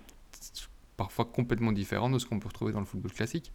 [0.96, 3.52] parfois complètement différentes de ce qu'on peut retrouver dans le football classique.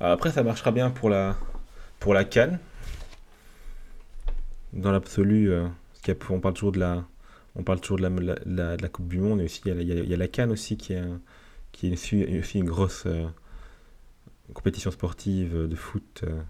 [0.00, 1.36] Après, ça marchera bien pour la,
[2.00, 2.58] pour la Cannes.
[4.72, 7.04] Dans l'absolu, euh, parce qu'il y a- on parle toujours de la,
[7.56, 8.08] on parle toujours de la,
[8.76, 10.94] de la Coupe du Monde, et aussi il y a, il la Cannes aussi qui
[10.94, 11.04] est,
[11.72, 13.26] qui est aussi, une grosse euh,
[14.54, 16.22] compétition sportive de foot.
[16.24, 16.40] euh.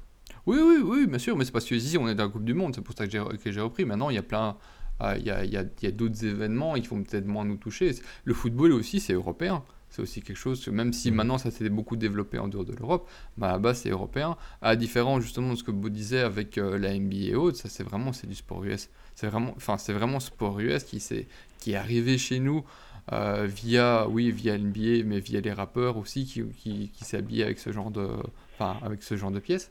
[0.46, 2.44] Oui, oui, oui, bien sûr, mais c'est parce que ici on est dans la Coupe
[2.44, 3.84] du Monde, c'est pour ça que j'ai, repris.
[3.84, 4.56] Maintenant, il y a plein,
[5.00, 7.94] euh, y a, a- d'autres événements, ils vont peut-être moins nous toucher.
[8.24, 9.62] Le football aussi, c'est européen.
[9.92, 11.16] C'est aussi quelque chose, que même si Mhm.
[11.18, 14.36] maintenant ça s'est beaucoup développé en dehors de l'Europe, bah, à la base c'est européen.
[14.62, 17.58] À la différence justement de ce que Beau disait avec euh, la NBA et autres,
[17.58, 18.88] ça c'est vraiment c'est du sport US.
[19.14, 21.28] C'est vraiment, enfin c'est vraiment sport US qui, s'est-
[21.60, 22.64] qui est arrivé chez nous
[23.12, 27.58] euh, via, oui, via NBA, mais via les rappeurs aussi qui, qui, qui s'habillent avec
[27.58, 28.08] ce genre de,
[28.54, 29.70] enfin avec ce genre de pièces.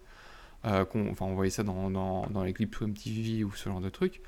[0.65, 3.82] Euh, enfin, on voyait ça dans, dans, dans les clips sur MTV ou ce genre
[3.82, 4.22] de trucs.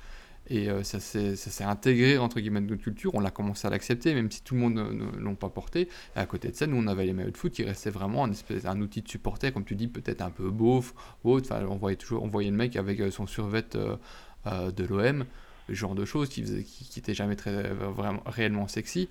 [0.48, 3.14] Et euh, ça s'est intégré entre guillemets de notre culture.
[3.14, 5.88] On l'a commencé à l'accepter, même si tout le monde ne, l'ont pas porté.
[6.16, 8.30] À côté de ça, nous on avait les maillots de foot qui restaient vraiment un,
[8.30, 11.50] espèce, un outil de supporter, comme tu dis, peut-être un peu beauf autre.
[11.50, 15.24] Enfin, on voyait toujours, on voyait le mec avec euh, son survêt euh, de l'OM,
[15.70, 19.08] genre de choses qui faisait, qui, qui était jamais très vraiment réellement sexy.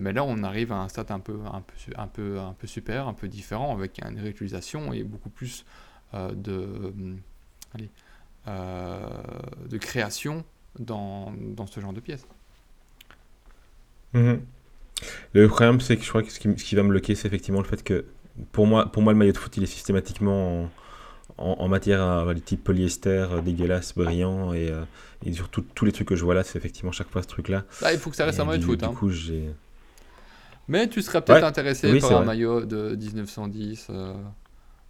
[0.00, 2.66] Mais là, on arrive à un stade un peu, un peu, un peu, un peu
[2.66, 5.64] supérieur, un peu différent, avec une réutilisation et beaucoup plus
[6.12, 7.20] de, hum,
[7.72, 7.88] allez,
[8.46, 10.44] de création
[10.78, 12.26] dans, dans ce genre de pièces.
[14.14, 14.40] Mhm.
[15.34, 17.28] Le problème, c'est que je crois que ce qui, ce qui va me bloquer, c'est
[17.28, 18.06] effectivement le fait que
[18.52, 20.70] pour moi, pour moi, le maillot de foot, il est systématiquement en,
[21.38, 24.84] en, en matière à, du type polyester, euh, dégueulasse, brillant, et, euh,
[25.24, 27.64] et surtout tous les trucs que je vois là, c'est effectivement chaque fois ce truc-là.
[27.82, 28.78] Là, il faut que ça reste Et un maillot de foot.
[28.80, 28.94] Du hein.
[28.94, 29.10] coup.
[30.68, 31.44] Mais tu serais peut-être Ouais.
[31.44, 32.26] intéressé Oui, par un vrai.
[32.26, 34.14] maillot de 1910 euh,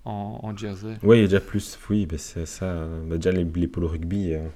[0.06, 0.96] en, en jersey.
[1.02, 1.78] Oui, il y a déjà plus.
[1.90, 2.64] Oui, ben c'est ça.
[2.66, 4.34] euh, bah déjà, les, les polos rugby.
[4.34, 4.46] euh,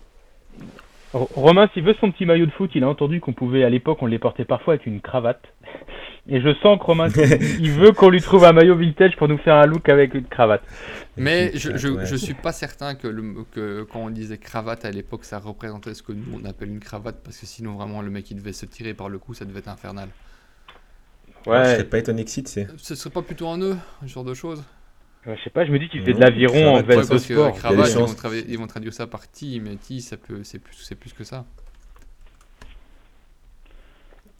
[1.14, 3.68] R- Romain, s'il veut son petit maillot de foot, il a entendu qu'on pouvait, à
[3.70, 5.42] l'époque, on les portait parfois avec une cravate.
[6.28, 7.08] Et je sens que Romain,
[7.58, 10.26] il veut qu'on lui trouve un maillot vintage pour nous faire un look avec une
[10.26, 10.62] cravate.
[11.16, 12.06] Mais je, je, Ouais.
[12.06, 15.94] je suis pas certain que, le, que quand on disait cravate à l'époque, ça représentait
[15.94, 18.52] ce que nous on appelle une cravate, parce que sinon vraiment le mec il devait
[18.52, 20.08] se tirer par le cou, ça devait être infernal.
[21.46, 22.44] Je serais pas étonné que sais.
[22.76, 24.62] Ce serait pas plutôt un nœud, ce genre de choses
[25.26, 27.02] Ouais, je sais pas, je me dis qu'il fait de l'aviron en cravate, veste Ouais,
[27.02, 27.60] de parce sport.
[27.68, 28.14] Ils vont,
[28.48, 31.24] ils vont traduire ça par ti, mais ti, ça peut, c'est plus, c'est plus que
[31.24, 31.44] ça.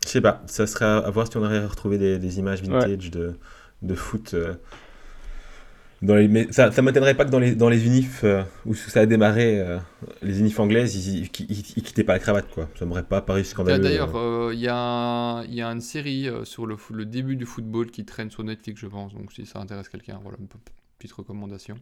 [0.05, 2.39] Je sais pas, ça serait à à voir si on arrive à retrouver des, des
[2.39, 3.39] images vintage de,
[3.83, 4.35] de foot.
[4.35, 4.55] euh.
[6.03, 8.75] Dans les, mais ça, ça m'étonnerait pas que dans les, dans les unifs euh, où
[8.75, 9.79] ça a démarré, euh,
[10.23, 12.71] les unifs anglaises, ils, ils, ils- ils quittaient pas la cravate, quoi.
[12.79, 13.83] Ça m'aurait pas paru scandaleux.
[13.83, 14.49] D'ailleurs, euh.
[14.49, 18.07] euh, il y, a y a une série sur le, le début du football qui
[18.07, 19.13] traîne sur Netflix, je pense.
[19.15, 20.49] Donc si ça intéresse quelqu'un, voilà une
[20.99, 21.77] petite recommandation.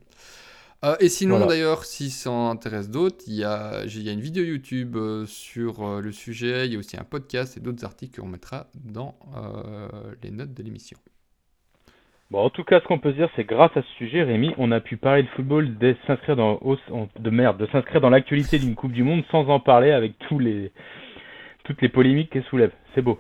[1.00, 1.52] Et sinon, Voilà.
[1.52, 4.96] d'ailleurs, si ça intéresse d'autres, il y a, y a une vidéo YouTube
[5.26, 6.66] sur le sujet.
[6.66, 9.16] Il y a aussi un podcast et d'autres articles qu'on mettra dans
[10.22, 10.98] les notes de l'émission.
[12.30, 14.52] Bon, en tout cas, ce qu'on peut se dire, c'est grâce à ce sujet, Rémi,
[14.58, 16.60] on a pu parler de football, de s'inscrire dans
[17.18, 20.38] de merde, de s'inscrire dans l'actualité d'une Coupe du Monde sans en parler avec tous
[20.38, 20.70] les
[21.64, 22.70] toutes les polémiques qu'elle soulève.
[22.94, 23.18] C'est beau.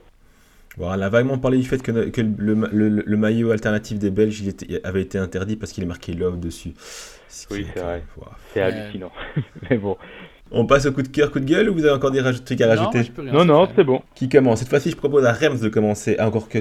[0.76, 4.10] Bon, elle a vaguement parlé du fait que, que le, le- le maillot alternatif des
[4.10, 6.72] Belges il était- avait été interdit parce qu'il est marqué Love dessus.
[6.76, 8.02] Ce Oui, est- c'est vrai.
[8.52, 9.10] C'est hallucinant.
[9.70, 9.96] Mais bon.
[10.50, 12.60] On passe au coup de cœur, coup de gueule ou vous avez encore des trucs
[12.60, 14.02] à Non, rajouter moi, je peux rien, Non, c'est non, c'est bon.
[14.14, 16.16] Qui commence Cette fois-ci, je propose à Rems de commencer.
[16.18, 16.58] Ah, Encore que.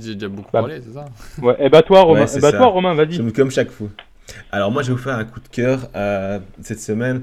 [0.00, 1.04] J'ai déjà beaucoup Bah, parlé, c'est ça?
[1.40, 3.18] Ouais, et bah toi, Romain, Ouais, eh bah toi, Romain, vas-y.
[3.18, 3.88] Comme, comme chaque fois.
[4.50, 7.22] Alors moi, je vais vous faire un coup de cœur euh, cette semaine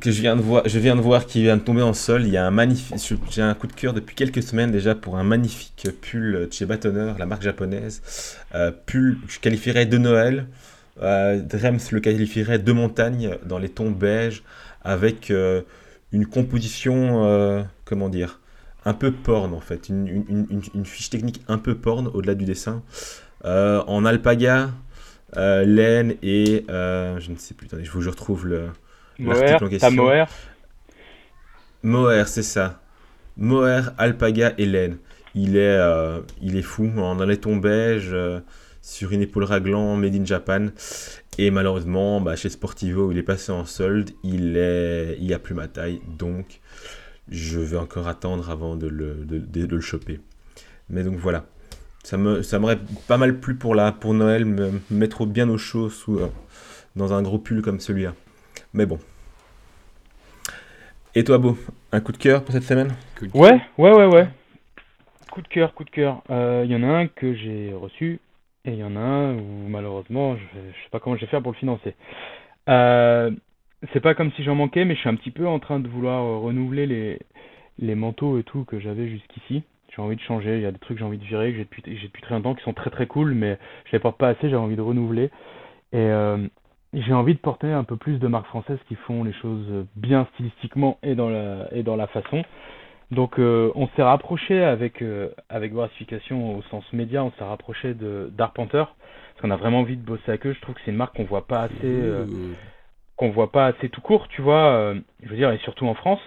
[0.00, 2.22] que je viens de voir, je viens de voir qui vient de tomber en sol.
[2.26, 2.96] Il y a un magnifique,
[3.30, 6.66] j'ai un coup de cœur depuis quelques semaines déjà pour un magnifique pull de chez
[6.66, 8.02] Batonner, la marque japonaise.
[8.54, 10.46] Euh, pull, que je qualifierais de Noël.
[11.02, 14.42] Euh, Drems le qualifierait de montagne dans les tons beige
[14.86, 15.62] avec euh,
[16.12, 18.40] une composition, euh, comment dire,
[18.84, 22.06] un peu porn en fait, une, une- une- une- une fiche technique un peu porn
[22.14, 22.82] au-delà du dessin.
[23.44, 24.70] Euh, en alpaga,
[25.36, 28.68] euh, laine et euh, je ne sais plus, attendez, je vous je retrouve le
[29.18, 29.90] l'article en question.
[29.96, 30.24] Moher.
[31.82, 32.80] mohair, c'est ça.
[33.36, 34.98] Mohair, alpaga et laine.
[35.34, 35.78] Il est,
[36.40, 38.16] il est fou, en un laiton beige,
[38.82, 40.68] sur une épaule raglan, made in Japan.
[41.38, 45.54] Et malheureusement, bah, chez Sportivo, il est passé en solde, il est, il a plus
[45.54, 46.60] ma taille, donc
[47.28, 50.20] je vais encore attendre avant de le, de, de- de le choper.
[50.88, 51.44] Mais donc voilà,
[52.04, 55.58] ça me, ça m'aurait pas mal plu pour la, pour Noël, me mettre bien au
[55.58, 56.28] chaud sous, euh,
[56.94, 58.14] dans un gros pull comme celui-là.
[58.72, 58.98] Mais bon.
[61.14, 61.58] Et toi, Beau,
[61.92, 62.94] un coup de cœur pour cette semaine?
[63.34, 64.28] Ouais, ouais, ouais, ouais.
[65.30, 66.22] Coup de cœur, coup de cœur.
[66.30, 68.20] Euh, Il y en a un que j'ai reçu
[68.66, 71.26] et il y en a un où malheureusement je, je sais pas comment je vais
[71.28, 71.94] faire pour le financer.
[72.68, 73.30] Euh,
[73.92, 75.88] c'est pas comme si j'en manquais, mais je suis un petit peu en train de
[75.88, 77.18] vouloir euh, renouveler les,
[77.78, 79.62] les manteaux et tout que j'avais jusqu'ici.
[79.94, 81.58] J'ai envie de changer, il y a des trucs que j'ai envie de virer, que
[81.58, 84.18] j'ai depuis, j'ai depuis très longtemps, qui sont très très cool, mais je les porte
[84.18, 85.30] pas assez, j'ai envie de renouveler.
[85.92, 86.46] Et euh,
[86.92, 90.26] j'ai envie de porter un peu plus de marques françaises qui font les choses bien
[90.34, 92.42] stylistiquement et dans la, et dans la façon.
[93.10, 97.94] Donc euh, on s'est rapproché avec, euh, avec Voracification au sens média, on s'est rapproché
[97.94, 100.52] de d'Arpenter, parce qu'on a vraiment envie de bosser avec eux.
[100.52, 102.54] Je trouve que c'est une marque qu'on voit pas assez, euh, Ouh.
[103.16, 104.66] qu'on voit pas assez tout court, tu vois.
[104.72, 106.20] euh, je veux dire, et surtout en France.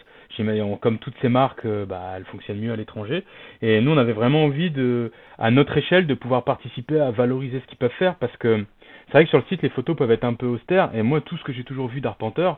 [0.79, 3.25] Comme toutes ces marques, euh, bah, elles fonctionnent mieux à l'étranger.
[3.61, 7.59] Et nous, on avait vraiment envie de, à notre échelle, de pouvoir participer à valoriser
[7.59, 8.63] ce qu'ils peuvent faire, parce que
[9.07, 10.95] c'est vrai que sur le site, les photos peuvent être un peu austères.
[10.95, 12.51] Et moi, tout ce que j'ai toujours vu d'Arpenter,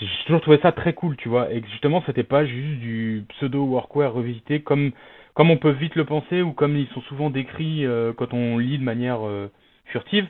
[0.00, 1.52] j'ai toujours trouvé ça très cool, tu vois.
[1.52, 4.92] Et que justement, c'était pas juste du pseudo workwear revisité comme,
[5.34, 8.58] comme on peut vite le penser ou comme ils sont souvent décrits euh, quand on
[8.58, 9.50] lit de manière euh,
[9.86, 10.26] furtive.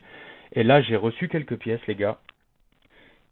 [0.53, 2.19] Et là, j'ai reçu quelques pièces, les gars.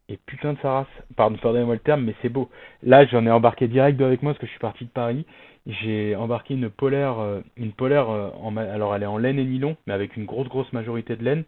[0.08, 0.86] Et putain de sa race,
[1.16, 2.50] pardon, pardonnez-moi le terme, mais c'est beau.
[2.82, 5.24] Là, j'en ai embarqué direct avec moi parce que je suis parti de Paris.
[5.66, 9.76] J'ai embarqué une polaire, euh, une polaire en, alors elle est en laine et nylon,
[9.86, 11.44] mais avec une grosse grosse majorité de laine.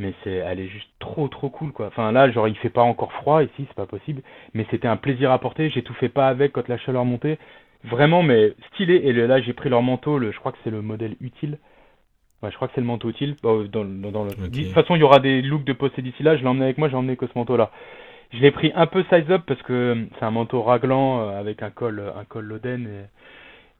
[0.00, 1.88] Mais c'est, elle est juste trop trop cool quoi.
[1.88, 4.22] Enfin là, genre il fait pas encore froid ici, c'est pas possible.
[4.54, 5.68] Mais c'était un plaisir à porter.
[5.68, 7.38] J'ai tout fait pas avec quand la chaleur montait.
[7.84, 8.94] Vraiment, mais stylé.
[8.94, 10.16] Et là, j'ai pris leur manteau.
[10.18, 11.58] Le, je crois que c'est le modèle utile.
[12.42, 13.36] Ouais, je crois que c'est le manteau utile.
[13.42, 14.30] Bon, dans, dans, dans le...
[14.30, 16.34] De toute façon, il y aura des looks de poster d'ici là.
[16.34, 16.88] Je l'ai emmené avec moi.
[16.88, 17.70] J'ai emmené que ce manteau-là.
[18.32, 21.38] Je l'ai pris un peu size up parce que euh, c'est un manteau raglan euh,
[21.38, 23.04] avec un col, un col Loden et,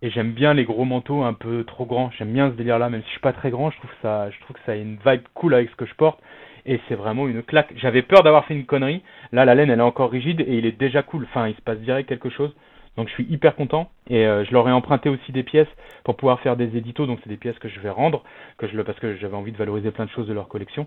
[0.03, 2.11] et j'aime bien les gros manteaux un peu trop grands.
[2.19, 3.71] J'aime bien ce délire-là, même si je suis pas très grand.
[3.71, 5.95] Je trouve ça, je trouve que ça a une vibe cool avec ce que je
[5.95, 6.19] porte
[6.67, 7.73] et c'est vraiment une claque.
[7.77, 9.03] J'avais peur d'avoir fait une connerie.
[9.33, 11.25] Là, la laine, elle est encore rigide et il est déjà cool.
[11.25, 12.55] Enfin, il se passe direct quelque chose.
[12.97, 15.69] Donc, je suis hyper content et euh, je leur ai emprunté aussi des pièces
[16.05, 17.07] pour pouvoir faire des éditos.
[17.07, 18.25] Donc, c'est des pièces que je vais rendre,
[18.59, 20.87] que je parce que j'avais envie de valoriser plein de choses de leur collection.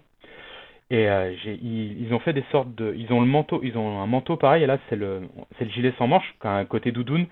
[0.89, 4.05] Et euh, ils, ont fait des sortes de, ils ont le manteau, ils ont un
[4.05, 4.63] manteau pareil.
[4.63, 5.21] Et là, c'est le,
[5.57, 7.25] c'est le gilet sans manches, qui un côté doudoune.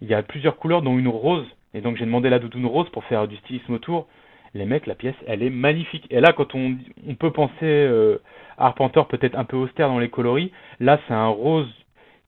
[0.00, 1.46] Il y a plusieurs couleurs, dont une rose.
[1.74, 4.06] Et donc, j'ai demandé la doudoune rose pour faire du stylisme autour.
[4.54, 6.06] Les mecs, la pièce, elle est magnifique.
[6.10, 6.76] Et là, quand on,
[7.18, 8.18] peut penser euh,
[8.56, 11.68] Arpenter peut-être un peu austère dans les coloris, là, c'est un rose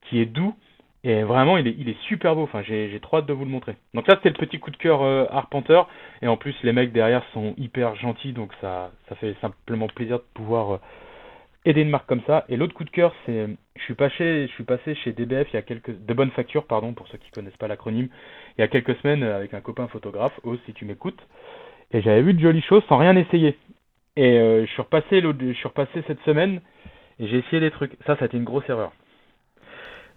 [0.03, 0.55] qui est doux.
[1.05, 2.43] Et vraiment, il est, il est super beau.
[2.43, 3.77] Enfin, j'ai, trop hâte de vous le montrer.
[3.95, 5.83] Donc ça, c'était le petit coup de cœur euh, Arpenter.
[6.21, 10.19] Et en plus, les mecs derrière sont hyper gentils, donc ça, ça fait simplement plaisir
[10.19, 10.79] de pouvoir euh,
[11.67, 12.45] aider une marque comme ça.
[12.49, 15.55] Et l'autre coup de cœur, c'est, je suis passé, je suis passé chez DBF il
[15.55, 18.09] y a quelques, de bonnes factures, pardon, pour ceux qui connaissent pas l'acronyme,
[18.57, 21.21] il y a quelques semaines euh, avec un copain photographe, Ose, si tu m'écoutes.
[21.93, 23.59] Et j'avais vu de jolies choses sans rien essayer.
[24.17, 26.61] Et euh, je suis repassé je suis repassé cette semaine
[27.19, 27.93] et j'ai essayé des trucs.
[28.07, 28.93] Ça, ça a été une grosse erreur.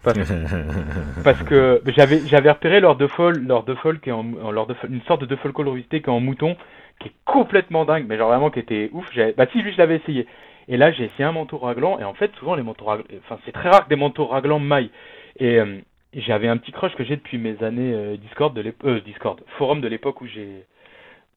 [0.04, 0.18] Parce,
[1.24, 5.22] parce que j'avais j'avais repéré leur default, leur default qui est en, leur une sorte
[5.22, 6.56] de default coloricité qui est en mouton,
[7.00, 9.06] qui est complètement dingue, mais genre vraiment qui était ouf.
[9.38, 10.26] Bah si, lui je l'avais essayé.
[10.70, 13.38] Et là j'ai essayé un manteau raglan et en fait souvent les manteaux raglans, enfin
[13.46, 14.92] c'est très rare que des manteaux raglans maillent.
[15.38, 15.80] Et euh,
[16.14, 19.82] j'avais un petit crush que j'ai depuis mes années euh, Discord de euh, Discord forum
[19.82, 20.66] de l'époque où j'ai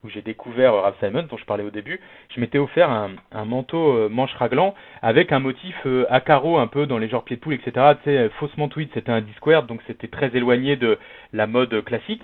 [0.02, 2.00] où j'ai découvert euh, Ralph Simon dont je parlais au début.
[2.34, 6.98] Je m'étais offert un, manteau manche raglan avec un motif à carreaux un peu dans
[6.98, 7.94] les genres pieds de poule, etc.
[8.02, 10.98] Tu sais, faussement tweed, c'était un disquare, donc c'était très éloigné de
[11.32, 12.22] la mode classique.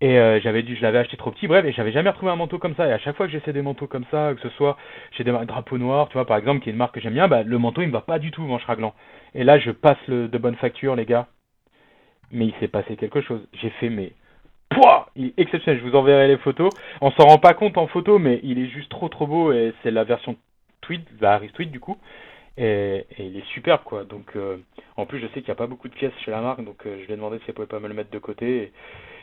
[0.00, 2.36] Et euh, j'avais dû, je l'avais acheté trop petit, bref, et j'avais jamais retrouvé un
[2.36, 2.86] manteau comme ça.
[2.86, 4.76] Et à chaque fois que j'essaie des manteaux comme ça, que ce soit
[5.12, 7.26] chez des drapeaux noirs, tu vois, par exemple, qui est une marque que j'aime bien,
[7.26, 8.94] bah, le manteau il me va pas du tout manche raglan.
[9.34, 11.26] Et là, je passe le, de bonne facture, les gars.
[12.30, 13.46] Mais il s'est passé quelque chose.
[13.54, 14.12] J'ai fait mais
[14.68, 15.80] Pouah il est exceptionnel.
[15.82, 16.70] Je vous enverrai les photos.
[17.00, 19.72] On s'en rend pas compte en photo, mais il est juste trop trop beau et
[19.82, 20.36] c'est la version
[20.82, 21.96] tweed, la Harris tweed du coup.
[22.58, 24.04] Et, et il est superbe quoi.
[24.04, 24.58] Donc euh,
[24.96, 26.84] en plus je sais qu'il n'y a pas beaucoup de pièces chez la marque, donc
[26.86, 28.72] euh, je lui ai demandé si elle pouvait pas me le mettre de côté.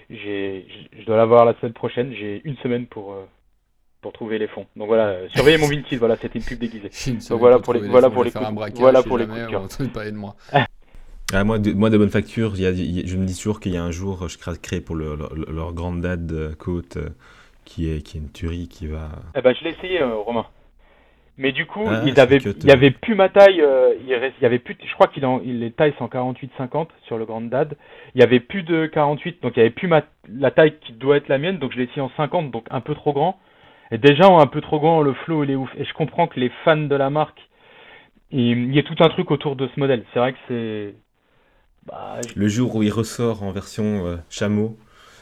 [0.10, 0.68] J'ai,
[1.00, 2.14] je- dois l'avoir la semaine prochaine.
[2.14, 3.26] J'ai une semaine pour euh,
[4.02, 4.68] pour trouver les fonds.
[4.76, 5.98] Donc voilà, euh, surveillez mon Vinted.
[6.00, 6.90] Voilà, c'était une pub déguisée.
[7.08, 8.46] Une semaine voilà pour les- voilà fonds, pour les coups
[8.80, 9.62] voilà pour les coups de cœur.
[11.34, 13.36] Ah, moi, de, moi, de bonne facture, il y a- y a- je me dis
[13.36, 16.54] toujours qu'il y a un jour, je crée pour le- le- leur grande dad euh,
[16.54, 17.10] côte, euh,
[17.66, 19.10] qui est, qui est une tuerie qui va.
[19.36, 20.46] Eh ben, je l'ai essayé, euh, Romain.
[21.38, 22.16] Mais du coup, Ah, il
[22.66, 23.62] y avait plus ma taille.
[23.62, 24.78] euh, il, reste- il y avait plus.
[24.86, 27.76] Je crois qu'il en, il les tailles sont 48-50 sur le Grand Dad.
[28.16, 30.94] Il y avait plus de 48, donc il y avait plus ma, la taille qui
[30.94, 31.58] doit être la mienne.
[31.60, 33.38] Donc je l'ai essayé en 50, donc un peu trop grand.
[33.92, 35.70] Et déjà en un peu trop grand, le flow il est ouf.
[35.78, 37.40] Et je comprends que les fans de la marque,
[38.32, 40.04] il, il y a tout un truc autour de ce modèle.
[40.14, 40.96] C'est vrai que c'est.
[41.86, 44.78] Bah, je- Le jour où il ressort en version euh, chameau,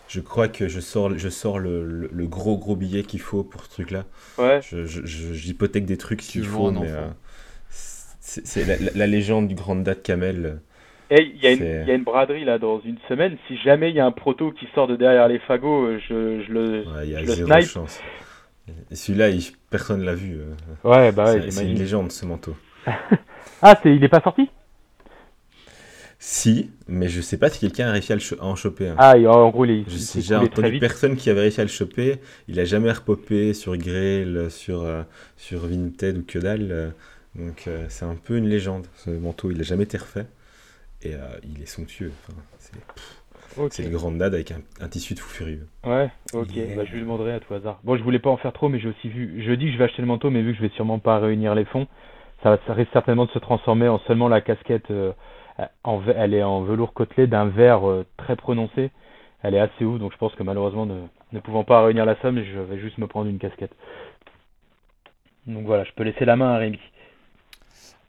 [0.09, 3.43] je crois que je sors, je sors le, le- le gros gros billet qu'il faut
[3.43, 4.05] pour ce truc-là.
[4.38, 4.59] ouais.
[4.61, 7.07] Je- je- je- J'hypothèque des trucs s'il Tu faut, mais euh,
[7.69, 10.59] c'est la, la- la légende du grand dad Kamel.
[11.09, 11.47] Et il y,
[11.88, 13.38] y a une braderie là dans une semaine.
[13.47, 16.43] Si jamais il y a un proto qui sort de derrière les fagots, euh, je,
[16.47, 16.84] je le.
[16.88, 17.67] Ouais, Il y a je le zéro snipe.
[17.67, 17.99] chance.
[18.91, 20.39] Et celui-là, il- personne l'a vu.
[20.39, 20.53] euh.
[20.84, 22.55] Ouais, bah ouais, C'est- c'est une légende ce manteau.
[23.61, 24.49] Ah, c'est, il est pas sorti?
[26.26, 28.95] Si, mais je sais pas si quelqu'un a réussi à, cho- en choper un.
[28.98, 32.16] Ah, en gros, il, Je sais, j'ai entendu personne qui avait réussi à le choper.
[32.48, 35.04] Il a jamais repopé sur Grail, sur, euh,
[35.36, 36.70] sur Vinted ou que dalle.
[36.72, 36.90] euh.
[37.36, 38.88] Donc euh, c'est un peu une légende.
[38.95, 40.26] Ce manteau, il a jamais été refait.
[41.02, 41.12] Et
[41.44, 42.14] il est somptueux.
[42.30, 43.74] Enfin, c'est Ok.
[43.74, 45.68] c'est le grand dad avec un, un tissu de fou furieux.
[45.86, 46.48] Ouais, ok.
[46.78, 47.82] Bah, je lui demanderai à tout hasard.
[47.84, 49.44] Bon, je voulais pas en faire trop, mais j'ai aussi vu.
[49.45, 51.20] Je dis que je vais acheter le manteau, mais vu que je vais sûrement pas
[51.20, 51.86] réunir les fonds,
[52.44, 54.90] ça risque certainement de se transformer en seulement la casquette.
[55.59, 58.91] Euh, en, elle est en velours côtelé d'un vert euh, très prononcé.
[59.41, 61.01] Elle est assez ouf, donc je pense que malheureusement, ne,
[61.34, 63.75] ne pouvant pas réunir la somme, je vais juste me prendre une casquette.
[65.47, 66.80] Donc voilà, je peux laisser la main à Rémi.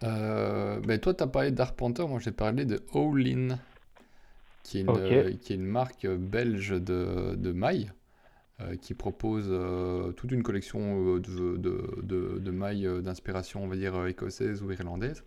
[0.02, 3.58] Euh, ben toi, tu as parlé d'Arpenteur, moi j'ai parlé de Owlin,
[4.62, 7.90] qui est une, qui est une marque belge de, de mailles,
[8.60, 14.62] euh, qui propose euh, toute une collection de, de, mailles d'inspiration, on va dire, écossaise
[14.62, 15.24] ou irlandaise.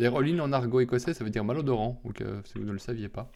[0.00, 2.78] D'ailleurs, Owlin en argot écossais, ça veut dire malodorant, donc, euh, si vous ne le
[2.78, 3.30] saviez pas.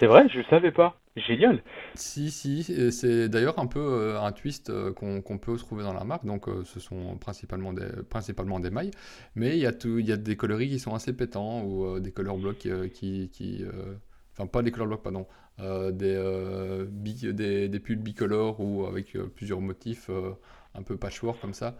[0.00, 0.98] C'est vrai, je savais pas.
[1.14, 1.62] Génial.
[1.94, 6.02] Si, si, c'est d'ailleurs un peu euh, un twist euh, qu'on peut trouver dans la
[6.02, 6.24] marque.
[6.26, 8.90] Donc, euh, ce sont principalement des, principalement des mailles,
[9.36, 12.00] mais il y, a tout, il y a des coloris qui sont assez pétants ou
[12.00, 13.30] des color blocks qui.
[13.32, 13.64] qui
[14.32, 15.28] Enfin, pas des color blocks, pardon,
[15.60, 20.10] des, bi- des, des pulls bicolores ou avec plusieurs motifs
[20.74, 21.76] un peu patchwork comme ça.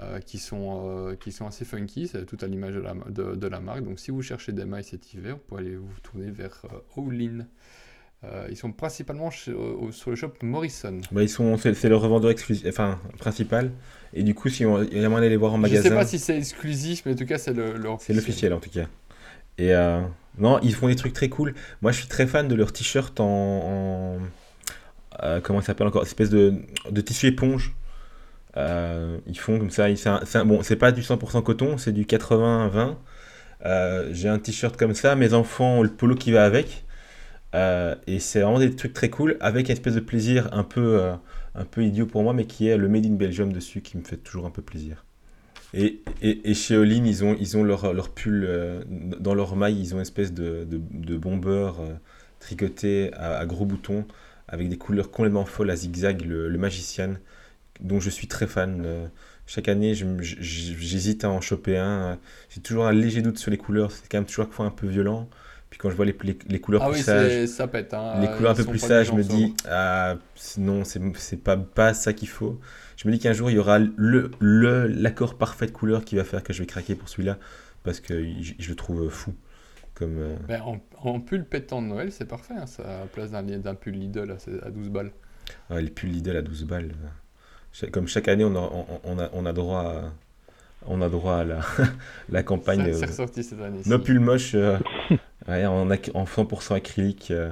[0.00, 3.34] Euh, qui, sont, euh, qui sont assez funky, c'est tout à l'image de la, de,
[3.36, 3.84] de la marque.
[3.84, 6.78] Donc si vous cherchez des mailles cet hiver, vous pouvez aller vous tourner vers euh,
[7.00, 7.46] Owlin.
[8.24, 9.54] Euh, ils sont principalement chez-
[9.90, 10.98] sur le shop Morrison.
[11.12, 13.70] Bah, ils sont, c'est, c'est le revendeur exclusif, enfin principal.
[14.14, 15.82] Et du coup, si on, il y a moyen d'aller les voir en Je magasin.
[15.82, 18.60] sais pas si c'est exclusif, mais en tout cas, c'est le, leur C'est l'officiel en
[18.60, 18.86] tout cas.
[19.58, 19.72] Et
[20.38, 21.54] non, ils font des trucs très cool.
[21.82, 24.16] Moi, je suis très fan de leur t-shirt en,
[25.20, 26.54] en- comment ça s'appelle encore, espèce de,
[26.90, 27.74] de tissu éponge.
[28.56, 29.88] Euh, ils font comme ça.
[29.90, 29.98] ils-
[30.44, 32.98] bon, c'est pas du 100% coton, c'est du 80-20.
[33.66, 35.16] Euh, J'ai un t-shirt comme ça.
[35.16, 36.84] Mes enfants ont le polo qui va avec.
[37.54, 41.00] Euh, et c'est vraiment des trucs très cool avec une espèce de plaisir un peu,
[41.00, 41.14] euh,
[41.54, 44.04] un peu idiot pour moi, mais qui est le Made in Belgium dessus qui me
[44.04, 45.04] fait toujours un peu plaisir.
[45.74, 48.48] Et, et, et chez Olin, ils ont, ils ont leur, leur pull,
[49.20, 51.72] dans leur maille, ils ont une espèce de, de, bomber
[52.40, 54.06] tricoté à, gros boutons,
[54.48, 57.14] avec des couleurs complètement folles à zigzag, le, le Magician,
[57.80, 58.82] dont je suis très fan.
[58.84, 59.06] Euh,
[59.46, 62.12] chaque année, j'hésite à en choper un.
[62.12, 62.16] euh,
[62.50, 64.86] J'ai toujours un léger doute sur les couleurs, c'est quand même toujours fois un peu
[64.86, 65.28] violent.
[65.70, 67.94] Puis quand je vois les, les, les couleurs Ah plus oui, sages, ça pète.
[67.94, 68.20] hein.
[68.20, 70.16] les couleurs un peu plus sages, je me dis, ah,
[70.58, 72.60] non, c'est pas, pas ça qu'il faut.
[72.96, 76.16] Je me dis qu'un jour, il y aura le le- l'accord parfait de couleur qui
[76.16, 77.38] va faire que je vais craquer pour celui-là,
[77.82, 79.34] parce que je, je le trouve fou.
[79.94, 82.54] Comme, euh, Ben, en, en pull pétant de Noël, c'est parfait.
[82.56, 85.12] hein, ça, à la place d'un pull Lidl à, à 12 balles.
[85.68, 86.92] ah, les pulls Lidl à 12 balles.
[87.92, 90.02] Comme chaque année, on a, on, on a, on a droit à,
[90.86, 91.60] on a droit à la,
[92.28, 92.84] la campagne.
[92.92, 93.80] C'est euh, ressorti cette année.
[93.86, 94.78] Nos pulls moches euh,
[95.48, 97.50] ouais, en, ac- en 100% acrylique, euh,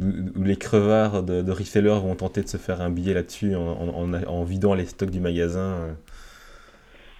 [0.00, 0.04] où,
[0.36, 3.60] où les crevards de, de resellers vont tenter de se faire un billet là-dessus en,
[3.62, 5.60] en- en- en vidant les stocks du magasin.
[5.60, 5.92] euh,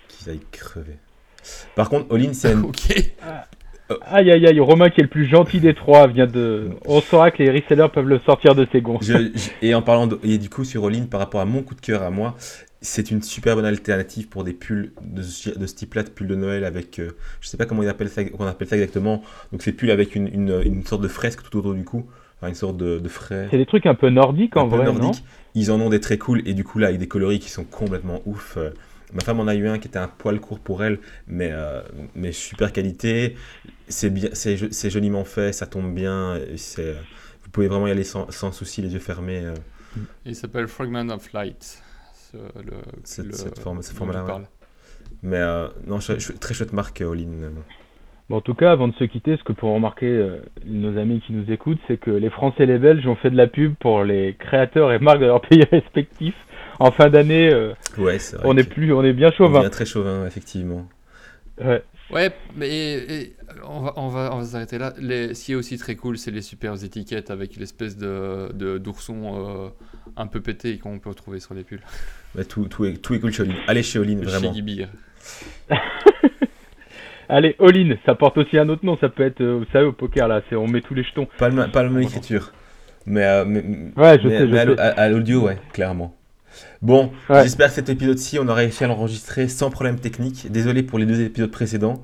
[0.09, 0.97] qu'ils aillent crever.
[1.77, 3.15] Par contre, Olin, c'est ok.
[4.03, 6.69] Aïe aïe aïe, Romain qui est le plus gentil des trois vient de.
[6.87, 8.99] On saura que les resellers peuvent le sortir de ses gonds.
[9.01, 11.63] je- je- et en parlant de, et du coup sur Olin par rapport à mon
[11.63, 12.37] coup de cœur à moi,
[12.81, 16.29] c'est une super bonne alternative pour des pulls de, ce- de ce type-là, de pulls
[16.29, 17.11] de Noël avec, euh,
[17.41, 19.23] je sais pas comment on appelle ça, on appelle ça exactement.
[19.53, 22.07] Donc c'est pulls avec une, une, une sorte de fresque tout autour du cou,
[22.39, 23.49] enfin une sorte de, de frais.
[23.51, 24.95] C'est des trucs un peu nordiques en un peu vrai, non?
[24.95, 25.25] Nordique.
[25.57, 27.65] Ils en ont des très cool et du coup là avec des coloris qui sont
[27.65, 28.55] complètement ouf.
[28.57, 28.71] Euh,
[29.13, 31.81] Ma femme en a eu un qui était un poil court pour elle, mais, euh,
[32.15, 33.37] mais super qualité.
[33.89, 36.39] C'est bien, c'est jo- c'est joliment fait, ça tombe bien.
[36.57, 36.93] C'est,
[37.43, 39.43] vous pouvez vraiment y aller sans, sans souci, les yeux fermés.
[39.45, 39.55] euh,
[40.25, 41.83] Il s'appelle Fragment of Light.
[42.15, 42.73] ce- le,
[43.05, 44.33] Cette- le- cette forme- cette forme-là, ouais.
[45.23, 47.51] Mais euh, non, très chouette marque, All In.
[48.29, 51.21] Bon, en tout cas, avant de se quitter, ce que pour remarquer euh, nos amis
[51.27, 53.75] qui nous écoutent, c'est que les Français et les Belges ont fait de la pub
[53.81, 56.37] pour les créateurs et marques de leurs pays respectifs.
[56.81, 58.47] En fin d'année, euh, Ouais, c'est vrai.
[58.49, 59.59] on est plus, on est bien on chauvin.
[59.61, 60.89] devient très chauvin, effectivement.
[61.63, 61.83] Ouais.
[62.11, 64.93] Ouais, mais et- on, va, on, va, on va s'arrêter là.
[64.99, 68.79] Les, ce qui est aussi très cool, c'est les superbes étiquettes avec l'espèce de de-
[68.79, 69.69] d'ourson euh,
[70.17, 71.83] un peu pété qu'on peut retrouver sur les pulls.
[72.35, 73.55] Mais tout, tout, est, tout est cool chez All In.
[73.69, 74.53] Allez chez All In, Le vraiment.
[74.53, 74.89] Beer.
[77.29, 78.97] Allez, all-in, ça porte aussi un autre nom.
[79.01, 81.29] Ça peut être, euh, vous savez, au poker là, c'est on met tous les jetons.
[81.39, 82.51] Pas, le, pas la même écriture.
[83.07, 83.61] Mais, euh, mais,
[83.97, 84.81] Ouais, je mais, sais, je mais à sais.
[84.81, 86.17] à, à l'audio, ouais, clairement.
[86.83, 87.43] Bon, Ouais.
[87.43, 90.51] j'espère que cet épisode-ci, on a réussi à l'enregistrer sans problème technique.
[90.51, 92.03] Désolé pour les deux épisodes précédents,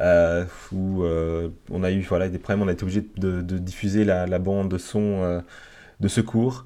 [0.00, 3.58] euh, où euh, on a eu voilà, des problèmes, on a été obligé de, de
[3.58, 5.40] diffuser la, la bande de son euh,
[6.00, 6.64] de secours.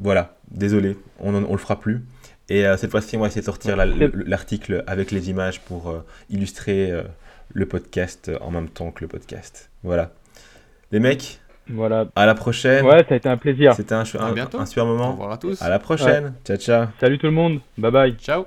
[0.00, 2.04] Voilà, désolé, on, on le fera plus.
[2.48, 6.02] Et cette fois-ci, on va essayer de sortir la- le- l'article avec les images pour
[6.30, 6.92] illustrer
[7.52, 9.68] le podcast en même temps que le podcast.
[9.82, 10.12] Voilà.
[10.92, 12.06] Les mecs, Voilà.
[12.14, 12.84] à la prochaine.
[12.84, 13.74] Ouais, ça a été un plaisir.
[13.74, 15.12] C'était un, un- super Au moment.
[15.12, 15.60] revoir à tous.
[15.62, 16.34] À la prochaine.
[16.44, 16.86] Ciao, ciao.
[17.00, 17.60] Salut tout le monde.
[17.78, 18.14] Bye bye.
[18.18, 18.46] Ciao.